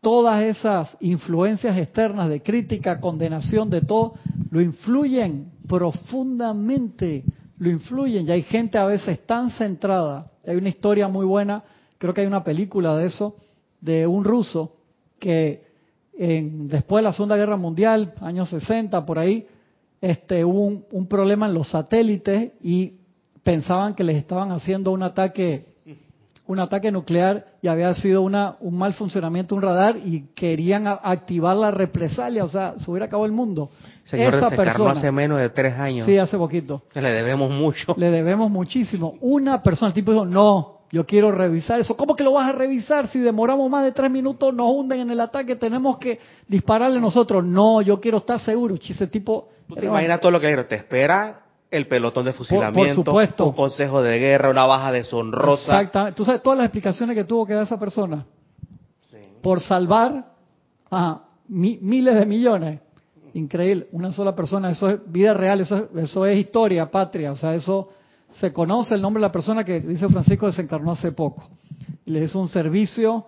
todas 0.00 0.42
esas 0.42 0.96
influencias 1.00 1.76
externas 1.78 2.28
de 2.28 2.42
crítica, 2.42 3.00
condenación, 3.00 3.70
de 3.70 3.82
todo, 3.82 4.14
lo 4.50 4.60
influyen 4.60 5.52
profundamente, 5.68 7.24
lo 7.58 7.70
influyen. 7.70 8.26
Y 8.26 8.30
hay 8.32 8.42
gente 8.42 8.78
a 8.78 8.86
veces 8.86 9.24
tan 9.26 9.50
centrada. 9.50 10.32
Hay 10.46 10.56
una 10.56 10.70
historia 10.70 11.06
muy 11.06 11.26
buena, 11.26 11.62
creo 11.98 12.14
que 12.14 12.22
hay 12.22 12.26
una 12.26 12.44
película 12.44 12.96
de 12.96 13.06
eso, 13.06 13.36
de 13.80 14.06
un 14.06 14.24
ruso 14.24 14.76
que 15.18 15.66
en, 16.16 16.68
después 16.68 17.02
de 17.02 17.08
la 17.08 17.12
Segunda 17.12 17.36
Guerra 17.36 17.56
Mundial, 17.56 18.14
años 18.20 18.48
60, 18.50 19.04
por 19.04 19.18
ahí, 19.18 19.46
este, 20.00 20.44
hubo 20.44 20.64
un, 20.64 20.84
un 20.90 21.06
problema 21.06 21.46
en 21.46 21.54
los 21.54 21.70
satélites 21.70 22.52
y 22.62 22.94
pensaban 23.42 23.94
que 23.94 24.04
les 24.04 24.16
estaban 24.16 24.52
haciendo 24.52 24.92
un 24.92 25.02
ataque 25.02 25.66
un 26.48 26.58
ataque 26.60 26.90
nuclear 26.90 27.44
y 27.60 27.68
había 27.68 27.94
sido 27.94 28.22
una, 28.22 28.56
un 28.60 28.76
mal 28.76 28.94
funcionamiento 28.94 29.54
un 29.54 29.60
radar 29.60 29.98
y 30.02 30.28
querían 30.34 30.86
activar 30.86 31.54
la 31.54 31.70
represalia, 31.70 32.42
o 32.42 32.48
sea, 32.48 32.74
se 32.78 32.90
hubiera 32.90 33.04
acabado 33.04 33.26
el 33.26 33.32
mundo. 33.32 33.70
Señor, 34.04 34.34
Esa 34.34 34.48
persona, 34.48 34.92
hace 34.92 35.12
menos 35.12 35.38
de 35.38 35.50
tres 35.50 35.74
años. 35.74 36.06
Sí, 36.06 36.16
hace 36.16 36.38
poquito. 36.38 36.84
Le 36.94 37.12
debemos 37.12 37.50
mucho. 37.50 37.94
Le 37.98 38.10
debemos 38.10 38.50
muchísimo. 38.50 39.16
Una 39.20 39.62
persona, 39.62 39.88
el 39.88 39.94
tipo 39.94 40.10
dijo, 40.10 40.24
no, 40.24 40.77
yo 40.90 41.04
quiero 41.06 41.30
revisar 41.32 41.80
eso. 41.80 41.96
¿Cómo 41.96 42.16
que 42.16 42.24
lo 42.24 42.32
vas 42.32 42.48
a 42.48 42.52
revisar? 42.52 43.08
Si 43.08 43.18
demoramos 43.18 43.70
más 43.70 43.84
de 43.84 43.92
tres 43.92 44.10
minutos, 44.10 44.54
nos 44.54 44.70
hunden 44.70 45.00
en 45.00 45.10
el 45.10 45.20
ataque, 45.20 45.56
tenemos 45.56 45.98
que 45.98 46.18
dispararle 46.46 47.00
nosotros. 47.00 47.44
No, 47.44 47.82
yo 47.82 48.00
quiero 48.00 48.18
estar 48.18 48.40
seguro. 48.40 48.74
Ese 48.74 49.06
tipo... 49.06 49.48
¿Tú 49.68 49.74
te 49.74 49.86
imaginas 49.86 50.20
todo 50.20 50.32
lo 50.32 50.40
que 50.40 50.56
te 50.64 50.76
espera 50.76 51.42
el 51.70 51.86
pelotón 51.86 52.24
de 52.24 52.32
fusilamiento, 52.32 53.04
por, 53.04 53.12
supuesto. 53.12 53.46
un 53.46 53.52
consejo 53.52 54.02
de 54.02 54.18
guerra, 54.18 54.50
una 54.50 54.64
baja 54.64 54.90
deshonrosa. 54.90 55.80
Exactamente. 55.80 56.16
¿Tú 56.16 56.24
sabes 56.24 56.42
todas 56.42 56.58
las 56.58 56.66
explicaciones 56.66 57.14
que 57.14 57.24
tuvo 57.24 57.44
que 57.44 57.52
dar 57.52 57.64
esa 57.64 57.78
persona? 57.78 58.24
Sí. 59.10 59.18
Por 59.42 59.60
salvar 59.60 60.24
a 60.90 61.20
miles 61.48 62.14
de 62.14 62.24
millones. 62.24 62.80
Increíble. 63.34 63.88
Una 63.92 64.10
sola 64.12 64.34
persona. 64.34 64.70
Eso 64.70 64.88
es 64.88 65.00
vida 65.06 65.34
real. 65.34 65.60
Eso, 65.60 65.88
eso 65.94 66.24
es 66.24 66.38
historia, 66.38 66.90
patria. 66.90 67.32
O 67.32 67.36
sea, 67.36 67.54
eso 67.54 67.90
se 68.34 68.52
conoce 68.52 68.94
el 68.94 69.02
nombre 69.02 69.20
de 69.20 69.26
la 69.26 69.32
persona 69.32 69.64
que, 69.64 69.80
dice 69.80 70.08
Francisco, 70.08 70.46
desencarnó 70.46 70.92
hace 70.92 71.12
poco. 71.12 71.48
Le 72.04 72.24
hizo 72.24 72.40
un 72.40 72.48
servicio 72.48 73.26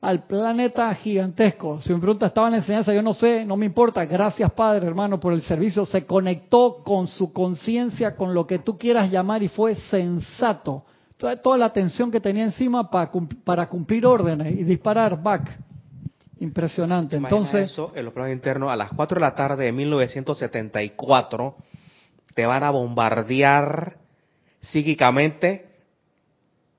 al 0.00 0.24
planeta 0.24 0.94
gigantesco. 0.94 1.80
Si 1.80 1.92
me 1.92 1.98
pregunta, 1.98 2.26
¿estaba 2.26 2.48
en 2.48 2.52
la 2.52 2.58
enseñanza? 2.58 2.94
Yo 2.94 3.02
no 3.02 3.12
sé, 3.12 3.44
no 3.44 3.56
me 3.56 3.66
importa. 3.66 4.04
Gracias, 4.04 4.50
Padre, 4.52 4.86
hermano, 4.86 5.18
por 5.18 5.32
el 5.32 5.42
servicio. 5.42 5.84
Se 5.84 6.06
conectó 6.06 6.82
con 6.84 7.06
su 7.06 7.32
conciencia, 7.32 8.16
con 8.16 8.34
lo 8.34 8.46
que 8.46 8.60
tú 8.60 8.78
quieras 8.78 9.10
llamar, 9.10 9.42
y 9.42 9.48
fue 9.48 9.74
sensato. 9.74 10.84
Toda, 11.16 11.36
toda 11.36 11.58
la 11.58 11.66
atención 11.66 12.10
que 12.10 12.20
tenía 12.20 12.44
encima 12.44 12.90
para, 12.90 13.10
para 13.44 13.68
cumplir 13.68 14.06
órdenes 14.06 14.58
y 14.58 14.64
disparar 14.64 15.20
back. 15.20 15.58
Impresionante. 16.40 17.16
Entonces, 17.16 17.72
eso 17.72 17.90
en 17.96 18.04
los 18.04 18.14
planos 18.14 18.32
internos, 18.32 18.70
a 18.70 18.76
las 18.76 18.92
4 18.92 19.16
de 19.16 19.20
la 19.20 19.34
tarde 19.34 19.64
de 19.64 19.72
1974, 19.72 21.56
te 22.38 22.46
van 22.46 22.62
a 22.62 22.70
bombardear 22.70 23.96
psíquicamente 24.60 25.70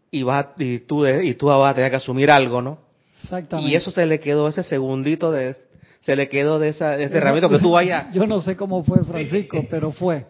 y, 0.09 0.23
vas, 0.23 0.45
y, 0.57 0.79
tú, 0.79 1.05
y 1.05 1.33
tú 1.33 1.47
vas 1.47 1.71
a 1.71 1.75
tener 1.75 1.91
que 1.91 1.97
asumir 1.97 2.31
algo, 2.31 2.61
¿no? 2.61 2.79
Exactamente. 3.21 3.69
Y 3.69 3.75
eso 3.75 3.91
se 3.91 4.05
le 4.05 4.21
quedó, 4.21 4.47
ese 4.47 4.63
segundito 4.63 5.33
de, 5.33 5.57
se 5.99 6.15
le 6.15 6.29
quedó 6.29 6.59
de, 6.59 6.69
esa, 6.69 6.95
de 6.95 7.03
ese 7.03 7.19
ramito 7.19 7.49
que 7.49 7.60
tú 7.60 7.71
vayas. 7.73 8.13
Yo 8.13 8.25
no 8.25 8.39
sé 8.39 8.55
cómo 8.55 8.85
fue 8.85 9.03
Francisco, 9.03 9.65
pero 9.69 9.91
fue. 9.91 10.27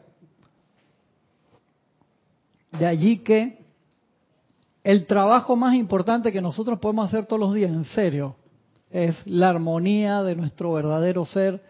De 2.79 2.87
allí 2.87 3.19
que 3.19 3.59
el 4.83 5.05
trabajo 5.05 5.55
más 5.55 5.75
importante 5.75 6.31
que 6.31 6.41
nosotros 6.41 6.79
podemos 6.79 7.07
hacer 7.07 7.27
todos 7.27 7.39
los 7.39 7.53
días, 7.53 7.69
en 7.69 7.83
serio, 7.83 8.35
es 8.89 9.15
la 9.27 9.49
armonía 9.49 10.23
de 10.23 10.35
nuestro 10.35 10.73
verdadero 10.73 11.23
ser, 11.23 11.61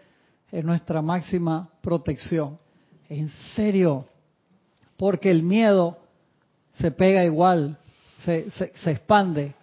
es 0.50 0.64
nuestra 0.64 1.02
máxima 1.02 1.68
protección. 1.82 2.58
En 3.10 3.28
serio, 3.54 4.06
porque 4.96 5.30
el 5.30 5.42
miedo 5.42 5.98
se 6.74 6.90
pega 6.92 7.24
igual, 7.24 7.76
se, 8.24 8.50
se, 8.52 8.90
expande 8.90 9.54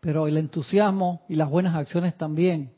pero 0.00 0.26
el 0.26 0.38
entusiasmo 0.38 1.20
y 1.28 1.34
las 1.34 1.50
buenas 1.50 1.74
acciones 1.74 2.16
también 2.16 2.70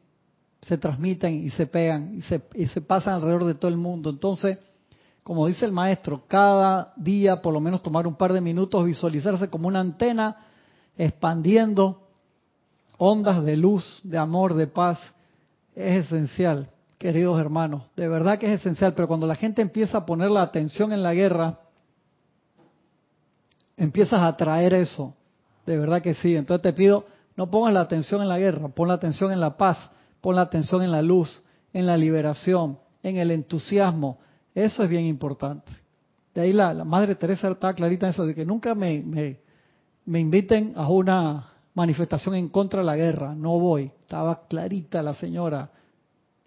se 0.63 0.79
transmiten 0.79 1.45
y 1.45 1.51
se 1.51 1.67
pegan 1.67 2.17
y 2.17 2.23
se, 2.23 2.43
y 2.55 2.67
se 2.67 2.81
pasan 2.81 3.15
alrededor 3.15 3.45
de 3.45 3.55
todo 3.55 3.71
el 3.71 3.77
mundo. 3.77 4.11
Entonces, 4.11 4.59
como 5.23 5.47
dice 5.47 5.67
el 5.67 5.73
maestro, 5.73 6.25
cada 6.27 6.93
día 6.97 7.41
por 7.41 7.53
lo 7.53 7.61
menos 7.61 7.83
tomar 7.83 8.07
un 8.07 8.17
par 8.17 8.33
de 8.33 8.41
minutos, 8.41 8.85
visualizarse 8.85 9.49
como 9.49 9.69
una 9.69 9.81
antena 9.81 10.37
expandiendo 10.97 12.09
ondas 12.97 13.45
de 13.45 13.57
luz, 13.57 14.01
de 14.05 14.19
amor, 14.19 14.55
de 14.55 14.67
paz, 14.67 14.99
es 15.75 16.07
esencial, 16.07 16.69
queridos 17.03 17.41
hermanos. 17.41 17.83
De 17.97 18.07
verdad 18.07 18.39
que 18.39 18.47
es 18.47 18.61
esencial, 18.61 18.95
pero 18.95 19.09
cuando 19.09 19.27
la 19.27 19.35
gente 19.35 19.61
empieza 19.61 19.99
a 19.99 20.07
poner 20.07 20.31
la 20.31 20.43
atención 20.43 20.93
en 20.93 21.03
la 21.03 21.13
guerra, 21.13 21.59
empiezas 23.77 24.23
a 24.23 24.37
traer 24.37 24.73
eso. 24.73 25.13
De 25.67 25.77
verdad 25.77 26.01
que 26.01 26.15
sí. 26.15 26.37
Entonces 26.37 26.63
te 26.63 26.73
pido, 26.73 27.05
no 27.37 27.51
pongas 27.51 27.75
la 27.75 27.81
atención 27.81 28.23
en 28.23 28.29
la 28.29 28.39
guerra, 28.39 28.69
pon 28.69 28.87
la 28.87 28.95
atención 28.95 29.33
en 29.33 29.41
la 29.41 29.57
paz, 29.57 29.91
pon 30.21 30.37
la 30.37 30.43
atención 30.43 30.81
en 30.81 30.93
la 30.93 31.03
luz, 31.03 31.43
en 31.73 31.87
la 31.87 31.97
liberación, 31.97 32.79
en 33.03 33.17
el 33.17 33.33
entusiasmo. 33.33 34.21
Eso 34.55 34.85
es 34.85 34.89
bien 34.89 35.05
importante. 35.05 35.73
De 36.33 36.43
ahí 36.43 36.53
la, 36.53 36.73
Madre 36.85 37.17
Teresa 37.17 37.51
estaba 37.51 37.75
clarita 37.75 38.07
en 38.07 38.11
eso, 38.11 38.25
de 38.25 38.33
que 38.33 38.47
nunca 38.47 38.77
me, 38.77 39.03
me, 39.03 39.41
me 40.05 40.21
inviten 40.21 40.75
a 40.77 40.89
una 40.89 41.49
manifestación 41.75 42.37
en 42.37 42.49
contra 42.49 42.79
de 42.79 42.87
la 42.87 42.97
guerra. 42.97 43.35
No 43.35 43.59
voy. 43.59 43.91
Estaba 44.03 44.47
clarita 44.47 45.03
la 45.03 45.15
señora. 45.15 45.69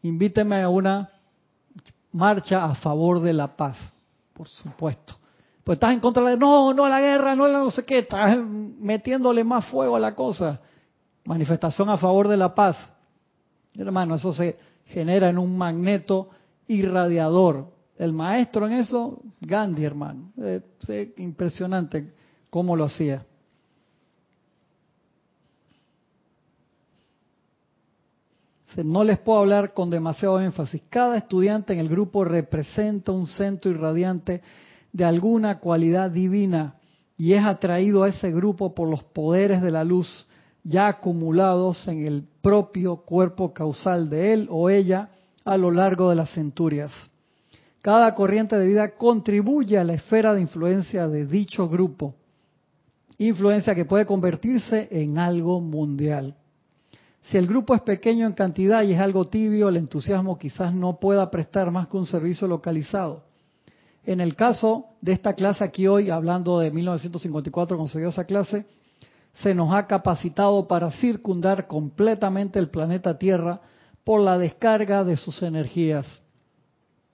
Invíteme 0.05 0.61
a 0.61 0.69
una 0.69 1.09
marcha 2.11 2.63
a 2.63 2.75
favor 2.75 3.19
de 3.21 3.33
la 3.33 3.55
paz, 3.55 3.91
por 4.35 4.47
supuesto. 4.47 5.15
Pues 5.63 5.77
estás 5.77 5.93
en 5.93 5.99
contra 5.99 6.23
de 6.23 6.33
la 6.33 6.35
no, 6.37 6.75
no 6.75 6.85
a 6.85 6.89
la 6.89 7.01
guerra, 7.01 7.35
no 7.35 7.45
a 7.45 7.47
la 7.47 7.57
no 7.57 7.71
sé 7.71 7.83
qué, 7.85 7.99
estás 7.99 8.37
metiéndole 8.37 9.43
más 9.43 9.65
fuego 9.65 9.95
a 9.95 9.99
la 9.99 10.13
cosa. 10.13 10.61
Manifestación 11.23 11.89
a 11.89 11.97
favor 11.97 12.27
de 12.27 12.37
la 12.37 12.53
paz. 12.53 12.77
Hermano, 13.73 14.13
eso 14.13 14.31
se 14.31 14.59
genera 14.85 15.27
en 15.27 15.39
un 15.39 15.57
magneto 15.57 16.29
irradiador. 16.67 17.73
El 17.97 18.13
maestro 18.13 18.67
en 18.67 18.73
eso, 18.73 19.23
Gandhi, 19.41 19.85
hermano. 19.85 20.33
Es 20.37 21.17
impresionante 21.17 22.13
cómo 22.51 22.75
lo 22.75 22.83
hacía. 22.83 23.25
No 28.83 29.03
les 29.03 29.19
puedo 29.19 29.39
hablar 29.39 29.73
con 29.73 29.89
demasiado 29.89 30.41
énfasis. 30.41 30.83
Cada 30.89 31.17
estudiante 31.17 31.73
en 31.73 31.79
el 31.79 31.89
grupo 31.89 32.23
representa 32.23 33.11
un 33.11 33.27
centro 33.27 33.71
irradiante 33.71 34.41
de 34.91 35.05
alguna 35.05 35.59
cualidad 35.59 36.11
divina 36.11 36.75
y 37.17 37.33
es 37.33 37.43
atraído 37.43 38.03
a 38.03 38.09
ese 38.09 38.31
grupo 38.31 38.75
por 38.75 38.89
los 38.89 39.03
poderes 39.03 39.61
de 39.61 39.71
la 39.71 39.83
luz 39.83 40.27
ya 40.63 40.87
acumulados 40.87 41.87
en 41.87 42.05
el 42.05 42.23
propio 42.41 42.97
cuerpo 42.97 43.53
causal 43.53 44.09
de 44.09 44.33
él 44.33 44.47
o 44.49 44.69
ella 44.69 45.09
a 45.45 45.57
lo 45.57 45.71
largo 45.71 46.09
de 46.09 46.15
las 46.15 46.31
centurias. 46.31 46.91
Cada 47.81 48.15
corriente 48.15 48.57
de 48.57 48.65
vida 48.65 48.95
contribuye 48.95 49.77
a 49.77 49.83
la 49.83 49.93
esfera 49.93 50.33
de 50.33 50.41
influencia 50.41 51.07
de 51.07 51.27
dicho 51.27 51.69
grupo, 51.69 52.15
influencia 53.19 53.75
que 53.75 53.85
puede 53.85 54.07
convertirse 54.07 54.87
en 54.89 55.19
algo 55.19 55.61
mundial. 55.61 56.35
Si 57.29 57.37
el 57.37 57.47
grupo 57.47 57.73
es 57.73 57.81
pequeño 57.81 58.27
en 58.27 58.33
cantidad 58.33 58.83
y 58.83 58.93
es 58.93 58.99
algo 58.99 59.25
tibio, 59.25 59.69
el 59.69 59.77
entusiasmo 59.77 60.37
quizás 60.37 60.73
no 60.73 60.99
pueda 60.99 61.31
prestar 61.31 61.71
más 61.71 61.87
que 61.87 61.97
un 61.97 62.05
servicio 62.05 62.47
localizado. 62.47 63.23
En 64.03 64.21
el 64.21 64.35
caso 64.35 64.85
de 65.01 65.13
esta 65.13 65.33
clase 65.33 65.63
aquí 65.63 65.87
hoy, 65.87 66.11
hablando 66.11 66.59
de 66.59 66.69
1954 66.69 67.77
conseguió 67.77 68.09
esa 68.09 68.25
clase, 68.25 68.67
se 69.41 69.55
nos 69.55 69.73
ha 69.73 69.87
capacitado 69.87 70.67
para 70.67 70.91
circundar 70.91 71.65
completamente 71.65 72.59
el 72.59 72.69
planeta 72.69 73.17
Tierra 73.17 73.59
por 74.03 74.21
la 74.21 74.37
descarga 74.37 75.03
de 75.03 75.17
sus 75.17 75.41
energías. 75.41 76.21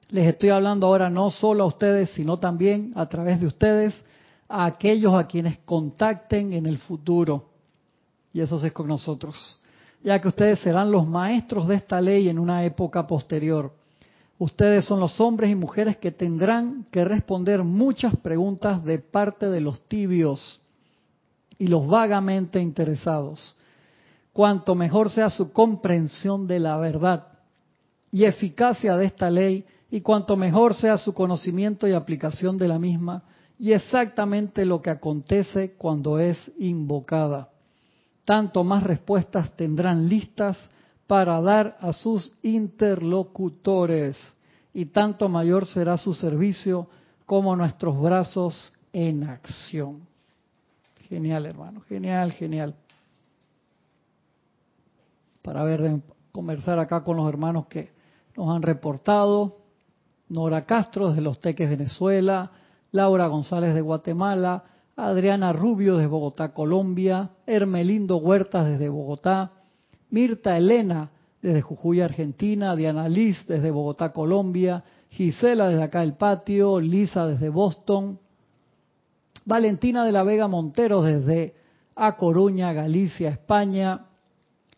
Les 0.10 0.28
estoy 0.28 0.50
hablando 0.50 0.88
ahora 0.88 1.10
no 1.10 1.30
solo 1.30 1.64
a 1.64 1.68
ustedes, 1.68 2.10
sino 2.10 2.38
también 2.38 2.92
a 2.96 3.08
través 3.08 3.40
de 3.40 3.48
ustedes 3.48 3.96
a 4.50 4.66
aquellos 4.66 5.14
a 5.14 5.26
quienes 5.26 5.60
contacten 5.60 6.52
en 6.52 6.66
el 6.66 6.80
futuro. 6.80 7.52
Y 8.34 8.42
eso 8.42 8.64
es 8.64 8.74
con 8.74 8.90
nosotros 8.90 9.61
ya 10.04 10.20
que 10.20 10.28
ustedes 10.28 10.60
serán 10.60 10.92
los 10.92 11.08
maestros 11.08 11.68
de 11.68 11.76
esta 11.76 12.02
ley 12.02 12.30
en 12.30 12.40
una 12.40 12.66
época 12.66 13.06
posterior. 13.06 13.74
Ustedes 14.40 14.86
son 14.86 15.00
los 15.00 15.20
hombres 15.22 15.52
y 15.52 15.56
mujeres 15.56 15.98
que 15.98 16.12
tendrán 16.12 16.88
que 16.92 17.06
responder 17.06 17.64
muchas 17.64 18.16
preguntas 18.18 18.84
de 18.84 18.98
parte 18.98 19.50
de 19.50 19.62
los 19.62 19.88
tibios 19.88 20.60
y 21.60 21.68
los 21.68 21.86
vagamente 21.88 22.60
interesados. 22.60 23.56
Cuanto 24.34 24.74
mejor 24.74 25.12
sea 25.12 25.30
su 25.30 25.52
comprensión 25.52 26.48
de 26.48 26.60
la 26.60 26.78
verdad 26.78 27.28
y 28.10 28.24
eficacia 28.24 28.98
de 28.98 29.06
esta 29.06 29.30
ley, 29.30 29.66
y 29.92 30.02
cuanto 30.02 30.38
mejor 30.38 30.74
sea 30.74 30.98
su 30.98 31.14
conocimiento 31.14 31.88
y 31.88 31.92
aplicación 31.92 32.58
de 32.58 32.68
la 32.68 32.80
misma, 32.80 33.24
y 33.60 33.74
exactamente 33.74 34.66
lo 34.66 34.82
que 34.82 34.90
acontece 34.90 35.74
cuando 35.74 36.18
es 36.18 36.52
invocada 36.58 37.51
tanto 38.26 38.64
más 38.64 38.84
respuestas 38.84 39.56
tendrán 39.56 40.08
listas 40.08 40.58
para 41.08 41.42
dar 41.42 41.78
a 41.82 41.92
sus 41.94 42.32
interlocutores 42.42 44.18
y 44.74 44.86
tanto 44.86 45.28
mayor 45.28 45.66
será 45.66 45.98
su 45.98 46.14
servicio 46.14 46.88
como 47.26 47.56
nuestros 47.56 48.00
brazos 48.00 48.72
en 48.94 49.24
acción. 49.24 50.08
Genial, 51.10 51.46
hermano, 51.46 51.82
genial, 51.82 52.32
genial. 52.32 52.76
Para 55.42 55.64
ver, 55.64 56.02
conversar 56.32 56.80
acá 56.80 57.04
con 57.04 57.18
los 57.18 57.28
hermanos 57.28 57.66
que 57.68 57.92
nos 58.38 58.50
han 58.56 58.62
reportado. 58.62 59.58
Nora 60.30 60.66
Castro 60.66 61.10
desde 61.10 61.22
Los 61.22 61.42
Teques, 61.42 61.70
Venezuela. 61.70 62.52
Laura 62.92 63.28
González 63.28 63.74
de 63.74 63.82
Guatemala. 63.82 64.64
Adriana 65.10 65.52
Rubio 65.52 65.96
desde 65.96 66.08
Bogotá, 66.08 66.54
Colombia, 66.54 67.32
Hermelindo 67.48 68.18
Huertas 68.18 68.68
desde 68.68 68.88
Bogotá, 68.88 69.52
Mirta 70.12 70.56
Elena 70.56 71.10
desde 71.42 71.62
Jujuy, 71.62 72.02
Argentina, 72.02 72.76
Diana 72.76 73.10
Liz 73.10 73.44
desde 73.48 73.72
Bogotá, 73.72 74.14
Colombia, 74.14 74.84
Gisela 75.10 75.70
desde 75.70 75.84
acá 75.84 76.04
el 76.04 76.14
patio, 76.14 76.80
Lisa 76.80 77.26
desde 77.26 77.50
Boston, 77.50 78.20
Valentina 79.44 80.06
de 80.06 80.12
la 80.12 80.24
Vega 80.24 80.48
Montero 80.48 81.02
desde 81.02 81.56
A 81.96 82.16
Coruña, 82.16 82.72
Galicia, 82.72 83.30
España, 83.30 84.06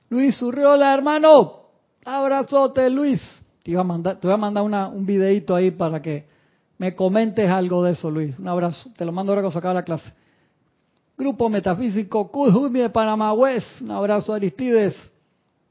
Luis 0.07 0.41
Urriola, 0.41 0.93
hermano, 0.93 1.63
abrazote 2.05 2.89
Luis, 2.89 3.19
te, 3.63 3.73
voy 3.73 4.31
a 4.31 4.37
mandar 4.37 4.63
un 4.63 5.05
videito 5.05 5.53
ahí 5.53 5.71
para 5.71 6.01
que 6.01 6.32
me 6.77 6.95
comentes 6.95 7.49
algo 7.49 7.83
de 7.83 7.91
eso, 7.91 8.09
Luis. 8.09 8.37
Un 8.39 8.47
abrazo. 8.47 8.89
Te 8.97 9.05
lo 9.05 9.11
mando 9.11 9.31
ahora 9.31 9.47
que 9.47 9.57
acaba 9.57 9.73
la 9.73 9.83
clase. 9.83 10.11
Grupo 11.17 11.47
Metafísico 11.49 12.31
Cujumi 12.31 12.79
de 12.79 12.89
Panamá 12.89 13.33
West. 13.33 13.81
Un 13.81 13.91
abrazo, 13.91 14.33
Aristides. 14.33 14.95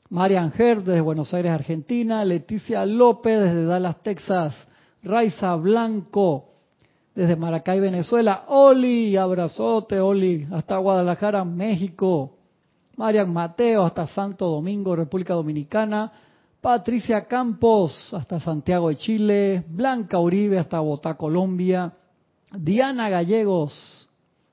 Marian 0.09 0.53
Ger 0.53 0.83
desde 0.83 1.01
Buenos 1.01 1.33
Aires, 1.35 1.53
Argentina. 1.53 2.25
Leticia 2.25 2.87
López 2.87 3.41
desde 3.41 3.65
Dallas, 3.65 4.03
Texas. 4.03 4.55
Raiza 5.03 5.57
Blanco 5.57 6.49
desde 7.15 7.37
Maracay, 7.37 7.81
Venezuela. 7.81 8.45
Oli, 8.49 9.17
abrazote, 9.17 10.01
Oli. 10.01 10.47
Hasta 10.53 10.77
Guadalajara, 10.77 11.45
México. 11.45 12.37
Marian 12.97 13.33
Mateo 13.33 13.85
hasta 13.85 14.07
Santo 14.07 14.47
Domingo, 14.47 14.95
República 14.95 15.35
Dominicana. 15.35 16.13
Patricia 16.63 17.27
Campos 17.27 18.15
hasta 18.15 18.39
Santiago 18.39 18.89
de 18.89 18.97
Chile, 18.97 19.65
Blanca 19.67 20.21
Uribe 20.21 20.61
hasta 20.61 20.79
Bogotá, 20.79 21.15
Colombia, 21.15 21.93
Diana 22.53 23.09
Gallegos 23.09 24.09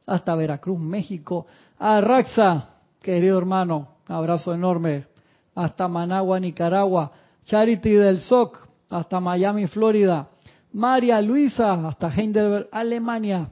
hasta 0.07 0.33
Veracruz, 0.33 0.79
México, 0.79 1.45
Arraxa, 1.77 2.67
querido 2.99 3.37
hermano, 3.37 3.89
abrazo 4.07 4.55
enorme, 4.55 5.05
hasta 5.53 5.87
Managua, 5.87 6.39
Nicaragua, 6.39 7.11
Charity 7.45 7.91
del 7.91 8.19
SOC 8.21 8.57
hasta 8.89 9.19
Miami, 9.19 9.67
Florida, 9.67 10.29
María 10.73 11.21
Luisa 11.21 11.87
hasta 11.87 12.09
Heidelberg, 12.09 12.69
Alemania, 12.71 13.51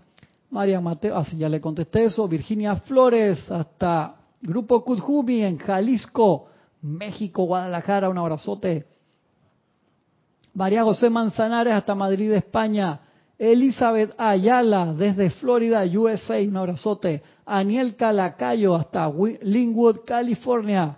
María 0.50 0.82
Mateo, 0.82 1.16
así 1.16 1.38
ya 1.38 1.48
le 1.48 1.62
contesté 1.62 2.06
eso, 2.06 2.28
Virginia 2.28 2.76
Flores 2.78 3.52
hasta 3.52 4.16
Grupo 4.42 4.84
Kudjumi 4.84 5.44
en 5.44 5.60
Jalisco, 5.60 6.48
México, 6.82 7.44
Guadalajara, 7.46 8.10
un 8.10 8.18
abrazote. 8.18 8.86
María 10.54 10.84
José 10.84 11.10
Manzanares 11.10 11.74
hasta 11.74 11.96
Madrid, 11.96 12.32
España. 12.32 13.02
Elizabeth 13.38 14.16
Ayala 14.18 14.94
desde 14.94 15.30
Florida, 15.30 15.84
USA, 15.84 16.40
un 16.40 16.58
abrazote. 16.58 17.22
Aniel 17.46 17.96
Calacayo 17.96 18.76
hasta 18.76 19.12
Linwood, 19.42 20.00
California. 20.06 20.98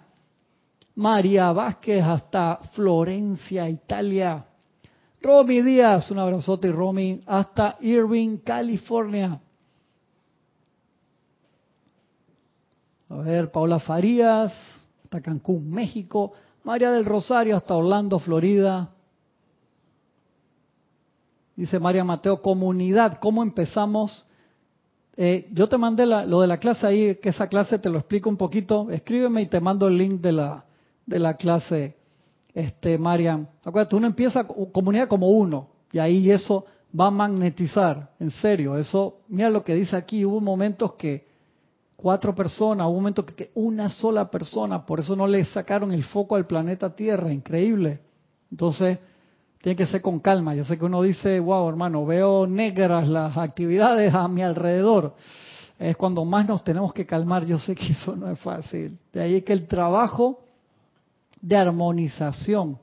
María 0.95 1.51
Vázquez 1.51 2.03
hasta 2.03 2.59
Florencia, 2.73 3.69
Italia. 3.69 4.45
Romy 5.21 5.61
Díaz, 5.61 6.09
un 6.11 6.19
abrazote, 6.19 6.71
Romy, 6.71 7.19
hasta 7.25 7.77
Irving, 7.81 8.37
California. 8.37 9.39
A 13.09 13.15
ver, 13.17 13.51
Paula 13.51 13.79
Farías, 13.79 14.53
hasta 15.09 15.21
Cancún, 15.21 15.71
México, 15.71 16.33
María 16.63 16.91
del 16.91 17.03
Rosario 17.03 17.57
hasta 17.57 17.75
Orlando, 17.75 18.19
Florida, 18.19 18.91
Dice 21.59 21.77
María 21.77 22.05
Mateo, 22.05 22.41
comunidad, 22.41 23.19
¿cómo 23.19 23.43
empezamos? 23.43 24.25
Eh, 25.17 25.49
yo 25.51 25.67
te 25.67 25.77
mandé 25.77 26.05
lo 26.05 26.39
de 26.39 26.47
la 26.47 26.57
clase 26.57 26.87
ahí, 26.87 27.15
que 27.15 27.29
esa 27.29 27.47
clase 27.47 27.77
te 27.79 27.89
lo 27.89 27.97
explico 27.97 28.29
un 28.29 28.37
poquito. 28.37 28.89
Escríbeme 28.89 29.41
y 29.41 29.47
te 29.47 29.59
mando 29.59 29.89
el 29.89 29.97
link 29.97 30.21
de 30.21 30.31
la, 30.31 30.63
de 31.05 31.19
la 31.19 31.33
clase, 31.33 31.97
este, 32.53 32.97
Mariam. 32.97 33.45
Acuérdate, 33.65 33.97
uno 33.97 34.07
empieza 34.07 34.47
comunidad 34.47 35.09
como 35.09 35.27
uno, 35.27 35.67
y 35.91 35.99
ahí 35.99 36.31
eso 36.31 36.65
va 36.97 37.07
a 37.07 37.11
magnetizar, 37.11 38.11
en 38.21 38.31
serio. 38.31 38.77
Eso, 38.77 39.17
mira 39.27 39.49
lo 39.49 39.61
que 39.61 39.75
dice 39.75 39.97
aquí, 39.97 40.23
hubo 40.23 40.39
momentos 40.39 40.93
que 40.93 41.27
cuatro 42.01 42.33
personas, 42.33 42.87
hubo 42.87 42.95
momentos 42.95 43.25
que 43.25 43.51
una 43.55 43.89
sola 43.89 44.31
persona, 44.31 44.85
por 44.85 45.01
eso 45.01 45.17
no 45.17 45.27
le 45.27 45.43
sacaron 45.43 45.91
el 45.91 46.05
foco 46.05 46.37
al 46.37 46.47
planeta 46.47 46.95
Tierra, 46.95 47.31
increíble. 47.31 47.99
Entonces, 48.49 48.99
tiene 49.61 49.75
que 49.75 49.85
ser 49.85 50.01
con 50.01 50.19
calma. 50.21 50.55
Yo 50.55 50.63
sé 50.63 50.77
que 50.77 50.85
uno 50.85 51.01
dice, 51.01 51.41
wow, 51.41 51.67
hermano, 51.67 52.05
veo 52.05 52.47
negras 52.47 53.09
las 53.09 53.37
actividades 53.37 54.13
a 54.13 54.29
mi 54.29 54.41
alrededor. 54.41 55.15
Es 55.77 55.97
cuando 55.97 56.23
más 56.23 56.47
nos 56.47 56.63
tenemos 56.63 56.93
que 56.93 57.05
calmar. 57.05 57.45
Yo 57.45 57.59
sé 57.59 57.75
que 57.75 57.87
eso 57.91 58.15
no 58.15 58.31
es 58.31 58.39
fácil. 58.39 58.97
De 59.11 59.21
ahí 59.21 59.41
que 59.41 59.51
el 59.51 59.67
trabajo 59.67 60.39
de 61.41 61.57
armonización, 61.57 62.79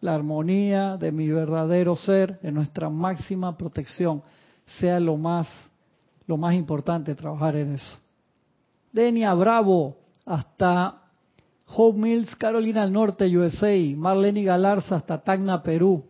la 0.00 0.14
armonía 0.14 0.96
de 0.96 1.10
mi 1.10 1.28
verdadero 1.28 1.96
ser, 1.96 2.38
de 2.40 2.52
nuestra 2.52 2.88
máxima 2.88 3.56
protección, 3.58 4.22
sea 4.78 5.00
lo 5.00 5.16
más, 5.16 5.48
lo 6.28 6.36
más 6.36 6.54
importante, 6.54 7.16
trabajar 7.16 7.56
en 7.56 7.72
eso. 7.72 8.03
Denia 8.94 9.34
Bravo, 9.34 9.96
hasta 10.24 11.02
Hope 11.66 11.98
Mills, 11.98 12.36
Carolina 12.36 12.82
del 12.82 12.92
Norte, 12.92 13.36
USA, 13.36 13.76
Marlene 13.96 14.44
Galarza 14.44 14.94
hasta 14.94 15.18
Tacna, 15.18 15.64
Perú, 15.64 16.04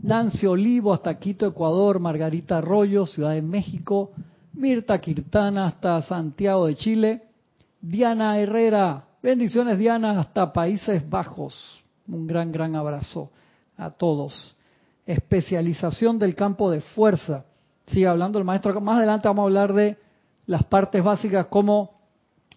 Nancy 0.00 0.46
Olivo 0.46 0.94
hasta 0.94 1.18
Quito, 1.18 1.48
Ecuador, 1.48 1.98
Margarita 1.98 2.58
Arroyo, 2.58 3.06
Ciudad 3.06 3.32
de 3.32 3.42
México, 3.42 4.12
Mirta 4.52 5.00
Quirtana 5.00 5.66
hasta 5.66 6.00
Santiago 6.02 6.66
de 6.66 6.76
Chile, 6.76 7.22
Diana 7.80 8.38
Herrera, 8.38 9.06
bendiciones 9.20 9.76
Diana 9.76 10.20
hasta 10.20 10.52
Países 10.52 11.10
Bajos, 11.10 11.82
un 12.06 12.28
gran, 12.28 12.52
gran 12.52 12.76
abrazo 12.76 13.32
a 13.76 13.90
todos. 13.90 14.56
Especialización 15.06 16.20
del 16.20 16.36
campo 16.36 16.70
de 16.70 16.82
fuerza. 16.82 17.44
Sigue 17.88 18.06
hablando 18.06 18.38
el 18.38 18.44
maestro. 18.44 18.80
Más 18.80 18.98
adelante 18.98 19.26
vamos 19.26 19.42
a 19.42 19.46
hablar 19.46 19.72
de 19.72 19.98
las 20.46 20.64
partes 20.64 21.02
básicas, 21.02 21.46
como 21.46 21.94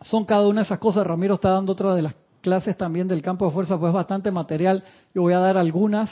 son 0.02 0.26
cada 0.26 0.48
una 0.48 0.62
de 0.62 0.66
esas 0.66 0.80
cosas. 0.80 1.06
Ramiro 1.06 1.36
está 1.36 1.52
dando 1.52 1.74
otra 1.74 1.96
de 1.96 2.02
las 2.02 2.16
clases 2.42 2.78
también 2.78 3.08
del 3.08 3.22
campo 3.22 3.46
de 3.46 3.52
fuerza, 3.52 3.78
pues 3.78 3.94
bastante 3.94 4.32
material. 4.32 4.84
Yo 5.14 5.24
voy 5.24 5.34
a 5.34 5.40
dar 5.40 5.58
algunas 5.58 6.10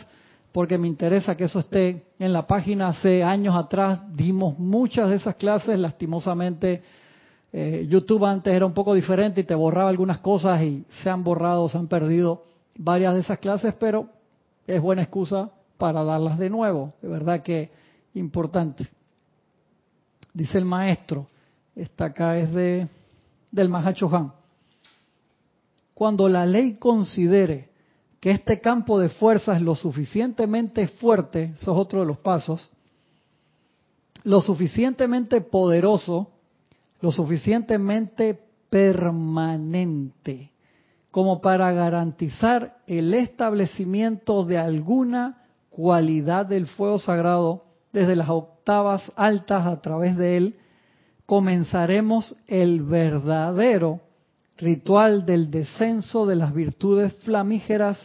porque 0.51 0.77
me 0.77 0.87
interesa 0.87 1.35
que 1.35 1.45
eso 1.45 1.59
esté 1.59 2.05
en 2.17 2.31
la 2.31 2.47
página. 2.47 2.87
Hace 2.87 3.23
años 3.23 3.55
atrás 3.55 3.99
dimos 4.13 4.57
muchas 4.57 5.09
de 5.09 5.17
esas 5.17 5.35
clases, 5.35 5.77
lastimosamente. 5.77 6.81
Eh, 7.51 7.85
YouTube 7.89 8.25
antes 8.25 8.53
era 8.53 8.65
un 8.65 8.73
poco 8.73 8.93
diferente 8.93 9.41
y 9.41 9.43
te 9.43 9.55
borraba 9.55 9.89
algunas 9.89 10.19
cosas 10.19 10.61
y 10.61 10.85
se 11.03 11.09
han 11.09 11.23
borrado, 11.23 11.69
se 11.69 11.77
han 11.77 11.87
perdido 11.87 12.43
varias 12.77 13.13
de 13.13 13.21
esas 13.21 13.39
clases, 13.39 13.73
pero 13.79 14.09
es 14.67 14.81
buena 14.81 15.03
excusa 15.03 15.51
para 15.77 16.03
darlas 16.03 16.37
de 16.37 16.49
nuevo. 16.49 16.93
De 17.01 17.07
verdad 17.07 17.41
que 17.41 17.71
importante. 18.13 18.87
Dice 20.33 20.57
el 20.57 20.65
maestro, 20.65 21.27
esta 21.75 22.05
acá 22.05 22.37
es 22.37 22.53
de 22.53 22.87
del 23.55 23.69
Mahacho 23.69 24.13
Han. 24.13 24.33
Cuando 25.93 26.27
la 26.27 26.45
ley 26.45 26.75
considere 26.75 27.69
que 28.19 28.31
este 28.31 28.59
campo 28.59 28.99
de 28.99 29.09
fuerza 29.09 29.55
es 29.55 29.61
lo 29.61 29.75
suficientemente 29.75 30.87
fuerte, 30.87 31.53
eso 31.55 31.71
es 31.71 31.77
otro 31.77 32.01
de 32.01 32.05
los 32.05 32.17
pasos, 32.17 32.69
lo 34.23 34.41
suficientemente 34.41 35.39
poderoso, 35.39 36.31
lo 36.99 37.11
suficientemente 37.11 38.41
permanente, 38.69 40.51
como 41.11 41.39
para 41.39 41.71
garantizar 41.71 42.79
el 42.87 43.13
establecimiento 43.13 44.43
de 44.43 44.57
alguna 44.57 45.43
cualidad 45.69 46.45
del 46.45 46.67
fuego 46.67 46.99
sagrado 46.99 47.63
desde 47.93 48.17
las 48.17 48.27
octavas 48.27 49.13
altas 49.15 49.65
a 49.65 49.79
través 49.81 50.17
de 50.17 50.37
él 50.37 50.59
comenzaremos 51.25 52.35
el 52.47 52.83
verdadero 52.83 54.01
ritual 54.57 55.25
del 55.25 55.51
descenso 55.51 56.25
de 56.25 56.35
las 56.35 56.53
virtudes 56.53 57.13
flamígeras 57.23 57.97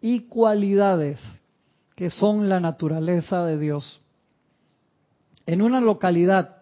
y 0.00 0.20
cualidades 0.20 1.20
que 1.94 2.10
son 2.10 2.48
la 2.48 2.60
naturaleza 2.60 3.44
de 3.44 3.58
Dios. 3.58 4.00
En 5.46 5.62
una 5.62 5.80
localidad, 5.80 6.56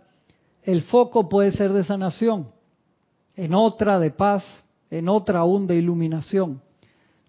el 0.63 0.83
foco 0.83 1.29
puede 1.29 1.53
ser 1.53 1.73
de 1.73 1.85
sanación, 1.85 2.51
en 3.37 3.55
otra 3.55 4.01
de 4.01 4.11
paz, 4.11 4.45
en 4.91 5.09
otra 5.09 5.41
aún 5.41 5.67
de 5.67 5.77
iluminación. 5.77 6.61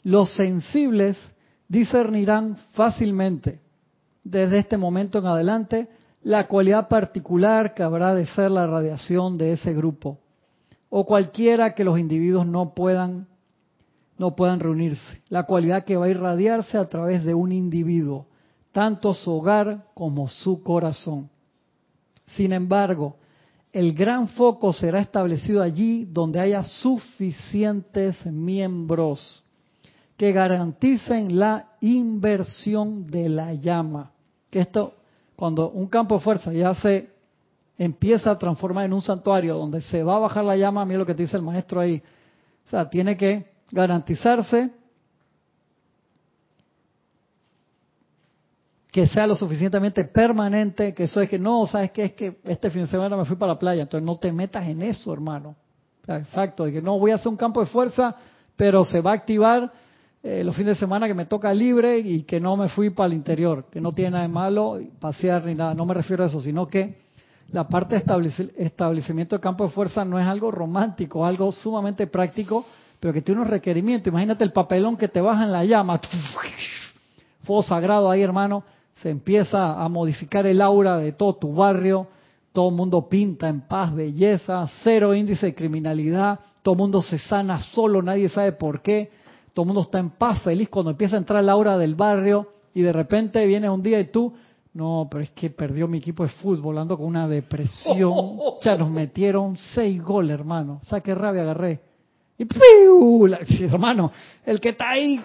Los 0.04 0.34
sensibles 0.36 1.18
discernirán 1.68 2.58
fácilmente 2.74 3.60
desde 4.24 4.60
este 4.60 4.78
momento 4.78 5.20
en 5.20 5.26
adelante 5.28 5.88
la 6.22 6.48
cualidad 6.48 6.88
particular 6.88 7.74
que 7.74 7.84
habrá 7.84 8.14
de 8.14 8.26
ser 8.26 8.52
la 8.52 8.68
radiación 8.68 9.38
de 9.38 9.54
ese 9.54 9.74
grupo 9.74 10.20
o 10.90 11.06
cualquiera 11.06 11.74
que 11.76 11.84
los 11.84 12.00
individuos 12.00 12.46
no 12.46 12.74
puedan 12.74 13.28
no 14.18 14.36
puedan 14.36 14.60
reunirse, 14.60 15.22
la 15.30 15.44
cualidad 15.44 15.86
que 15.86 15.96
va 15.96 16.06
a 16.08 16.10
irradiarse 16.10 16.78
a 16.78 16.90
través 16.90 17.24
de 17.24 17.34
un 17.34 17.54
individuo, 17.54 18.28
tanto 18.74 19.14
su 19.14 19.32
hogar 19.32 19.86
como 19.94 20.28
su 20.28 20.62
corazón. 20.62 21.30
Sin 22.36 22.52
embargo, 22.52 23.16
el 23.72 23.94
gran 23.94 24.28
foco 24.28 24.74
será 24.74 25.00
establecido 25.00 25.62
allí 25.62 26.04
donde 26.04 26.42
haya 26.42 26.64
suficientes 26.64 28.26
miembros 28.26 29.42
que 30.18 30.34
garanticen 30.34 31.40
la 31.40 31.70
inversión 31.80 33.08
de 33.08 33.30
la 33.30 33.54
llama. 33.54 34.12
Que 34.50 34.60
esto 34.60 34.96
cuando 35.40 35.70
un 35.70 35.88
campo 35.88 36.16
de 36.16 36.20
fuerza 36.20 36.52
ya 36.52 36.76
se 36.76 37.14
empieza 37.78 38.30
a 38.30 38.36
transformar 38.36 38.84
en 38.84 38.92
un 38.92 39.02
santuario 39.02 39.56
donde 39.56 39.80
se 39.80 40.04
va 40.04 40.18
a 40.18 40.20
bajar 40.20 40.44
la 40.44 40.58
llama, 40.58 40.82
a 40.82 40.86
lo 40.86 41.06
que 41.06 41.16
te 41.16 41.24
dice 41.24 41.38
el 41.38 41.44
maestro 41.44 41.80
ahí, 41.80 42.04
o 42.66 42.70
sea, 42.70 42.90
tiene 42.90 43.16
que 43.16 43.50
garantizarse 43.72 44.70
que 48.92 49.08
sea 49.08 49.26
lo 49.28 49.36
suficientemente 49.36 50.04
permanente, 50.04 50.94
que 50.94 51.06
eso 51.06 51.22
es 51.22 51.30
que 51.30 51.40
no, 51.40 51.66
sabes 51.68 51.92
que 51.92 52.04
es 52.04 52.14
que 52.16 52.42
este 52.44 52.70
fin 52.70 52.82
de 52.82 52.88
semana 52.90 53.16
me 53.16 53.24
fui 53.24 53.38
para 53.38 53.54
la 53.54 53.60
playa, 53.60 53.84
entonces 53.84 54.06
no 54.06 54.18
te 54.18 54.34
metas 54.34 54.68
en 54.68 54.82
eso, 54.82 55.14
hermano. 55.14 55.56
exacto, 56.06 56.66
de 56.66 56.74
que 56.74 56.82
no 56.82 57.00
voy 57.00 57.12
a 57.12 57.16
hacer 57.16 57.30
un 57.30 57.38
campo 57.38 57.62
de 57.62 57.68
fuerza, 57.68 58.14
pero 58.58 58.84
se 58.84 59.00
va 59.00 59.12
a 59.12 59.14
activar 59.14 59.72
eh, 60.22 60.44
los 60.44 60.54
fines 60.56 60.76
de 60.76 60.80
semana 60.80 61.08
que 61.08 61.14
me 61.14 61.26
toca 61.26 61.54
libre 61.54 61.98
y 61.98 62.24
que 62.24 62.42
no 62.42 62.58
me 62.58 62.68
fui 62.68 62.90
para 62.90 63.08
el 63.08 63.14
interior, 63.14 63.66
que 63.72 63.80
no 63.80 63.94
tiene 63.94 64.12
nada 64.12 64.24
de 64.24 64.30
malo 64.30 64.78
pasear 65.00 65.46
ni 65.46 65.56
nada, 65.56 65.74
no 65.74 65.86
me 65.86 65.94
refiero 65.94 66.24
a 66.24 66.28
eso, 66.28 66.42
sino 66.42 66.68
que 66.68 66.98
la 67.52 67.68
parte 67.68 67.96
de 67.96 68.54
establecimiento 68.58 69.38
de 69.38 69.42
campo 69.42 69.64
de 69.64 69.72
fuerza 69.72 70.04
no 70.04 70.20
es 70.20 70.28
algo 70.28 70.52
romántico, 70.52 71.26
algo 71.26 71.52
sumamente 71.52 72.06
práctico, 72.06 72.66
pero 73.00 73.14
que 73.14 73.22
tiene 73.22 73.42
unos 73.42 73.50
requerimientos. 73.50 74.12
Imagínate 74.12 74.44
el 74.44 74.52
papelón 74.52 74.98
que 74.98 75.08
te 75.08 75.22
baja 75.22 75.44
en 75.44 75.52
la 75.54 75.64
llama, 75.64 76.00
fuego 77.44 77.64
sagrado 77.64 78.12
ahí, 78.12 78.22
hermano, 78.22 78.64
se 79.02 79.10
empieza 79.10 79.82
a 79.82 79.88
modificar 79.88 80.46
el 80.46 80.62
aura 80.62 80.98
de 80.98 81.14
todo 81.14 81.36
tu 81.36 81.54
barrio, 81.54 82.08
todo 82.52 82.70
el 82.70 82.76
mundo 82.76 83.08
pinta 83.08 83.48
en 83.48 83.62
paz, 83.62 83.96
belleza, 83.96 84.70
cero 84.84 85.14
índice 85.14 85.48
de 85.48 85.56
criminalidad, 85.56 86.40
todo 86.62 86.74
el 86.74 86.80
mundo 86.80 87.02
se 87.02 87.18
sana 87.18 87.62
solo, 87.62 88.02
nadie 88.02 88.28
sabe 88.28 88.52
por 88.52 88.82
qué 88.82 89.12
todo 89.54 89.64
el 89.64 89.68
mundo 89.68 89.82
está 89.82 90.00
en 90.00 90.12
paz, 90.12 90.41
feliz 90.41 90.70
cuando 90.70 90.91
empieza 90.91 91.16
a 91.16 91.20
entrar 91.20 91.43
la 91.43 91.56
hora 91.56 91.78
del 91.78 91.95
barrio 91.95 92.47
y 92.74 92.82
de 92.82 92.93
repente 92.93 93.45
viene 93.45 93.70
un 93.70 93.82
día 93.82 94.00
y 94.00 94.06
tú, 94.06 94.34
no, 94.74 95.08
pero 95.10 95.24
es 95.24 95.32
que 95.32 95.50
perdió 95.50 95.88
mi 95.88 95.97
equipo 95.97 96.24
de 96.24 96.30
fútbol, 96.30 96.78
ando 96.78 96.97
con 96.97 97.08
una 97.08 97.28
depresión, 97.28 98.38
ya 98.62 98.78
nos 98.78 98.89
metieron 98.89 99.58
seis 99.58 100.02
goles, 100.02 100.34
hermano, 100.34 100.82
o 100.89 101.02
qué 101.02 101.16
rabia 101.16 101.41
agarré. 101.41 101.82
Y 102.38 102.45
¡piu! 102.45 103.28
hermano, 103.62 104.12
el 104.45 104.60
que 104.62 104.70
está 104.70 104.91
ahí, 104.91 105.20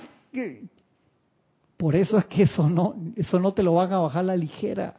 por 1.77 1.95
eso 1.95 2.19
es 2.19 2.27
que 2.27 2.43
eso 2.43 2.69
no, 2.69 2.95
eso 3.17 3.39
no 3.39 3.53
te 3.53 3.63
lo 3.63 3.75
van 3.75 3.93
a 3.93 3.99
bajar 3.99 4.25
la 4.25 4.37
ligera, 4.37 4.97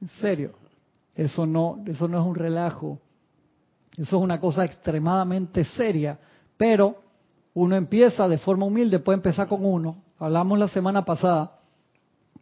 en 0.00 0.08
serio, 0.08 0.52
eso 1.14 1.46
no, 1.46 1.82
eso 1.86 2.08
no 2.08 2.20
es 2.20 2.26
un 2.26 2.34
relajo, 2.34 2.98
eso 3.92 4.16
es 4.16 4.22
una 4.22 4.40
cosa 4.40 4.64
extremadamente 4.64 5.64
seria, 5.64 6.18
pero 6.56 6.96
uno 7.54 7.76
empieza 7.76 8.28
de 8.28 8.38
forma 8.38 8.66
humilde, 8.66 8.98
puede 8.98 9.16
empezar 9.16 9.48
con 9.48 9.64
uno. 9.64 9.96
Hablamos 10.18 10.58
la 10.58 10.68
semana 10.68 11.04
pasada. 11.04 11.58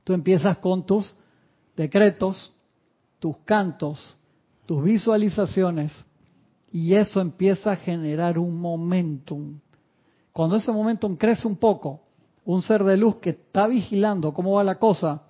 Tú 0.04 0.12
empiezas 0.12 0.58
con 0.58 0.84
tus 0.86 1.14
decretos, 1.76 2.52
tus 3.18 3.36
cantos, 3.38 4.16
tus 4.66 4.82
visualizaciones, 4.84 5.92
y 6.72 6.94
eso 6.94 7.20
empieza 7.20 7.72
a 7.72 7.76
generar 7.76 8.38
un 8.38 8.60
momentum. 8.60 9.58
Cuando 10.32 10.56
ese 10.56 10.70
momentum 10.70 11.16
crece 11.16 11.48
un 11.48 11.56
poco, 11.56 12.00
un 12.44 12.62
ser 12.62 12.84
de 12.84 12.96
luz 12.96 13.16
que 13.16 13.30
está 13.30 13.66
vigilando 13.66 14.32
cómo 14.32 14.52
va 14.52 14.64
la 14.64 14.78
cosa, 14.78 15.22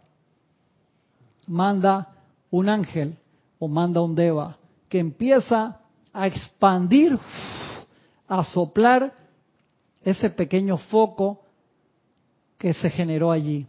manda 1.46 2.14
un 2.50 2.68
ángel 2.68 3.16
o 3.58 3.68
manda 3.68 4.00
un 4.02 4.14
deva 4.14 4.58
que 4.88 4.98
empieza 4.98 5.80
a 6.12 6.26
expandir, 6.26 7.18
a 8.28 8.44
soplar 8.44 9.14
ese 10.02 10.30
pequeño 10.30 10.78
foco 10.78 11.42
que 12.58 12.74
se 12.74 12.90
generó 12.90 13.30
allí. 13.30 13.66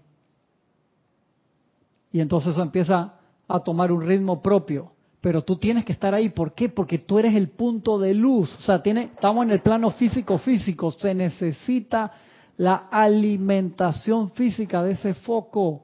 Y 2.11 2.19
entonces 2.19 2.51
eso 2.51 2.61
empieza 2.61 3.13
a 3.47 3.59
tomar 3.61 3.91
un 3.91 4.01
ritmo 4.01 4.41
propio. 4.41 4.91
Pero 5.21 5.43
tú 5.43 5.55
tienes 5.55 5.86
que 5.86 5.93
estar 5.93 6.13
ahí. 6.13 6.29
¿Por 6.29 6.53
qué? 6.53 6.69
Porque 6.69 6.97
tú 6.97 7.19
eres 7.19 7.36
el 7.36 7.49
punto 7.49 7.99
de 7.99 8.13
luz. 8.13 8.55
O 8.55 8.61
sea, 8.61 8.82
tiene, 8.82 9.03
estamos 9.03 9.45
en 9.45 9.51
el 9.51 9.61
plano 9.61 9.91
físico-físico. 9.91 10.91
Se 10.91 11.13
necesita 11.13 12.11
la 12.57 12.88
alimentación 12.91 14.32
física 14.32 14.82
de 14.84 14.93
ese 14.93 15.13
foco. 15.13 15.84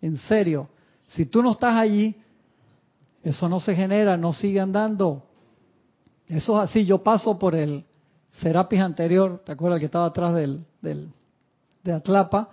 En 0.00 0.16
serio. 0.16 0.68
Si 1.10 1.26
tú 1.26 1.42
no 1.42 1.52
estás 1.52 1.74
allí, 1.74 2.16
eso 3.22 3.48
no 3.48 3.60
se 3.60 3.74
genera, 3.74 4.16
no 4.16 4.32
sigue 4.32 4.60
andando. 4.60 5.24
Eso 6.26 6.62
es 6.62 6.70
así. 6.70 6.86
Yo 6.86 7.02
paso 7.02 7.38
por 7.38 7.54
el 7.54 7.84
Serapis 8.32 8.80
anterior, 8.80 9.42
¿te 9.44 9.52
acuerdas 9.52 9.80
que 9.80 9.86
estaba 9.86 10.06
atrás 10.06 10.34
del, 10.34 10.64
del, 10.80 11.08
de 11.82 11.92
Atlapa? 11.92 12.50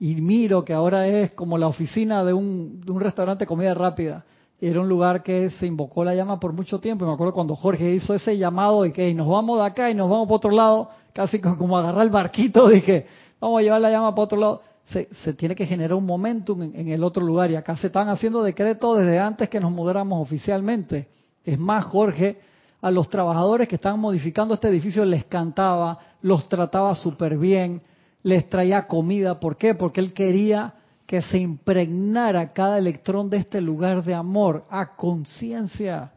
Y 0.00 0.20
miro 0.20 0.64
que 0.64 0.72
ahora 0.72 1.06
es 1.06 1.32
como 1.32 1.58
la 1.58 1.66
oficina 1.66 2.24
de 2.24 2.32
un, 2.32 2.80
de 2.80 2.92
un 2.92 3.00
restaurante 3.00 3.44
de 3.44 3.48
comida 3.48 3.74
rápida 3.74 4.24
era 4.60 4.80
un 4.80 4.88
lugar 4.88 5.22
que 5.22 5.50
se 5.50 5.66
invocó 5.66 6.04
la 6.04 6.14
llama 6.14 6.40
por 6.40 6.52
mucho 6.52 6.80
tiempo. 6.80 7.04
Y 7.04 7.08
me 7.08 7.14
acuerdo 7.14 7.32
cuando 7.32 7.54
Jorge 7.54 7.94
hizo 7.94 8.14
ese 8.14 8.36
llamado 8.36 8.84
y 8.86 8.92
que 8.92 9.12
nos 9.14 9.28
vamos 9.28 9.58
de 9.60 9.66
acá 9.66 9.90
y 9.90 9.94
nos 9.94 10.10
vamos 10.10 10.26
para 10.26 10.36
otro 10.36 10.50
lado, 10.50 10.90
casi 11.12 11.40
como 11.40 11.78
agarrar 11.78 12.04
el 12.04 12.10
barquito, 12.10 12.68
dije, 12.68 13.06
vamos 13.40 13.60
a 13.60 13.62
llevar 13.62 13.80
la 13.80 13.90
llama 13.90 14.14
para 14.14 14.24
otro 14.24 14.38
lado. 14.38 14.62
Se, 14.86 15.08
se 15.22 15.34
tiene 15.34 15.54
que 15.54 15.66
generar 15.66 15.94
un 15.94 16.06
momentum 16.06 16.62
en, 16.62 16.74
en, 16.74 16.88
el 16.88 17.04
otro 17.04 17.22
lugar. 17.24 17.50
Y 17.50 17.56
acá 17.56 17.76
se 17.76 17.88
están 17.88 18.08
haciendo 18.08 18.42
decretos 18.42 18.98
desde 18.98 19.18
antes 19.18 19.48
que 19.48 19.60
nos 19.60 19.70
mudáramos 19.70 20.20
oficialmente. 20.20 21.08
Es 21.44 21.58
más, 21.58 21.84
Jorge, 21.84 22.40
a 22.80 22.90
los 22.90 23.08
trabajadores 23.08 23.68
que 23.68 23.74
estaban 23.74 24.00
modificando 24.00 24.54
este 24.54 24.68
edificio 24.68 25.04
les 25.04 25.24
cantaba, 25.24 25.98
los 26.22 26.48
trataba 26.48 26.94
súper 26.94 27.36
bien, 27.36 27.82
les 28.22 28.48
traía 28.48 28.86
comida. 28.86 29.40
¿Por 29.40 29.56
qué? 29.56 29.74
Porque 29.74 30.00
él 30.00 30.12
quería 30.12 30.74
que 31.06 31.22
se 31.22 31.38
impregnara 31.38 32.52
cada 32.52 32.78
electrón 32.78 33.30
de 33.30 33.38
este 33.38 33.60
lugar 33.60 34.04
de 34.04 34.14
amor 34.14 34.64
a 34.70 34.94
conciencia. 34.94 36.12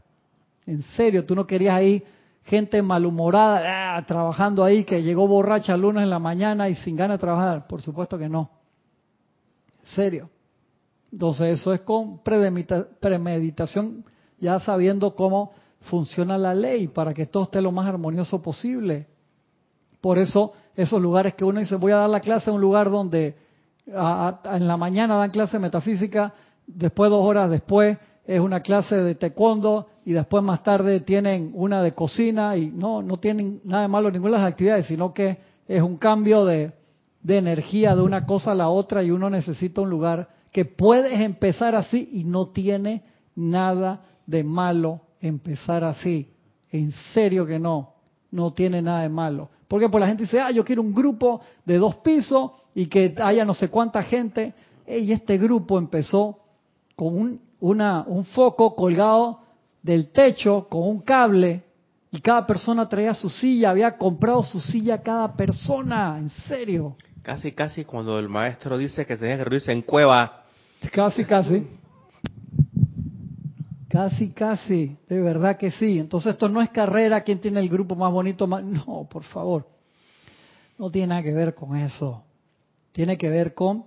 En 0.66 0.84
serio, 0.84 1.26
tú 1.26 1.36
no 1.36 1.48
querías 1.48 1.76
ahí 1.76 2.04
gente 2.44 2.82
malhumorada 2.82 3.96
ah, 3.98 4.06
trabajando 4.06 4.64
ahí 4.64 4.84
que 4.84 5.04
llegó 5.04 5.28
borracha 5.28 5.78
lunes 5.78 6.04
en 6.04 6.10
la 6.10 6.20
mañana 6.20 6.70
y 6.70 6.76
sin 6.76 6.96
ganas 6.96 7.18
de 7.18 7.22
trabajar. 7.22 7.68
Por 7.68 7.82
supuesto 7.82 8.18
que 8.18 8.30
no. 8.30 8.50
En 9.84 9.96
serio. 9.96 10.30
Entonces 11.12 11.60
eso 11.60 11.74
es 11.74 11.82
con 11.82 12.20
premeditación, 12.20 14.06
ya 14.40 14.60
sabiendo 14.60 15.14
cómo 15.16 15.52
funciona 15.82 16.38
la 16.38 16.54
ley 16.54 16.88
para 16.88 17.14
que 17.14 17.26
todo 17.26 17.44
esté 17.44 17.62
lo 17.62 17.72
más 17.72 17.88
armonioso 17.88 18.42
posible. 18.42 19.08
Por 20.00 20.18
eso 20.18 20.54
esos 20.76 21.02
lugares 21.02 21.36
que 21.36 21.46
uno 21.46 21.60
dice 21.60 21.76
voy 21.76 21.92
a 21.92 21.98
dar 21.98 22.10
la 22.10 22.20
clase 22.20 22.50
en 22.50 22.56
un 22.56 22.62
lugar 22.62 22.90
donde 22.90 23.36
en 23.86 24.68
la 24.68 24.78
mañana 24.78 25.18
dan 25.18 25.32
clase 25.32 25.60
metafísica, 25.60 26.34
después 26.68 27.10
dos 27.10 27.26
horas 27.26 27.50
después 27.50 27.98
es 28.26 28.40
una 28.40 28.62
clase 28.62 28.96
de 28.96 29.16
taekwondo 29.16 29.88
y 30.06 30.14
después 30.14 30.44
más 30.44 30.64
tarde 30.64 31.00
tienen 31.02 31.52
una 31.56 31.82
de 31.82 31.94
cocina 31.94 32.56
y 32.56 32.72
no, 32.72 33.02
no 33.02 33.18
tienen 33.18 33.62
nada 33.64 33.84
de 33.84 33.88
malo 33.88 34.12
ninguna 34.12 34.38
de 34.38 34.44
las 34.44 34.52
actividades, 34.52 34.86
sino 34.86 35.14
que 35.14 35.40
es 35.68 35.82
un 35.82 35.98
cambio 35.98 36.46
de, 36.46 36.72
de 37.22 37.38
energía 37.38 37.96
de 37.96 38.02
una 38.02 38.26
cosa 38.26 38.52
a 38.52 38.56
la 38.56 38.70
otra 38.70 39.04
y 39.04 39.12
uno 39.12 39.30
necesita 39.30 39.82
un 39.82 39.90
lugar 39.90 40.30
que 40.52 40.66
puedes 40.66 41.20
empezar 41.20 41.76
así 41.76 42.10
y 42.12 42.24
no 42.24 42.48
tiene 42.48 43.04
nada 43.36 44.04
de 44.28 44.44
malo 44.44 45.02
empezar 45.22 45.84
así. 45.84 46.30
En 46.72 46.92
serio 47.14 47.46
que 47.46 47.60
no, 47.60 47.94
no 48.32 48.54
tiene 48.54 48.82
nada 48.82 49.02
de 49.02 49.10
malo. 49.10 49.50
Porque 49.68 49.90
pues 49.90 50.02
la 50.02 50.08
gente 50.08 50.24
dice, 50.24 50.40
ah, 50.40 50.52
yo 50.52 50.66
quiero 50.66 50.82
un 50.82 50.94
grupo 50.94 51.42
de 51.66 51.78
dos 51.78 51.98
pisos 51.98 52.52
y 52.74 52.88
que 52.88 53.16
haya 53.22 53.46
no 53.46 53.54
sé 53.54 53.70
cuánta 53.70 54.04
gente. 54.04 54.54
Y 54.88 55.12
este 55.12 55.38
grupo 55.38 55.78
empezó 55.78 56.40
con 56.96 57.18
un, 57.18 57.42
una, 57.60 58.04
un 58.08 58.26
foco 58.26 58.76
colgado 58.76 59.40
del 59.82 60.12
techo 60.12 60.68
con 60.70 60.84
un 60.84 61.02
cable 61.02 61.64
y 62.12 62.20
cada 62.20 62.46
persona 62.46 62.90
traía 62.90 63.14
su 63.14 63.30
silla, 63.30 63.70
había 63.70 63.98
comprado 63.98 64.44
su 64.44 64.60
silla 64.60 65.02
cada 65.02 65.34
persona, 65.34 66.18
en 66.20 66.30
serio. 66.30 66.98
Casi, 67.22 67.54
casi 67.54 67.86
cuando 67.86 68.20
el 68.20 68.28
maestro 68.28 68.78
dice 68.78 69.06
que 69.06 69.16
se 69.16 69.26
que 69.26 69.44
reunirse 69.44 69.72
en 69.72 69.82
cueva. 69.82 70.44
Casi, 70.92 71.24
casi. 71.24 71.66
Casi, 73.92 74.32
casi, 74.32 74.98
de 75.10 75.22
verdad 75.22 75.58
que 75.58 75.72
sí. 75.72 76.00
Entonces 76.00 76.34
esto 76.34 76.48
no 76.48 76.62
es 76.62 76.70
carrera, 76.70 77.22
quién 77.22 77.40
tiene 77.40 77.60
el 77.60 77.70
grupo 77.70 77.96
más 77.96 78.12
bonito, 78.12 78.48
más... 78.48 78.64
no, 78.64 79.08
por 79.10 79.24
favor. 79.24 79.68
No 80.78 80.90
tiene 80.90 81.08
nada 81.08 81.24
que 81.24 81.34
ver 81.34 81.54
con 81.54 81.76
eso 81.76 82.24
tiene 82.92 83.18
que 83.18 83.30
ver 83.30 83.54
con 83.54 83.86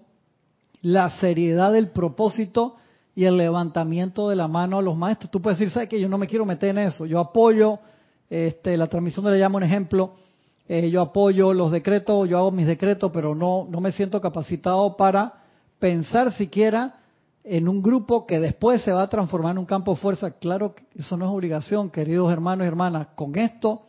la 0.83 1.11
seriedad 1.19 1.73
del 1.73 1.91
propósito 1.91 2.77
y 3.15 3.25
el 3.25 3.37
levantamiento 3.37 4.29
de 4.29 4.37
la 4.37 4.49
mano 4.49 4.79
a 4.79 4.83
los 4.83 4.97
maestros. 4.97 5.31
Tú 5.31 5.41
puedes 5.41 5.59
decir, 5.59 5.73
¿sabes 5.73 5.89
qué? 5.89 6.01
Yo 6.01 6.09
no 6.09 6.19
me 6.19 6.27
quiero 6.27 6.45
meter 6.45 6.71
en 6.71 6.79
eso. 6.79 7.07
Yo 7.07 7.21
apoyo 7.21 7.79
este, 8.29 8.77
la 8.77 8.87
transmisión 8.87 9.25
de 9.25 9.33
le 9.33 9.39
llamo 9.39 9.59
un 9.59 9.63
ejemplo. 9.63 10.17
Eh, 10.67 10.91
yo 10.91 11.03
apoyo 11.03 11.53
los 11.53 11.71
decretos, 11.71 12.29
yo 12.29 12.39
hago 12.39 12.51
mis 12.51 12.67
decretos, 12.67 13.11
pero 13.13 13.35
no, 13.35 13.67
no 13.71 13.81
me 13.81 13.93
siento 13.93 14.21
capacitado 14.21 14.97
para 14.97 15.35
pensar 15.79 16.33
siquiera 16.33 16.95
en 17.45 17.69
un 17.69 17.83
grupo 17.83 18.27
que 18.27 18.41
después 18.41 18.83
se 18.83 18.91
va 18.91 19.03
a 19.03 19.09
transformar 19.09 19.53
en 19.53 19.59
un 19.59 19.67
campo 19.67 19.95
de 19.95 20.01
fuerza. 20.01 20.31
Claro 20.33 20.75
que 20.75 20.85
eso 20.97 21.17
no 21.17 21.27
es 21.27 21.31
obligación, 21.31 21.91
queridos 21.91 22.33
hermanos 22.33 22.65
y 22.65 22.69
hermanas. 22.69 23.09
Con 23.15 23.37
esto 23.37 23.83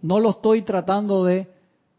no 0.00 0.18
lo 0.18 0.30
estoy 0.30 0.62
tratando 0.62 1.24
de 1.24 1.48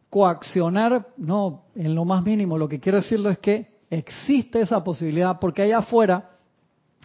coaccionar, 0.10 1.08
no, 1.18 1.66
en 1.76 1.93
lo 1.93 2.04
más 2.04 2.24
mínimo. 2.24 2.58
Lo 2.58 2.68
que 2.68 2.80
quiero 2.80 2.98
decirlo 2.98 3.30
es 3.30 3.38
que 3.38 3.78
existe 3.89 4.62
esa 4.62 4.84
posibilidad 4.84 5.39
porque 5.39 5.62
allá 5.62 5.80
afuera 5.80 6.32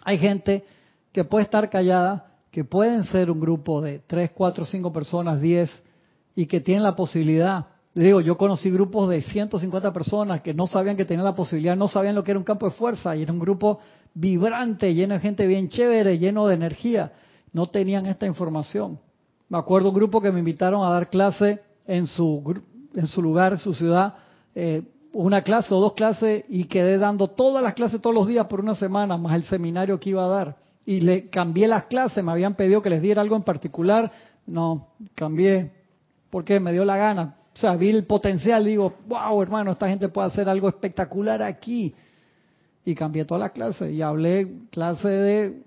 hay 0.03 0.17
gente 0.17 0.65
que 1.11 1.23
puede 1.23 1.43
estar 1.43 1.69
callada, 1.69 2.31
que 2.49 2.63
pueden 2.63 3.03
ser 3.05 3.29
un 3.29 3.39
grupo 3.39 3.81
de 3.81 3.99
3, 3.99 4.31
4, 4.31 4.65
5 4.65 4.91
personas, 4.91 5.39
10, 5.39 5.83
y 6.35 6.47
que 6.47 6.59
tienen 6.59 6.83
la 6.83 6.95
posibilidad. 6.95 7.67
Digo, 7.93 8.21
yo 8.21 8.37
conocí 8.37 8.71
grupos 8.71 9.09
de 9.09 9.21
150 9.21 9.93
personas 9.93 10.41
que 10.41 10.53
no 10.53 10.67
sabían 10.67 10.97
que 10.97 11.05
tenían 11.05 11.25
la 11.25 11.35
posibilidad, 11.35 11.75
no 11.75 11.87
sabían 11.87 12.15
lo 12.15 12.23
que 12.23 12.31
era 12.31 12.39
un 12.39 12.45
campo 12.45 12.67
de 12.67 12.71
fuerza, 12.75 13.15
y 13.15 13.23
era 13.23 13.31
un 13.31 13.39
grupo 13.39 13.79
vibrante, 14.13 14.93
lleno 14.93 15.13
de 15.15 15.19
gente 15.19 15.47
bien 15.47 15.69
chévere, 15.69 16.17
lleno 16.17 16.47
de 16.47 16.55
energía. 16.55 17.11
No 17.51 17.67
tenían 17.67 18.05
esta 18.07 18.25
información. 18.25 18.99
Me 19.49 19.57
acuerdo 19.57 19.89
un 19.89 19.95
grupo 19.95 20.21
que 20.21 20.31
me 20.31 20.39
invitaron 20.39 20.83
a 20.83 20.89
dar 20.89 21.09
clase 21.09 21.61
en 21.85 22.07
su 22.07 22.41
en 22.95 23.07
su 23.07 23.21
lugar, 23.21 23.53
en 23.53 23.59
su 23.59 23.73
ciudad, 23.73 24.15
eh, 24.55 24.83
una 25.13 25.41
clase 25.43 25.73
o 25.73 25.79
dos 25.79 25.93
clases 25.93 26.43
y 26.47 26.65
quedé 26.65 26.97
dando 26.97 27.27
todas 27.27 27.63
las 27.63 27.73
clases 27.73 28.01
todos 28.01 28.15
los 28.15 28.27
días 28.27 28.47
por 28.47 28.59
una 28.59 28.75
semana, 28.75 29.17
más 29.17 29.35
el 29.35 29.43
seminario 29.43 29.99
que 29.99 30.11
iba 30.11 30.25
a 30.25 30.27
dar. 30.27 30.57
Y 30.85 31.01
le 31.01 31.29
cambié 31.29 31.67
las 31.67 31.85
clases, 31.85 32.23
me 32.23 32.31
habían 32.31 32.55
pedido 32.55 32.81
que 32.81 32.89
les 32.89 33.01
diera 33.01 33.21
algo 33.21 33.35
en 33.35 33.43
particular, 33.43 34.11
no, 34.45 34.89
cambié, 35.15 35.71
porque 36.29 36.59
me 36.59 36.73
dio 36.73 36.83
la 36.83 36.97
gana. 36.97 37.35
O 37.55 37.57
sea, 37.57 37.75
vi 37.75 37.89
el 37.89 38.05
potencial, 38.05 38.65
digo, 38.65 38.93
wow, 39.07 39.41
hermano, 39.41 39.71
esta 39.71 39.87
gente 39.87 40.09
puede 40.09 40.27
hacer 40.27 40.49
algo 40.49 40.67
espectacular 40.67 41.41
aquí. 41.41 41.93
Y 42.85 42.95
cambié 42.95 43.25
todas 43.25 43.41
las 43.41 43.51
clases 43.51 43.93
y 43.93 44.01
hablé 44.01 44.51
clase 44.71 45.07
de, 45.07 45.63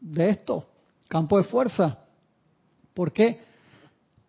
de 0.00 0.28
esto, 0.30 0.66
campo 1.08 1.38
de 1.38 1.44
fuerza. 1.44 1.98
¿Por 2.92 3.12
qué? 3.12 3.40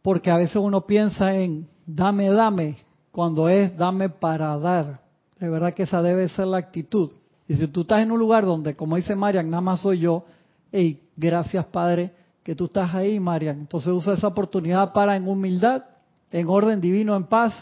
Porque 0.01 0.31
a 0.31 0.37
veces 0.37 0.55
uno 0.55 0.85
piensa 0.85 1.35
en 1.35 1.67
dame, 1.85 2.29
dame, 2.29 2.77
cuando 3.11 3.49
es 3.49 3.75
dame 3.75 4.09
para 4.09 4.57
dar. 4.57 5.01
De 5.39 5.49
verdad 5.49 5.73
que 5.73 5.83
esa 5.83 6.01
debe 6.01 6.29
ser 6.29 6.47
la 6.47 6.59
actitud. 6.59 7.11
Y 7.47 7.55
si 7.55 7.67
tú 7.67 7.81
estás 7.81 8.01
en 8.01 8.11
un 8.11 8.19
lugar 8.19 8.45
donde, 8.45 8.75
como 8.75 8.95
dice 8.95 9.15
Marian, 9.15 9.49
nada 9.49 9.61
más 9.61 9.81
soy 9.81 9.99
yo, 9.99 10.25
hey, 10.71 11.01
gracias 11.17 11.65
Padre 11.65 12.13
que 12.43 12.55
tú 12.55 12.65
estás 12.65 12.93
ahí, 12.93 13.19
Marian. 13.19 13.59
Entonces 13.59 13.91
usa 13.91 14.13
esa 14.13 14.27
oportunidad 14.27 14.93
para 14.93 15.15
en 15.15 15.27
humildad, 15.27 15.83
en 16.31 16.47
orden 16.47 16.81
divino, 16.81 17.15
en 17.15 17.25
paz, 17.25 17.53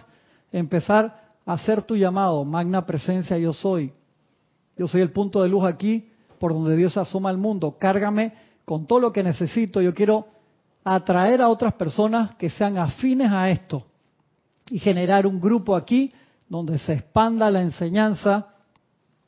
empezar 0.51 1.33
a 1.45 1.53
hacer 1.53 1.83
tu 1.83 1.95
llamado, 1.95 2.43
magna 2.43 2.85
presencia 2.85 3.37
yo 3.37 3.53
soy. 3.53 3.93
Yo 4.77 4.87
soy 4.87 5.01
el 5.01 5.11
punto 5.11 5.41
de 5.41 5.49
luz 5.49 5.65
aquí 5.65 6.09
por 6.39 6.53
donde 6.53 6.75
Dios 6.75 6.97
asoma 6.97 7.29
al 7.29 7.37
mundo. 7.37 7.77
Cárgame 7.79 8.33
con 8.65 8.85
todo 8.85 8.99
lo 8.99 9.11
que 9.11 9.23
necesito. 9.23 9.81
Yo 9.81 9.93
quiero 9.93 10.27
atraer 10.83 11.41
a 11.41 11.49
otras 11.49 11.73
personas 11.73 12.35
que 12.35 12.49
sean 12.49 12.77
afines 12.77 13.31
a 13.31 13.49
esto 13.49 13.85
y 14.69 14.79
generar 14.79 15.25
un 15.25 15.39
grupo 15.39 15.75
aquí 15.75 16.13
donde 16.47 16.77
se 16.77 16.93
expanda 16.93 17.49
la 17.51 17.61
enseñanza 17.61 18.47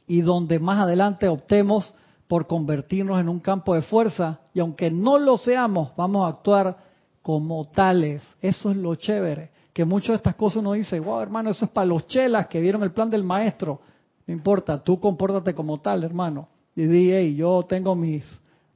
y 0.07 0.21
donde 0.21 0.59
más 0.59 0.79
adelante 0.79 1.27
optemos 1.27 1.93
por 2.27 2.47
convertirnos 2.47 3.19
en 3.19 3.27
un 3.27 3.39
campo 3.39 3.73
de 3.73 3.81
fuerza 3.81 4.39
y 4.53 4.59
aunque 4.59 4.91
no 4.91 5.17
lo 5.17 5.37
seamos, 5.37 5.91
vamos 5.95 6.25
a 6.25 6.29
actuar 6.29 6.77
como 7.21 7.65
tales. 7.65 8.23
Eso 8.41 8.71
es 8.71 8.77
lo 8.77 8.95
chévere, 8.95 9.51
que 9.73 9.85
muchas 9.85 10.09
de 10.09 10.15
estas 10.15 10.35
cosas 10.35 10.57
uno 10.57 10.73
dice, 10.73 10.99
wow 10.99 11.21
hermano, 11.21 11.49
eso 11.51 11.65
es 11.65 11.71
para 11.71 11.85
los 11.85 12.07
chelas 12.07 12.47
que 12.47 12.59
vieron 12.59 12.83
el 12.83 12.91
plan 12.91 13.09
del 13.09 13.23
maestro. 13.23 13.81
No 14.25 14.33
importa, 14.33 14.83
tú 14.83 14.99
compórtate 14.99 15.53
como 15.53 15.79
tal, 15.79 16.03
hermano. 16.03 16.49
y 16.75 16.83
di, 16.83 17.11
hey, 17.11 17.35
yo 17.35 17.63
tengo 17.67 17.95
mis 17.95 18.23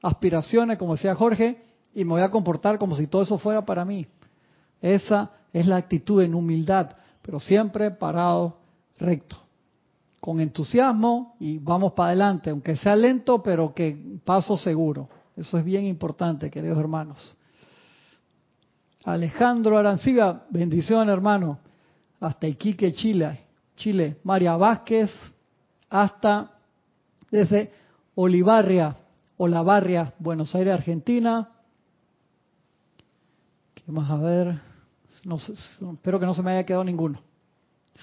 aspiraciones, 0.01 0.77
como 0.77 0.95
decía 0.95 1.15
Jorge, 1.15 1.63
y 1.93 2.03
me 2.03 2.11
voy 2.11 2.21
a 2.21 2.31
comportar 2.31 2.77
como 2.77 2.95
si 2.95 3.07
todo 3.07 3.21
eso 3.21 3.37
fuera 3.37 3.65
para 3.65 3.85
mí. 3.85 4.05
Esa 4.81 5.31
es 5.53 5.67
la 5.67 5.77
actitud 5.77 6.21
en 6.21 6.35
humildad, 6.35 6.89
pero 7.21 7.39
siempre 7.39 7.91
parado 7.91 8.57
recto, 8.99 9.37
con 10.19 10.39
entusiasmo 10.39 11.35
y 11.39 11.59
vamos 11.59 11.93
para 11.93 12.07
adelante, 12.07 12.49
aunque 12.49 12.75
sea 12.75 12.95
lento, 12.95 13.41
pero 13.41 13.73
que 13.73 14.19
paso 14.25 14.57
seguro. 14.57 15.07
Eso 15.35 15.57
es 15.57 15.63
bien 15.63 15.85
importante, 15.85 16.49
queridos 16.51 16.77
hermanos. 16.77 17.35
Alejandro 19.05 19.77
Arancibia, 19.77 20.43
bendición 20.49 21.09
hermano, 21.09 21.59
hasta 22.19 22.47
Iquique, 22.47 22.93
Chile. 22.93 23.41
Chile. 23.75 24.17
María 24.23 24.55
Vázquez, 24.55 25.11
hasta 25.89 26.51
desde 27.29 27.71
Olivarria, 28.15 28.95
Olavarria, 29.37 30.13
Buenos 30.19 30.55
Aires, 30.55 30.73
Argentina. 30.73 31.49
¿Qué 33.73 33.91
más 33.91 34.09
a 34.09 34.17
ver? 34.17 34.59
No 35.25 35.35
espero 35.35 36.19
que 36.19 36.25
no 36.25 36.33
se 36.33 36.41
me 36.41 36.51
haya 36.51 36.65
quedado 36.65 36.83
ninguno. 36.83 37.19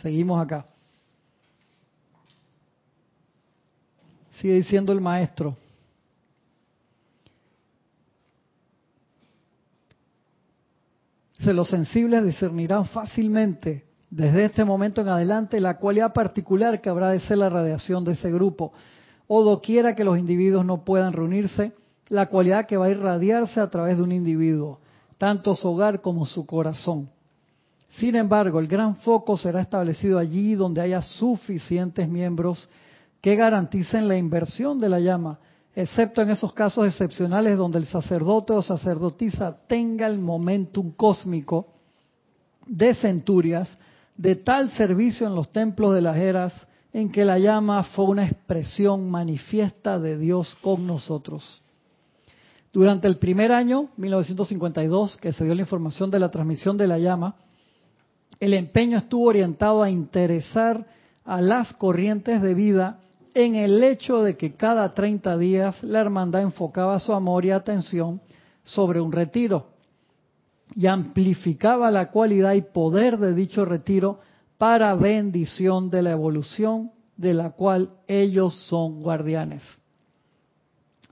Seguimos 0.02 0.42
acá. 0.42 0.66
Sigue 4.32 4.54
diciendo 4.54 4.92
el 4.92 5.00
maestro. 5.00 5.56
Se 11.42 11.54
los 11.54 11.68
sensibles 11.70 12.24
discernirán 12.24 12.84
fácilmente 12.86 13.84
desde 14.10 14.44
este 14.44 14.64
momento 14.64 15.00
en 15.00 15.08
adelante 15.08 15.60
la 15.60 15.78
cualidad 15.78 16.12
particular 16.12 16.80
que 16.80 16.90
habrá 16.90 17.10
de 17.10 17.20
ser 17.20 17.38
la 17.38 17.48
radiación 17.48 18.04
de 18.04 18.12
ese 18.12 18.30
grupo, 18.30 18.72
o 19.26 19.42
doquiera 19.42 19.94
que 19.94 20.04
los 20.04 20.18
individuos 20.18 20.66
no 20.66 20.84
puedan 20.84 21.12
reunirse, 21.12 21.72
la 22.08 22.26
cualidad 22.26 22.66
que 22.66 22.76
va 22.76 22.86
a 22.86 22.90
irradiarse 22.90 23.60
a 23.60 23.70
través 23.70 23.96
de 23.96 24.02
un 24.02 24.12
individuo, 24.12 24.80
tanto 25.16 25.54
su 25.54 25.68
hogar 25.68 26.00
como 26.00 26.26
su 26.26 26.44
corazón. 26.44 27.08
Sin 27.90 28.16
embargo, 28.16 28.58
el 28.58 28.66
gran 28.66 28.96
foco 28.96 29.36
será 29.36 29.60
establecido 29.60 30.18
allí 30.18 30.54
donde 30.54 30.80
haya 30.80 31.00
suficientes 31.00 32.08
miembros 32.08 32.68
que 33.20 33.36
garanticen 33.36 34.08
la 34.08 34.16
inversión 34.16 34.78
de 34.78 34.88
la 34.88 35.00
llama, 35.00 35.38
excepto 35.74 36.22
en 36.22 36.30
esos 36.30 36.52
casos 36.52 36.86
excepcionales 36.86 37.56
donde 37.56 37.78
el 37.78 37.86
sacerdote 37.86 38.52
o 38.52 38.62
sacerdotisa 38.62 39.56
tenga 39.66 40.06
el 40.06 40.18
momentum 40.18 40.92
cósmico 40.92 41.68
de 42.66 42.94
centurias 42.94 43.68
de 44.16 44.36
tal 44.36 44.70
servicio 44.72 45.26
en 45.26 45.34
los 45.34 45.50
templos 45.50 45.94
de 45.94 46.02
las 46.02 46.16
eras 46.16 46.66
en 46.92 47.10
que 47.10 47.24
la 47.24 47.38
llama 47.38 47.84
fue 47.84 48.06
una 48.06 48.26
expresión 48.26 49.10
manifiesta 49.10 49.98
de 49.98 50.18
Dios 50.18 50.56
con 50.60 50.86
nosotros. 50.86 51.62
Durante 52.72 53.08
el 53.08 53.18
primer 53.18 53.52
año, 53.52 53.88
1952, 53.96 55.16
que 55.16 55.32
se 55.32 55.44
dio 55.44 55.54
la 55.54 55.62
información 55.62 56.10
de 56.10 56.18
la 56.18 56.30
transmisión 56.30 56.76
de 56.76 56.86
la 56.86 56.98
llama, 56.98 57.36
el 58.38 58.54
empeño 58.54 58.98
estuvo 58.98 59.26
orientado 59.26 59.82
a 59.82 59.90
interesar 59.90 60.86
a 61.24 61.40
las 61.40 61.72
corrientes 61.74 62.42
de 62.42 62.54
vida 62.54 63.00
en 63.34 63.54
el 63.54 63.82
hecho 63.82 64.22
de 64.22 64.36
que 64.36 64.54
cada 64.54 64.92
30 64.92 65.36
días 65.38 65.82
la 65.82 66.00
hermandad 66.00 66.42
enfocaba 66.42 66.98
su 66.98 67.12
amor 67.12 67.44
y 67.44 67.50
atención 67.50 68.20
sobre 68.62 69.00
un 69.00 69.12
retiro 69.12 69.68
y 70.74 70.86
amplificaba 70.86 71.90
la 71.90 72.10
cualidad 72.10 72.54
y 72.54 72.62
poder 72.62 73.18
de 73.18 73.34
dicho 73.34 73.64
retiro 73.64 74.20
para 74.58 74.94
bendición 74.94 75.90
de 75.90 76.02
la 76.02 76.12
evolución 76.12 76.92
de 77.16 77.34
la 77.34 77.50
cual 77.50 77.90
ellos 78.06 78.54
son 78.68 79.02
guardianes. 79.02 79.62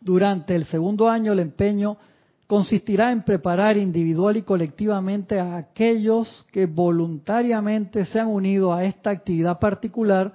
Durante 0.01 0.55
el 0.55 0.64
segundo 0.66 1.09
año 1.09 1.33
el 1.33 1.41
empeño 1.41 1.97
consistirá 2.47 3.12
en 3.12 3.25
preparar 3.25 3.77
individual 3.77 4.37
y 4.37 4.43
colectivamente 4.43 5.39
a 5.39 5.57
aquellos 5.57 6.47
que 6.51 6.66
voluntariamente 6.66 8.05
se 8.07 8.21
han 8.21 8.29
unido 8.29 8.73
a 8.73 8.85
esta 8.85 9.11
actividad 9.11 9.59
particular, 9.59 10.33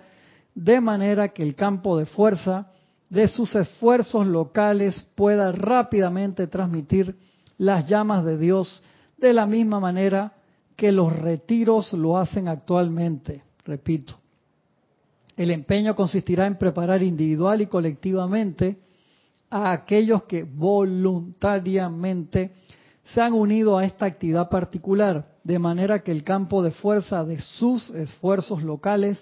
de 0.56 0.82
manera 0.82 1.30
que 1.30 1.44
el 1.44 1.56
campo 1.56 1.98
de 1.98 2.06
fuerza 2.06 2.68
de 3.10 3.28
sus 3.28 3.56
esfuerzos 3.56 4.28
locales 4.28 5.06
pueda 5.16 5.52
rápidamente 5.52 6.48
transmitir 6.48 7.16
las 7.58 7.88
llamas 7.88 8.26
de 8.26 8.38
Dios 8.38 8.82
de 9.18 9.34
la 9.34 9.46
misma 9.46 9.80
manera 9.80 10.34
que 10.76 10.92
los 10.92 11.14
retiros 11.14 11.94
lo 11.94 12.18
hacen 12.18 12.48
actualmente. 12.48 13.44
Repito, 13.66 14.16
el 15.38 15.52
empeño 15.52 15.96
consistirá 15.96 16.48
en 16.48 16.58
preparar 16.58 17.04
individual 17.04 17.62
y 17.62 17.68
colectivamente 17.68 18.80
a 19.50 19.72
aquellos 19.72 20.24
que 20.24 20.44
voluntariamente 20.44 22.54
se 23.06 23.22
han 23.22 23.34
unido 23.34 23.78
a 23.78 23.86
esta 23.86 24.06
actividad 24.06 24.50
particular, 24.50 25.38
de 25.44 25.60
manera 25.60 26.00
que 26.00 26.12
el 26.12 26.24
campo 26.24 26.64
de 26.64 26.72
fuerza 26.72 27.24
de 27.24 27.40
sus 27.40 27.90
esfuerzos 27.92 28.64
locales 28.64 29.20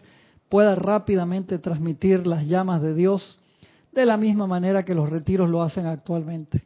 pueda 0.51 0.75
rápidamente 0.75 1.59
transmitir 1.59 2.27
las 2.27 2.45
llamas 2.45 2.81
de 2.81 2.93
Dios 2.93 3.39
de 3.93 4.05
la 4.05 4.17
misma 4.17 4.47
manera 4.47 4.83
que 4.83 4.93
los 4.93 5.09
retiros 5.09 5.49
lo 5.49 5.61
hacen 5.61 5.85
actualmente. 5.85 6.65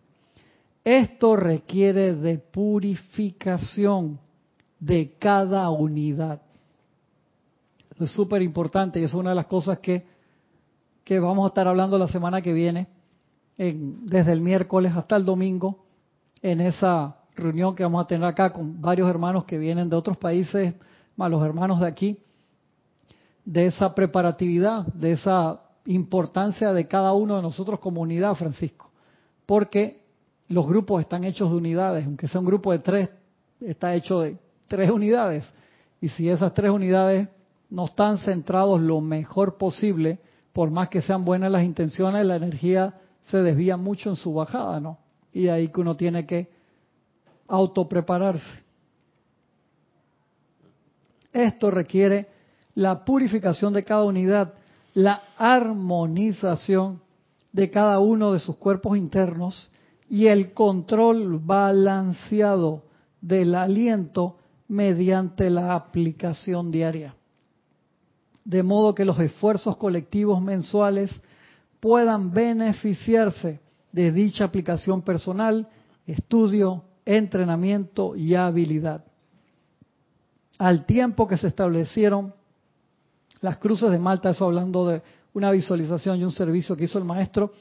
Esto 0.84 1.36
requiere 1.36 2.16
de 2.16 2.40
purificación 2.40 4.20
de 4.80 5.14
cada 5.20 5.70
unidad. 5.70 6.42
Es 8.00 8.10
súper 8.10 8.42
importante 8.42 9.00
y 9.00 9.04
es 9.04 9.14
una 9.14 9.30
de 9.30 9.36
las 9.36 9.46
cosas 9.46 9.78
que, 9.78 10.04
que 11.04 11.20
vamos 11.20 11.46
a 11.46 11.50
estar 11.50 11.68
hablando 11.68 12.00
la 12.00 12.08
semana 12.08 12.42
que 12.42 12.54
viene, 12.54 12.88
desde 13.56 14.32
el 14.32 14.42
miércoles 14.42 14.94
hasta 14.96 15.16
el 15.16 15.26
domingo, 15.26 15.86
en 16.42 16.60
esa 16.60 17.18
reunión 17.36 17.76
que 17.76 17.84
vamos 17.84 18.04
a 18.04 18.08
tener 18.08 18.28
acá 18.28 18.52
con 18.52 18.82
varios 18.82 19.08
hermanos 19.08 19.46
que 19.46 19.60
vienen 19.60 19.90
de 19.90 19.96
otros 19.96 20.18
países, 20.18 20.74
más 21.16 21.30
los 21.30 21.46
hermanos 21.46 21.80
de 21.80 21.88
aquí, 21.88 22.25
de 23.46 23.68
esa 23.68 23.94
preparatividad, 23.94 24.88
de 24.88 25.14
esa 25.14 25.62
importancia 25.86 26.74
de 26.74 26.88
cada 26.88 27.14
uno 27.14 27.36
de 27.36 27.44
nosotros 27.44 27.80
como 27.80 28.02
unidad, 28.02 28.36
Francisco. 28.36 28.92
Porque 29.46 30.04
los 30.48 30.68
grupos 30.68 31.02
están 31.02 31.24
hechos 31.24 31.52
de 31.52 31.58
unidades, 31.58 32.06
aunque 32.06 32.28
sea 32.28 32.40
un 32.40 32.48
grupo 32.48 32.72
de 32.72 32.80
tres, 32.80 33.10
está 33.62 33.94
hecho 33.94 34.20
de 34.22 34.38
tres 34.68 34.90
unidades. 34.90 35.46
Y 36.02 36.10
si 36.10 36.28
esas 36.28 36.54
tres 36.54 36.72
unidades 36.72 37.30
no 37.70 37.86
están 37.86 38.18
centrados 38.18 38.82
lo 38.82 39.00
mejor 39.00 39.58
posible, 39.58 40.20
por 40.52 40.72
más 40.72 40.90
que 40.90 41.02
sean 41.02 41.24
buenas 41.24 41.52
las 41.52 41.64
intenciones, 41.64 42.26
la 42.26 42.38
energía 42.38 42.96
se 43.24 43.38
desvía 43.38 43.78
mucho 43.78 44.10
en 44.10 44.16
su 44.16 44.34
bajada, 44.34 44.80
¿no? 44.80 44.98
Y 45.34 45.48
ahí 45.50 45.68
que 45.68 45.82
uno 45.82 45.96
tiene 45.96 46.26
que 46.26 46.50
autoprepararse. 47.48 48.64
Esto 51.32 51.70
requiere 51.70 52.35
la 52.76 53.04
purificación 53.06 53.74
de 53.74 53.84
cada 53.84 54.04
unidad, 54.04 54.54
la 54.94 55.24
armonización 55.38 57.02
de 57.52 57.70
cada 57.70 58.00
uno 58.00 58.34
de 58.34 58.40
sus 58.40 58.58
cuerpos 58.58 58.98
internos 58.98 59.72
y 60.10 60.28
el 60.28 60.54
control 60.54 61.40
balanceado 61.40 62.84
del 63.22 63.56
aliento 63.56 64.38
mediante 64.68 65.50
la 65.50 65.74
aplicación 65.74 66.70
diaria. 66.70 67.16
De 68.44 68.62
modo 68.62 68.94
que 68.94 69.06
los 69.06 69.20
esfuerzos 69.20 69.78
colectivos 69.78 70.42
mensuales 70.42 71.22
puedan 71.80 72.32
beneficiarse 72.32 73.60
de 73.92 74.12
dicha 74.12 74.44
aplicación 74.44 75.02
personal, 75.02 75.68
estudio, 76.06 76.84
entrenamiento 77.06 78.16
y 78.16 78.36
habilidad. 78.36 79.06
Al 80.58 80.86
tiempo 80.86 81.28
que 81.28 81.38
se 81.38 81.48
establecieron 81.48 82.34
las 83.46 83.58
cruces 83.58 83.90
de 83.90 84.00
Malta, 84.00 84.32
eso 84.32 84.46
hablando 84.46 84.88
de 84.88 85.02
una 85.34 85.52
visualización 85.52 86.20
y 86.20 86.24
un 86.24 86.32
servicio 86.32 86.76
que 86.76 86.86
hizo 86.86 86.98
el 86.98 87.06
maestro, 87.06 87.54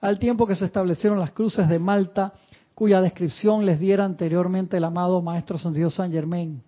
al 0.00 0.18
tiempo 0.18 0.46
que 0.46 0.56
se 0.56 0.64
establecieron 0.64 1.18
las 1.18 1.32
cruces 1.32 1.68
de 1.68 1.78
Malta, 1.78 2.32
cuya 2.74 3.00
descripción 3.00 3.66
les 3.66 3.78
diera 3.78 4.04
anteriormente 4.04 4.76
el 4.76 4.84
amado 4.84 5.20
Maestro 5.20 5.58
Santiago 5.58 5.90
San 5.90 6.10
Germain. 6.10 6.62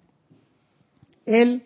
Él, 1.24 1.64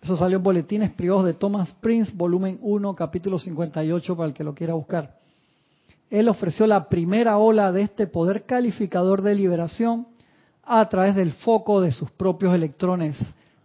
eso 0.00 0.16
salió 0.16 0.38
en 0.38 0.42
Boletines 0.44 0.90
Privados 0.92 1.24
de 1.24 1.34
Thomas 1.34 1.70
Prince, 1.80 2.12
volumen 2.14 2.58
1, 2.62 2.94
capítulo 2.94 3.38
58, 3.38 4.16
para 4.16 4.28
el 4.28 4.34
que 4.34 4.44
lo 4.44 4.54
quiera 4.54 4.74
buscar. 4.74 5.18
Él 6.10 6.28
ofreció 6.28 6.66
la 6.66 6.88
primera 6.88 7.38
ola 7.38 7.72
de 7.72 7.82
este 7.82 8.06
poder 8.06 8.44
calificador 8.44 9.22
de 9.22 9.34
liberación 9.34 10.06
a 10.62 10.88
través 10.88 11.14
del 11.14 11.32
foco 11.32 11.80
de 11.80 11.92
sus 11.92 12.10
propios 12.12 12.54
electrones, 12.54 13.16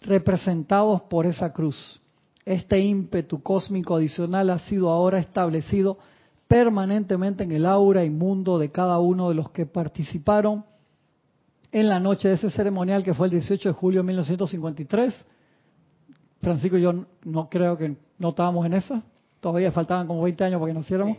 representados 0.02 1.02
por 1.04 1.26
esa 1.26 1.54
cruz. 1.54 2.02
Este 2.46 2.80
ímpetu 2.80 3.42
cósmico 3.42 3.96
adicional 3.96 4.50
ha 4.50 4.60
sido 4.60 4.90
ahora 4.90 5.20
establecido 5.20 5.98
permanentemente 6.48 7.44
en 7.44 7.52
el 7.52 7.66
aura 7.66 8.04
y 8.04 8.10
mundo 8.10 8.60
de 8.60 8.70
cada 8.70 9.00
uno 9.00 9.30
de 9.30 9.36
los 9.36 9.50
que 9.52 9.66
participaron 9.66 10.66
en 11.72 11.90
la 11.90 12.00
noche 12.00 12.28
de 12.28 12.36
ese 12.36 12.52
ceremonial 12.52 13.04
que 13.04 13.14
fue 13.14 13.28
el 13.28 13.32
18 13.32 13.70
de 13.70 13.74
julio 13.74 14.02
de 14.02 14.08
1953. 14.08 15.26
Francisco 16.42 16.78
y 16.78 16.82
yo 16.82 17.06
no 17.24 17.50
creo 17.50 17.78
que 17.78 17.96
no 18.20 18.30
estábamos 18.30 18.66
en 18.66 18.74
esa. 18.74 19.02
todavía 19.40 19.72
faltaban 19.72 20.06
como 20.06 20.22
20 20.22 20.44
años 20.44 20.60
para 20.60 20.72
que 20.72 20.80
naciéramos. 20.80 21.18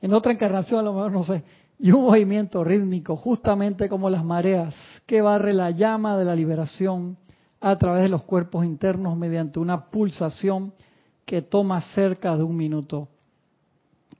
En 0.00 0.14
otra 0.14 0.32
encarnación 0.32 0.80
a 0.80 0.82
lo 0.82 0.94
mejor 0.94 1.12
no 1.12 1.22
sé. 1.22 1.44
Y 1.78 1.90
un 1.90 2.02
movimiento 2.02 2.62
rítmico, 2.62 3.16
justamente 3.16 3.88
como 3.88 4.08
las 4.08 4.24
mareas, 4.24 4.74
que 5.04 5.20
barre 5.20 5.52
la 5.52 5.70
llama 5.70 6.16
de 6.16 6.24
la 6.24 6.34
liberación 6.34 7.18
a 7.62 7.78
través 7.78 8.02
de 8.02 8.08
los 8.08 8.24
cuerpos 8.24 8.64
internos 8.64 9.16
mediante 9.16 9.60
una 9.60 9.86
pulsación 9.86 10.74
que 11.24 11.42
toma 11.42 11.80
cerca 11.80 12.36
de 12.36 12.42
un 12.42 12.56
minuto. 12.56 13.08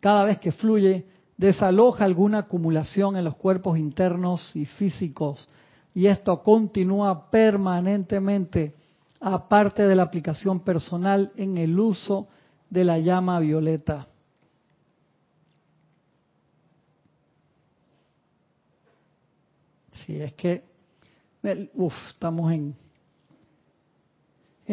Cada 0.01 0.25
vez 0.25 0.39
que 0.39 0.53
fluye, 0.53 1.05
desaloja 1.37 2.05
alguna 2.05 2.39
acumulación 2.39 3.17
en 3.17 3.25
los 3.25 3.35
cuerpos 3.35 3.77
internos 3.79 4.55
y 4.55 4.65
físicos 4.65 5.49
y 5.93 6.07
esto 6.07 6.41
continúa 6.43 7.31
permanentemente 7.31 8.75
aparte 9.21 9.87
de 9.87 9.97
la 9.97 10.05
aplicación 10.05 10.61
personal 10.61 11.33
en 11.37 11.59
el 11.59 11.79
uso 11.79 12.29
de 12.71 12.85
la 12.85 12.99
llama 12.99 13.41
violeta. 13.41 14.07
Si 19.93 20.21
es 20.21 20.33
que, 20.35 20.65
uff, 21.75 21.95
estamos 22.09 22.53
en, 22.53 22.75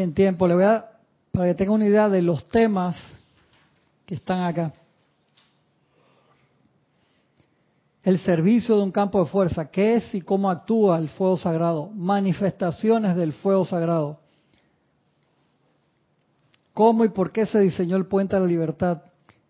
en 0.02 0.14
tiempo. 0.14 0.48
Le 0.48 0.56
voy 0.56 0.64
a, 0.64 0.90
para 1.32 1.48
que 1.48 1.56
tenga 1.56 1.72
una 1.72 1.86
idea 1.86 2.10
de 2.10 2.22
los 2.22 2.46
temas 2.46 2.96
que 4.06 4.16
están 4.16 4.44
acá. 4.44 4.74
El 8.04 8.20
servicio 8.20 8.78
de 8.78 8.84
un 8.84 8.92
campo 8.92 9.24
de 9.24 9.30
fuerza, 9.30 9.70
qué 9.70 9.96
es 9.96 10.16
y 10.16 10.22
cómo 10.22 10.50
actúa 10.50 10.98
el 10.98 11.10
fuego 11.10 11.38
sagrado, 11.38 11.90
manifestaciones 11.94 13.16
del 13.16 13.34
fuego 13.34 13.66
sagrado, 13.66 14.20
cómo 16.74 17.04
y 17.04 17.10
por 17.10 17.32
qué 17.32 17.46
se 17.46 17.60
diseñó 17.60 17.98
el 17.98 18.06
puente 18.06 18.36
a 18.36 18.40
la 18.40 18.48
libertad, 18.48 19.04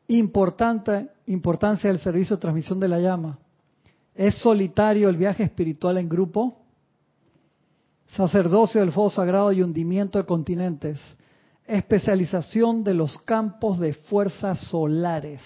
importante 0.07 1.09
importancia 1.27 1.91
del 1.91 1.99
servicio 1.99 2.35
de 2.35 2.41
transmisión 2.41 2.79
de 2.79 2.87
la 2.87 2.99
llama, 2.99 3.37
es 4.15 4.35
solitario 4.39 5.07
el 5.07 5.15
viaje 5.15 5.43
espiritual 5.43 5.97
en 5.99 6.09
grupo, 6.09 6.58
sacerdocio 8.15 8.81
del 8.81 8.91
fuego 8.91 9.09
sagrado 9.09 9.51
y 9.51 9.61
hundimiento 9.61 10.17
de 10.17 10.25
continentes, 10.25 10.99
especialización 11.65 12.83
de 12.83 12.93
los 12.93 13.17
campos 13.19 13.79
de 13.79 13.93
fuerzas 13.93 14.59
solares. 14.67 15.41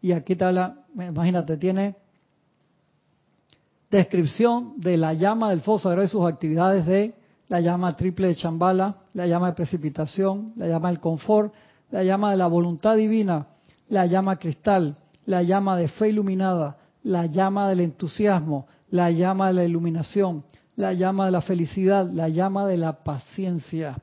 Y 0.00 0.12
aquí 0.12 0.36
te 0.36 0.44
habla, 0.44 0.84
imagínate, 0.94 1.56
tiene 1.56 1.96
descripción 3.90 4.74
de 4.76 4.96
la 4.96 5.12
llama 5.12 5.50
del 5.50 5.60
fuego 5.60 5.78
sagrado 5.78 6.04
y 6.04 6.08
sus 6.08 6.26
actividades 6.26 6.86
de 6.86 7.14
la 7.48 7.60
llama 7.60 7.96
triple 7.96 8.28
de 8.28 8.36
Chambala, 8.36 8.96
la 9.14 9.26
llama 9.26 9.48
de 9.48 9.54
precipitación, 9.54 10.52
la 10.56 10.68
llama 10.68 10.88
del 10.88 11.00
confort, 11.00 11.52
la 11.90 12.04
llama 12.04 12.30
de 12.30 12.36
la 12.36 12.46
voluntad 12.46 12.96
divina, 12.96 13.46
la 13.88 14.06
llama 14.06 14.36
cristal, 14.36 14.96
la 15.24 15.42
llama 15.42 15.76
de 15.76 15.88
fe 15.88 16.10
iluminada, 16.10 16.76
la 17.02 17.26
llama 17.26 17.68
del 17.68 17.80
entusiasmo, 17.80 18.66
la 18.90 19.10
llama 19.10 19.48
de 19.48 19.54
la 19.54 19.64
iluminación, 19.64 20.44
la 20.78 20.92
llama 20.92 21.26
de 21.26 21.32
la 21.32 21.40
felicidad, 21.40 22.08
la 22.08 22.28
llama 22.28 22.64
de 22.64 22.76
la 22.76 23.02
paciencia, 23.02 23.98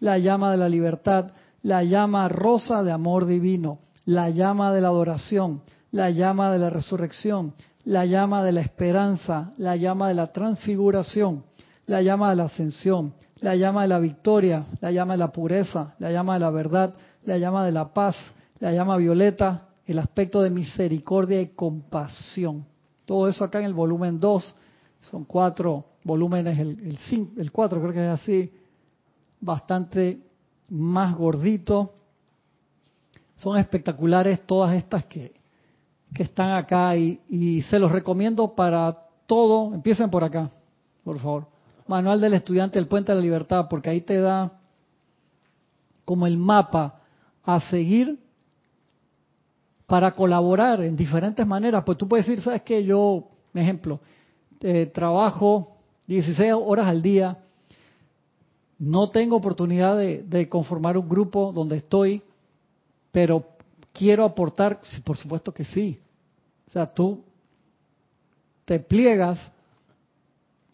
la 0.00 0.16
llama 0.16 0.52
de 0.52 0.56
la 0.56 0.70
libertad, 0.70 1.32
la 1.62 1.84
llama 1.84 2.30
rosa 2.30 2.82
de 2.82 2.92
amor 2.92 3.26
divino, 3.26 3.80
la 4.06 4.30
llama 4.30 4.72
de 4.72 4.80
la 4.80 4.88
adoración, 4.88 5.60
la 5.90 6.08
llama 6.08 6.50
de 6.50 6.58
la 6.58 6.70
resurrección, 6.70 7.52
la 7.84 8.06
llama 8.06 8.42
de 8.42 8.52
la 8.52 8.62
esperanza, 8.62 9.52
la 9.58 9.76
llama 9.76 10.08
de 10.08 10.14
la 10.14 10.32
transfiguración, 10.32 11.44
la 11.84 12.00
llama 12.00 12.30
de 12.30 12.36
la 12.36 12.44
ascensión, 12.44 13.12
la 13.40 13.54
llama 13.54 13.82
de 13.82 13.88
la 13.88 13.98
victoria, 13.98 14.64
la 14.80 14.90
llama 14.92 15.12
de 15.12 15.18
la 15.18 15.30
pureza, 15.30 15.94
la 15.98 16.10
llama 16.10 16.34
de 16.34 16.40
la 16.40 16.50
verdad, 16.50 16.94
la 17.26 17.36
llama 17.36 17.66
de 17.66 17.72
la 17.72 17.92
paz, 17.92 18.16
la 18.60 18.72
llama 18.72 18.96
violeta, 18.96 19.68
el 19.84 19.98
aspecto 19.98 20.40
de 20.40 20.48
misericordia 20.48 21.42
y 21.42 21.48
compasión. 21.48 22.64
Todo 23.04 23.28
eso 23.28 23.44
acá 23.44 23.58
en 23.58 23.66
el 23.66 23.74
volumen 23.74 24.18
2, 24.18 24.56
son 25.00 25.26
cuatro 25.26 25.84
volúmenes, 26.04 26.58
el, 26.58 26.78
el, 26.80 27.28
el 27.36 27.52
cuatro 27.52 27.80
creo 27.80 27.92
que 27.92 28.04
es 28.04 28.20
así, 28.20 28.52
bastante 29.40 30.20
más 30.68 31.14
gordito, 31.16 31.94
son 33.34 33.58
espectaculares 33.58 34.46
todas 34.46 34.74
estas 34.74 35.04
que, 35.04 35.34
están 36.16 36.52
acá 36.52 36.96
y, 36.96 37.62
se 37.68 37.78
los 37.80 37.90
recomiendo 37.90 38.54
para 38.54 38.94
todo. 39.26 39.74
Empiecen 39.74 40.10
por 40.10 40.22
acá, 40.22 40.48
por 41.02 41.18
favor. 41.18 41.48
Manual 41.88 42.20
del 42.20 42.34
estudiante 42.34 42.78
del 42.78 42.86
Puente 42.86 43.10
de 43.10 43.16
la 43.16 43.22
Libertad, 43.22 43.66
porque 43.68 43.90
ahí 43.90 44.00
te 44.00 44.20
da 44.20 44.52
como 46.04 46.28
el 46.28 46.38
mapa 46.38 47.00
a 47.42 47.60
seguir 47.68 48.20
para 49.86 50.12
colaborar 50.12 50.82
en 50.82 50.96
diferentes 50.96 51.44
maneras. 51.44 51.82
Pues 51.84 51.98
tú 51.98 52.06
puedes 52.06 52.26
decir, 52.26 52.42
sabes 52.42 52.62
que 52.62 52.84
yo, 52.84 53.28
ejemplo, 53.52 54.00
eh, 54.60 54.86
trabajo 54.86 55.73
16 56.06 56.52
horas 56.54 56.86
al 56.86 57.02
día, 57.02 57.38
no 58.78 59.10
tengo 59.10 59.36
oportunidad 59.36 59.96
de 59.96 60.48
conformar 60.48 60.98
un 60.98 61.08
grupo 61.08 61.52
donde 61.52 61.76
estoy 61.78 62.22
pero 63.14 63.46
quiero 63.92 64.24
aportar, 64.24 64.80
por 65.04 65.16
supuesto 65.16 65.54
que 65.54 65.62
sí. 65.64 66.00
O 66.66 66.70
sea, 66.72 66.84
tú 66.92 67.22
te 68.64 68.80
pliegas 68.80 69.52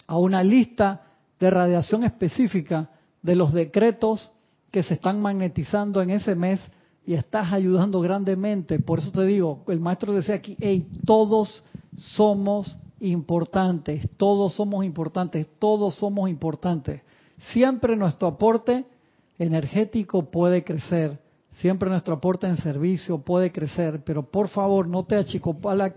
a 0.07 0.17
una 0.17 0.43
lista 0.43 1.03
de 1.39 1.51
radiación 1.51 2.03
específica 2.03 2.89
de 3.21 3.37
los 3.37 3.53
decretos 3.53 4.33
que 4.71 4.83
se 4.83 4.95
están 4.95 5.21
magnetizando 5.21 6.01
en 6.01 6.09
ese 6.09 6.35
mes 6.35 6.63
y 7.07 7.13
estás 7.13 7.53
ayudando 7.53 8.01
grandemente. 8.01 8.79
Por 8.79 9.01
eso 9.01 9.13
te 9.13 9.27
digo, 9.27 9.65
el 9.69 9.81
maestro 9.81 10.15
decía 10.15 10.37
aquí, 10.37 10.57
hey, 10.59 10.89
todos 11.05 11.63
somos 11.95 12.79
importantes, 13.01 14.09
todos 14.17 14.55
somos 14.55 14.85
importantes, 14.85 15.49
todos 15.59 15.95
somos 15.95 16.29
importantes. 16.29 17.03
Siempre 17.53 17.97
nuestro 17.97 18.29
aporte 18.29 18.85
energético 19.39 20.31
puede 20.31 20.63
crecer 20.63 21.19
Siempre 21.53 21.91
nuestro 21.91 22.15
aporte 22.15 22.47
en 22.47 22.57
servicio 22.57 23.19
puede 23.19 23.51
crecer, 23.51 24.03
pero 24.05 24.23
por 24.23 24.49
favor 24.49 24.87
no 24.87 25.05
te 25.05 25.17
achicopales, 25.17 25.97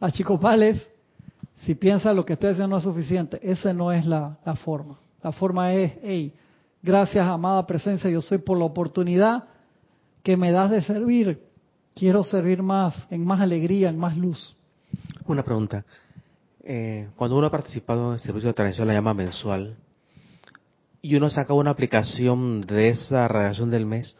achicopales 0.00 0.90
si 1.64 1.74
piensas 1.74 2.14
lo 2.14 2.26
que 2.26 2.34
estoy 2.34 2.50
haciendo 2.50 2.68
no 2.74 2.78
es 2.78 2.84
suficiente. 2.84 3.38
Esa 3.42 3.72
no 3.72 3.92
es 3.92 4.04
la, 4.04 4.38
la 4.44 4.56
forma. 4.56 4.98
La 5.22 5.32
forma 5.32 5.72
es, 5.72 5.94
hey, 6.02 6.34
gracias 6.82 7.26
amada 7.26 7.66
presencia, 7.66 8.10
yo 8.10 8.20
soy 8.20 8.38
por 8.38 8.58
la 8.58 8.64
oportunidad 8.64 9.44
que 10.22 10.36
me 10.36 10.50
das 10.52 10.70
de 10.70 10.82
servir. 10.82 11.45
Quiero 11.96 12.22
servir 12.24 12.62
más, 12.62 13.06
en 13.10 13.24
más 13.24 13.40
alegría, 13.40 13.88
en 13.88 13.96
más 13.96 14.18
luz. 14.18 14.54
Una 15.26 15.42
pregunta. 15.42 15.82
Eh, 16.62 17.08
cuando 17.16 17.38
uno 17.38 17.46
ha 17.46 17.50
participado 17.50 18.08
en 18.08 18.14
el 18.14 18.20
servicio 18.20 18.48
de 18.48 18.52
transición, 18.52 18.86
la 18.86 18.92
llama 18.92 19.14
mensual, 19.14 19.76
y 21.00 21.14
uno 21.14 21.30
saca 21.30 21.54
una 21.54 21.70
aplicación 21.70 22.60
de 22.60 22.90
esa 22.90 23.26
radiación 23.28 23.70
del 23.70 23.86
mes, 23.86 24.14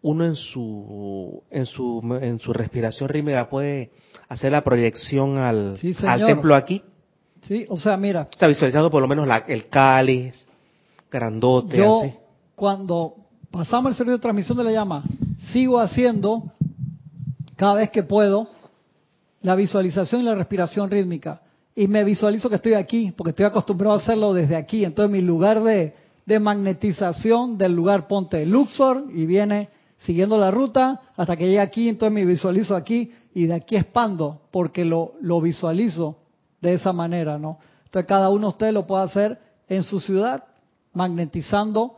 uno 0.00 0.26
en 0.26 0.36
su 0.36 1.42
en 1.50 1.66
su 1.66 2.18
en 2.22 2.38
su 2.38 2.52
respiración 2.52 3.08
rítmica 3.08 3.50
puede 3.50 3.90
hacer 4.28 4.52
la 4.52 4.62
proyección 4.62 5.38
al, 5.38 5.76
al 6.06 6.24
templo 6.24 6.54
aquí. 6.54 6.84
Sí, 7.48 7.66
o 7.68 7.76
sea, 7.76 7.96
mira. 7.96 8.28
Está 8.30 8.46
visualizando 8.46 8.92
por 8.92 9.02
lo 9.02 9.08
menos 9.08 9.26
la, 9.26 9.38
el 9.38 9.68
cáliz 9.68 10.46
grandote. 11.10 11.78
Yo, 11.78 12.02
cuando 12.54 13.16
pasamos 13.50 13.90
el 13.90 13.96
servicio 13.96 14.18
de 14.18 14.22
transmisión 14.22 14.56
de 14.56 14.64
la 14.64 14.70
llama, 14.70 15.02
sigo 15.52 15.80
haciendo 15.80 16.52
cada 17.58 17.74
vez 17.74 17.90
que 17.90 18.04
puedo 18.04 18.46
la 19.42 19.56
visualización 19.56 20.22
y 20.22 20.24
la 20.24 20.36
respiración 20.36 20.88
rítmica. 20.88 21.42
Y 21.74 21.88
me 21.88 22.04
visualizo 22.04 22.48
que 22.48 22.54
estoy 22.54 22.74
aquí, 22.74 23.12
porque 23.16 23.30
estoy 23.30 23.46
acostumbrado 23.46 23.96
a 23.96 23.98
hacerlo 23.98 24.32
desde 24.32 24.54
aquí. 24.54 24.84
Entonces 24.84 25.10
mi 25.10 25.22
lugar 25.22 25.64
de, 25.64 25.92
magnetización 26.38 27.58
del 27.58 27.74
lugar 27.74 28.06
ponte 28.06 28.46
Luxor 28.46 29.06
y 29.12 29.26
viene 29.26 29.70
siguiendo 29.98 30.38
la 30.38 30.52
ruta 30.52 31.00
hasta 31.16 31.36
que 31.36 31.48
llega 31.48 31.62
aquí, 31.62 31.88
entonces 31.88 32.14
me 32.14 32.24
visualizo 32.24 32.76
aquí 32.76 33.12
y 33.34 33.46
de 33.46 33.54
aquí 33.54 33.74
expando 33.74 34.42
porque 34.52 34.84
lo, 34.84 35.14
visualizo 35.40 36.16
de 36.60 36.74
esa 36.74 36.92
manera, 36.92 37.38
¿no? 37.38 37.58
Entonces 37.86 38.06
cada 38.06 38.28
uno 38.28 38.48
de 38.48 38.50
ustedes 38.50 38.74
lo 38.74 38.86
puede 38.86 39.02
hacer 39.02 39.38
en 39.68 39.82
su 39.82 39.98
ciudad, 39.98 40.44
magnetizando 40.92 41.96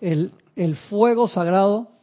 el 0.00 0.76
fuego 0.88 1.28
sagrado 1.28 1.93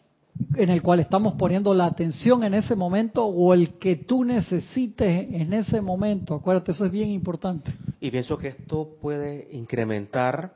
en 0.55 0.69
el 0.69 0.81
cual 0.81 0.99
estamos 0.99 1.33
poniendo 1.33 1.73
la 1.73 1.85
atención 1.85 2.43
en 2.43 2.53
ese 2.53 2.75
momento 2.75 3.25
o 3.25 3.53
el 3.53 3.77
que 3.77 3.95
tú 3.95 4.23
necesites 4.23 5.27
en 5.31 5.53
ese 5.53 5.81
momento. 5.81 6.35
Acuérdate, 6.35 6.71
eso 6.71 6.85
es 6.85 6.91
bien 6.91 7.09
importante. 7.09 7.71
Y 7.99 8.11
pienso 8.11 8.37
que 8.37 8.49
esto 8.49 8.97
puede 9.01 9.47
incrementar 9.51 10.53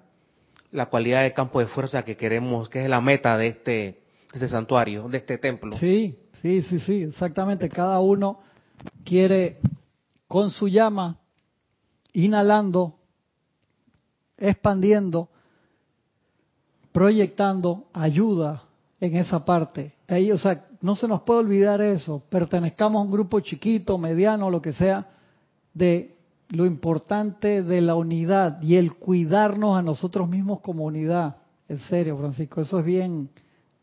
la 0.72 0.88
cualidad 0.88 1.24
de 1.24 1.34
campo 1.34 1.60
de 1.60 1.68
fuerza 1.68 2.04
que 2.04 2.18
queremos, 2.18 2.70
que 2.70 2.84
es 2.84 2.90
la 2.90 3.02
meta 3.02 3.38
de 3.38 3.48
este, 3.48 4.04
este 4.34 4.50
santuario, 4.50 5.08
de 5.08 5.18
este 5.18 5.38
templo. 5.38 5.78
Sí, 5.78 6.18
sí, 6.42 6.62
sí, 6.64 6.80
sí, 6.80 7.04
exactamente. 7.04 7.70
Cada 7.70 8.00
uno 8.00 8.40
quiere 9.06 9.60
con 10.28 10.52
su 10.52 10.68
llama, 10.68 11.20
inhalando, 12.14 12.96
expandiendo, 14.38 15.30
proyectando 16.92 17.88
ayuda 17.94 18.65
en 19.06 19.16
esa 19.18 19.44
parte. 19.44 19.94
Ahí, 20.08 20.32
o 20.32 20.38
sea, 20.38 20.66
no 20.82 20.96
se 20.96 21.08
nos 21.08 21.22
puede 21.22 21.42
olvidar 21.42 21.82
eso. 21.82 22.24
Pertenezcamos 22.30 23.00
a 23.00 23.04
un 23.04 23.12
grupo 23.12 23.40
chiquito, 23.40 23.98
mediano, 23.98 24.50
lo 24.50 24.62
que 24.62 24.74
sea, 24.74 25.08
de 25.74 26.16
lo 26.50 26.66
importante 26.66 27.64
de 27.64 27.82
la 27.82 27.96
unidad 27.96 28.62
y 28.62 28.76
el 28.76 28.96
cuidarnos 28.96 29.78
a 29.78 29.82
nosotros 29.82 30.30
mismos 30.30 30.62
como 30.62 30.86
unidad. 30.86 31.38
En 31.68 31.80
serio, 31.80 32.18
Francisco, 32.18 32.62
eso 32.62 32.80
es 32.80 32.86
bien, 32.86 33.30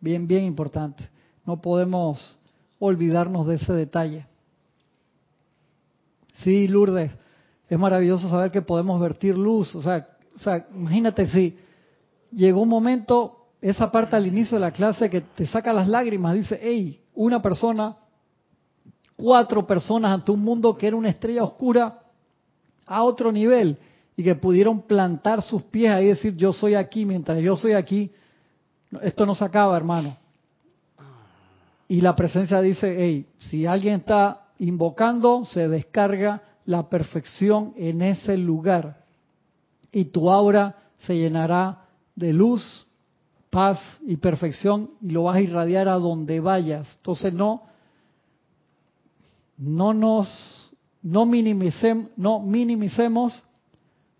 bien, 0.00 0.26
bien 0.26 0.44
importante. 0.44 1.08
No 1.44 1.60
podemos 1.60 2.38
olvidarnos 2.78 3.46
de 3.46 3.56
ese 3.56 3.72
detalle. 3.72 4.26
Sí, 6.34 6.68
Lourdes, 6.68 7.10
es 7.68 7.78
maravilloso 7.78 8.28
saber 8.28 8.50
que 8.50 8.62
podemos 8.62 9.00
vertir 9.00 9.36
luz. 9.36 9.74
O 9.74 9.82
sea, 9.82 10.08
o 10.34 10.38
sea, 10.38 10.66
imagínate 10.74 11.26
si 11.26 11.56
llegó 12.32 12.62
un 12.62 12.68
momento, 12.68 13.41
esa 13.62 13.92
parte 13.92 14.16
al 14.16 14.26
inicio 14.26 14.56
de 14.56 14.60
la 14.60 14.72
clase 14.72 15.08
que 15.08 15.20
te 15.20 15.46
saca 15.46 15.72
las 15.72 15.86
lágrimas, 15.86 16.34
dice, 16.34 16.58
hey, 16.60 17.00
una 17.14 17.40
persona, 17.40 17.96
cuatro 19.16 19.64
personas 19.64 20.12
ante 20.12 20.32
un 20.32 20.40
mundo 20.40 20.76
que 20.76 20.88
era 20.88 20.96
una 20.96 21.10
estrella 21.10 21.44
oscura 21.44 22.00
a 22.86 23.04
otro 23.04 23.30
nivel 23.30 23.78
y 24.16 24.24
que 24.24 24.34
pudieron 24.34 24.82
plantar 24.82 25.42
sus 25.42 25.62
pies 25.62 25.92
ahí 25.92 26.06
y 26.06 26.08
decir, 26.08 26.36
yo 26.36 26.52
soy 26.52 26.74
aquí, 26.74 27.06
mientras 27.06 27.40
yo 27.40 27.54
soy 27.54 27.72
aquí, 27.72 28.10
esto 29.00 29.24
no 29.24 29.34
se 29.34 29.44
acaba, 29.44 29.76
hermano. 29.76 30.16
Y 31.86 32.00
la 32.00 32.16
presencia 32.16 32.60
dice, 32.60 32.96
hey, 32.98 33.26
si 33.38 33.64
alguien 33.64 34.00
está 34.00 34.48
invocando, 34.58 35.44
se 35.44 35.68
descarga 35.68 36.42
la 36.64 36.88
perfección 36.88 37.74
en 37.76 38.02
ese 38.02 38.36
lugar. 38.36 39.04
Y 39.92 40.06
tu 40.06 40.30
aura 40.30 40.76
se 40.98 41.16
llenará 41.16 41.84
de 42.16 42.32
luz, 42.32 42.86
paz 43.52 43.78
y 44.00 44.16
perfección 44.16 44.88
y 45.02 45.10
lo 45.10 45.24
vas 45.24 45.36
a 45.36 45.40
irradiar 45.42 45.86
a 45.86 45.96
donde 45.96 46.40
vayas. 46.40 46.90
Entonces 46.96 47.34
no, 47.34 47.64
no 49.58 49.92
nos, 49.92 50.72
no 51.02 51.26
minimicemos, 51.26 52.08
no 52.16 52.40
minimicemos 52.40 53.44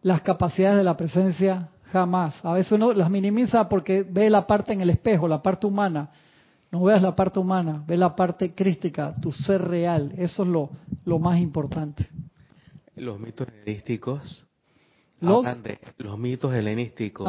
las 0.02 0.20
capacidades 0.20 0.76
de 0.76 0.84
la 0.84 0.98
presencia 0.98 1.70
jamás. 1.84 2.44
A 2.44 2.52
veces 2.52 2.72
uno 2.72 2.92
las 2.92 3.08
minimiza 3.08 3.70
porque 3.70 4.02
ve 4.02 4.28
la 4.28 4.46
parte 4.46 4.74
en 4.74 4.82
el 4.82 4.90
espejo, 4.90 5.26
la 5.26 5.40
parte 5.40 5.66
humana. 5.66 6.10
No 6.70 6.82
veas 6.82 7.00
la 7.00 7.16
parte 7.16 7.38
humana, 7.38 7.82
ve 7.86 7.96
la 7.96 8.14
parte 8.14 8.54
crística, 8.54 9.14
tu 9.14 9.32
ser 9.32 9.62
real. 9.62 10.12
Eso 10.18 10.42
es 10.42 10.48
lo, 10.50 10.68
lo 11.06 11.18
más 11.18 11.40
importante. 11.40 12.06
Los 12.96 13.18
mitos 13.18 13.48
helenísticos 13.48 14.46
¿Los? 15.20 15.62
de 15.62 15.78
los 15.96 16.18
mitos 16.18 16.52
helenísticos. 16.52 17.26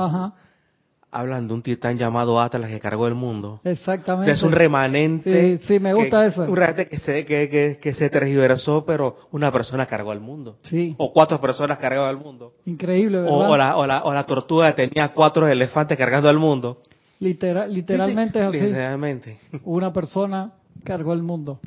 Hablan 1.15 1.47
de 1.47 1.53
un 1.53 1.61
titán 1.61 1.97
llamado 1.97 2.41
Atlas 2.41 2.69
que 2.71 2.79
cargó 2.79 3.07
el 3.07 3.13
mundo. 3.13 3.59
Exactamente. 3.63 4.31
Que 4.31 4.35
es 4.35 4.41
un 4.41 4.51
remanente. 4.51 5.59
Sí, 5.59 5.65
sí 5.67 5.79
me 5.79 5.93
gusta 5.93 6.25
eso. 6.25 6.41
Un 6.41 6.55
remanente 6.55 6.89
que 6.89 6.97
se, 6.97 7.23
que, 7.23 7.77
que, 7.79 7.93
se 7.93 8.09
tergiversó, 8.09 8.83
pero 8.83 9.17
una 9.31 9.51
persona 9.51 9.85
cargó 9.85 10.11
al 10.11 10.19
mundo. 10.19 10.57
Sí. 10.63 10.95
O 10.97 11.13
cuatro 11.13 11.39
personas 11.39 11.77
cargaron 11.77 12.07
al 12.07 12.17
mundo. 12.17 12.53
Increíble, 12.65 13.21
¿verdad? 13.21 13.49
O, 13.49 13.55
la, 13.55 13.77
o, 13.77 13.85
la, 13.85 14.03
o 14.03 14.13
la 14.13 14.25
tortuga 14.25 14.73
tenía 14.73 15.09
cuatro 15.09 15.47
elefantes 15.47 15.97
cargando 15.97 16.29
al 16.29 16.39
mundo. 16.39 16.81
Literal, 17.19 17.71
literalmente 17.71 18.39
es 18.39 18.45
así. 18.45 18.59
Literalmente. 18.59 19.37
Una 19.63 19.93
persona 19.93 20.51
cargó 20.83 21.13
el 21.13 21.21
mundo. 21.21 21.59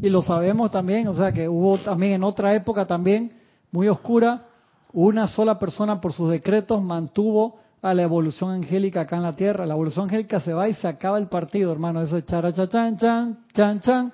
Y 0.00 0.08
lo 0.08 0.22
sabemos 0.22 0.70
también, 0.70 1.08
o 1.08 1.14
sea 1.14 1.32
que 1.32 1.48
hubo 1.48 1.78
también 1.78 2.14
en 2.14 2.24
otra 2.24 2.54
época 2.54 2.86
también, 2.86 3.32
muy 3.70 3.88
oscura, 3.88 4.46
una 4.92 5.26
sola 5.28 5.58
persona 5.58 6.00
por 6.00 6.12
sus 6.12 6.30
decretos 6.30 6.82
mantuvo 6.82 7.58
a 7.82 7.94
la 7.94 8.02
evolución 8.02 8.52
angélica 8.52 9.02
acá 9.02 9.16
en 9.16 9.24
la 9.24 9.34
tierra. 9.34 9.66
La 9.66 9.74
evolución 9.74 10.04
angélica 10.04 10.40
se 10.40 10.54
va 10.54 10.68
y 10.68 10.74
se 10.74 10.86
acaba 10.86 11.18
el 11.18 11.26
partido, 11.26 11.72
hermano. 11.72 12.00
Eso 12.00 12.16
es 12.16 12.24
charachachan, 12.24 12.96
chan, 12.96 13.38
chan, 13.52 13.80
chan. 13.80 14.12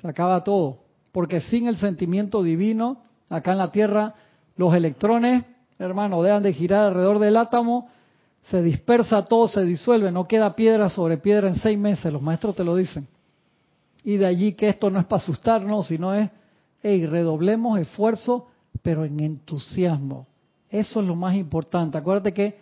Se 0.00 0.08
acaba 0.08 0.42
todo. 0.42 0.78
Porque 1.12 1.40
sin 1.40 1.68
el 1.68 1.76
sentimiento 1.76 2.42
divino, 2.42 3.02
acá 3.28 3.52
en 3.52 3.58
la 3.58 3.70
tierra, 3.70 4.14
los 4.56 4.74
electrones, 4.74 5.44
hermano, 5.78 6.22
dejan 6.22 6.42
de 6.42 6.54
girar 6.54 6.88
alrededor 6.88 7.18
del 7.18 7.36
átomo, 7.36 7.88
se 8.44 8.62
dispersa 8.62 9.24
todo, 9.26 9.46
se 9.46 9.64
disuelve, 9.64 10.10
no 10.10 10.26
queda 10.26 10.56
piedra 10.56 10.88
sobre 10.88 11.18
piedra 11.18 11.48
en 11.48 11.56
seis 11.56 11.78
meses. 11.78 12.10
Los 12.10 12.22
maestros 12.22 12.56
te 12.56 12.64
lo 12.64 12.74
dicen. 12.74 13.06
Y 14.02 14.16
de 14.16 14.26
allí 14.26 14.54
que 14.54 14.70
esto 14.70 14.90
no 14.90 14.98
es 14.98 15.04
para 15.04 15.22
asustarnos, 15.22 15.86
sino 15.86 16.14
es, 16.14 16.30
hey, 16.82 17.06
redoblemos 17.06 17.78
esfuerzo 17.78 18.48
pero 18.82 19.04
en 19.04 19.20
entusiasmo. 19.20 20.26
Eso 20.70 21.00
es 21.00 21.06
lo 21.06 21.14
más 21.14 21.34
importante. 21.36 21.98
Acuérdate 21.98 22.32
que 22.32 22.58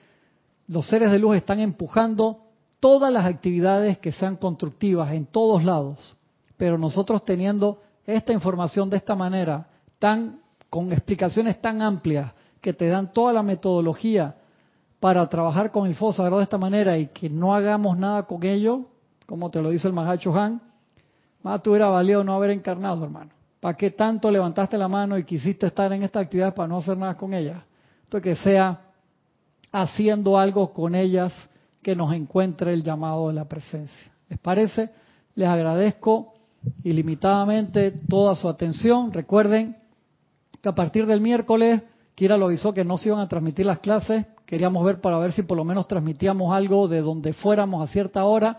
los 0.71 0.87
seres 0.87 1.11
de 1.11 1.19
luz 1.19 1.37
están 1.37 1.59
empujando 1.59 2.45
todas 2.79 3.13
las 3.13 3.27
actividades 3.27 3.99
que 3.99 4.13
sean 4.13 4.37
constructivas 4.37 5.13
en 5.13 5.27
todos 5.27 5.65
lados, 5.65 6.17
pero 6.57 6.79
nosotros 6.79 7.25
teniendo 7.25 7.81
esta 8.07 8.33
información 8.33 8.89
de 8.89 8.97
esta 8.97 9.17
manera, 9.17 9.67
tan 9.99 10.39
con 10.71 10.93
explicaciones 10.93 11.61
tan 11.61 11.83
amplias 11.83 12.33
que 12.61 12.73
te 12.73 12.87
dan 12.87 13.13
toda 13.13 13.33
la 13.33 13.43
metodología 13.43 14.37
para 15.01 15.29
trabajar 15.29 15.73
con 15.73 15.89
el 15.89 15.97
fuego 15.97 16.37
de 16.37 16.45
esta 16.45 16.59
manera 16.59 16.97
y 16.97 17.09
que 17.09 17.29
no 17.29 17.53
hagamos 17.53 17.99
nada 17.99 18.23
con 18.23 18.45
ello, 18.45 18.83
como 19.27 19.51
te 19.51 19.61
lo 19.61 19.71
dice 19.71 19.89
el 19.89 19.93
Mahacho 19.93 20.33
Han, 20.37 20.63
más 21.43 21.63
te 21.63 21.71
hubiera 21.71 21.89
valido 21.89 22.23
no 22.23 22.35
haber 22.35 22.51
encarnado, 22.51 23.03
hermano. 23.03 23.31
¿Para 23.59 23.77
qué 23.77 23.91
tanto 23.91 24.31
levantaste 24.31 24.79
la 24.79 24.87
mano 24.87 25.19
y 25.19 25.25
quisiste 25.25 25.67
estar 25.67 25.93
en 25.93 26.05
esta 26.05 26.21
actividad 26.21 26.55
para 26.55 26.69
no 26.69 26.79
hacer 26.79 26.97
nada 26.97 27.17
con 27.17 27.35
ellas? 27.35 27.61
Entonces 28.05 28.23
que 28.23 28.43
sea 28.45 28.90
haciendo 29.73 30.39
algo 30.39 30.73
con 30.73 30.95
ellas 30.95 31.33
que 31.83 31.97
nos 31.97 32.13
encuentre 32.13 32.73
el 32.73 32.83
llamado 32.83 33.29
de 33.29 33.35
la 33.35 33.47
presencia. 33.47 34.13
¿Les 34.29 34.39
parece? 34.39 34.91
Les 35.35 35.49
agradezco 35.49 36.35
ilimitadamente 36.85 37.93
toda 38.09 38.35
su 38.35 38.49
atención. 38.49 39.13
Recuerden 39.13 39.77
que 40.61 40.69
a 40.69 40.75
partir 40.75 41.07
del 41.07 41.21
miércoles, 41.21 41.83
Kira 42.15 42.37
lo 42.37 42.47
avisó 42.47 42.75
que 42.75 42.85
no 42.85 42.99
se 42.99 43.09
iban 43.09 43.21
a 43.21 43.29
transmitir 43.29 43.65
las 43.65 43.79
clases. 43.79 44.27
Queríamos 44.45 44.85
ver 44.85 45.01
para 45.01 45.19
ver 45.19 45.33
si 45.33 45.43
por 45.43 45.57
lo 45.57 45.65
menos 45.65 45.89
transmitíamos 45.89 46.55
algo 46.55 46.87
de 46.89 47.01
donde 47.01 47.33
fuéramos 47.33 47.89
a 47.89 47.93
cierta 47.93 48.25
hora 48.25 48.59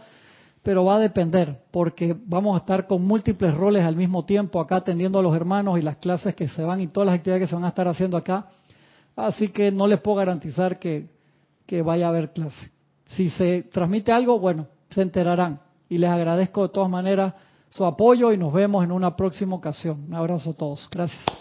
pero 0.64 0.86
va 0.86 0.96
a 0.96 1.00
depender, 1.00 1.64
porque 1.72 2.16
vamos 2.26 2.56
a 2.56 2.60
estar 2.60 2.86
con 2.86 3.04
múltiples 3.04 3.54
roles 3.56 3.84
al 3.84 3.96
mismo 3.96 4.26
tiempo 4.26 4.60
acá 4.60 4.78
atendiendo 4.78 5.18
a 5.18 5.24
los 5.24 5.36
hermanos 5.36 5.80
y 5.80 5.82
las 5.82 5.98
clases 5.98 6.36
que 6.36 6.48
se 6.50 6.64
van 6.64 6.82
y 6.82 6.88
todas 6.88 7.08
las 7.08 7.16
actividades 7.16 7.44
que 7.44 7.48
se 7.48 7.56
van 7.56 7.66
a 7.66 7.70
estar 7.70 7.88
haciendo 7.88 8.16
acá. 8.16 8.48
Así 9.16 9.50
que 9.50 9.72
no 9.72 9.88
les 9.88 10.00
puedo 10.00 10.18
garantizar 10.18 10.80
que, 10.80 11.08
que 11.66 11.82
vaya 11.82 12.06
a 12.08 12.10
haber 12.10 12.32
clase. 12.32 12.72
Si 13.06 13.30
se 13.30 13.64
transmite 13.64 14.12
algo, 14.12 14.40
bueno, 14.40 14.68
se 14.90 15.02
enterarán. 15.02 15.60
Y 15.90 15.98
les 15.98 16.10
agradezco 16.10 16.64
de 16.64 16.74
todas 16.74 16.90
maneras 16.90 17.34
su 17.70 17.86
apoyo 17.86 18.32
y 18.32 18.38
nos 18.38 18.54
vemos 18.54 18.84
en 18.84 18.92
una 18.92 19.16
próxima 19.16 19.56
ocasión. 19.56 20.06
Un 20.08 20.14
abrazo 20.14 20.52
a 20.52 20.54
todos. 20.54 20.88
Gracias. 20.92 21.41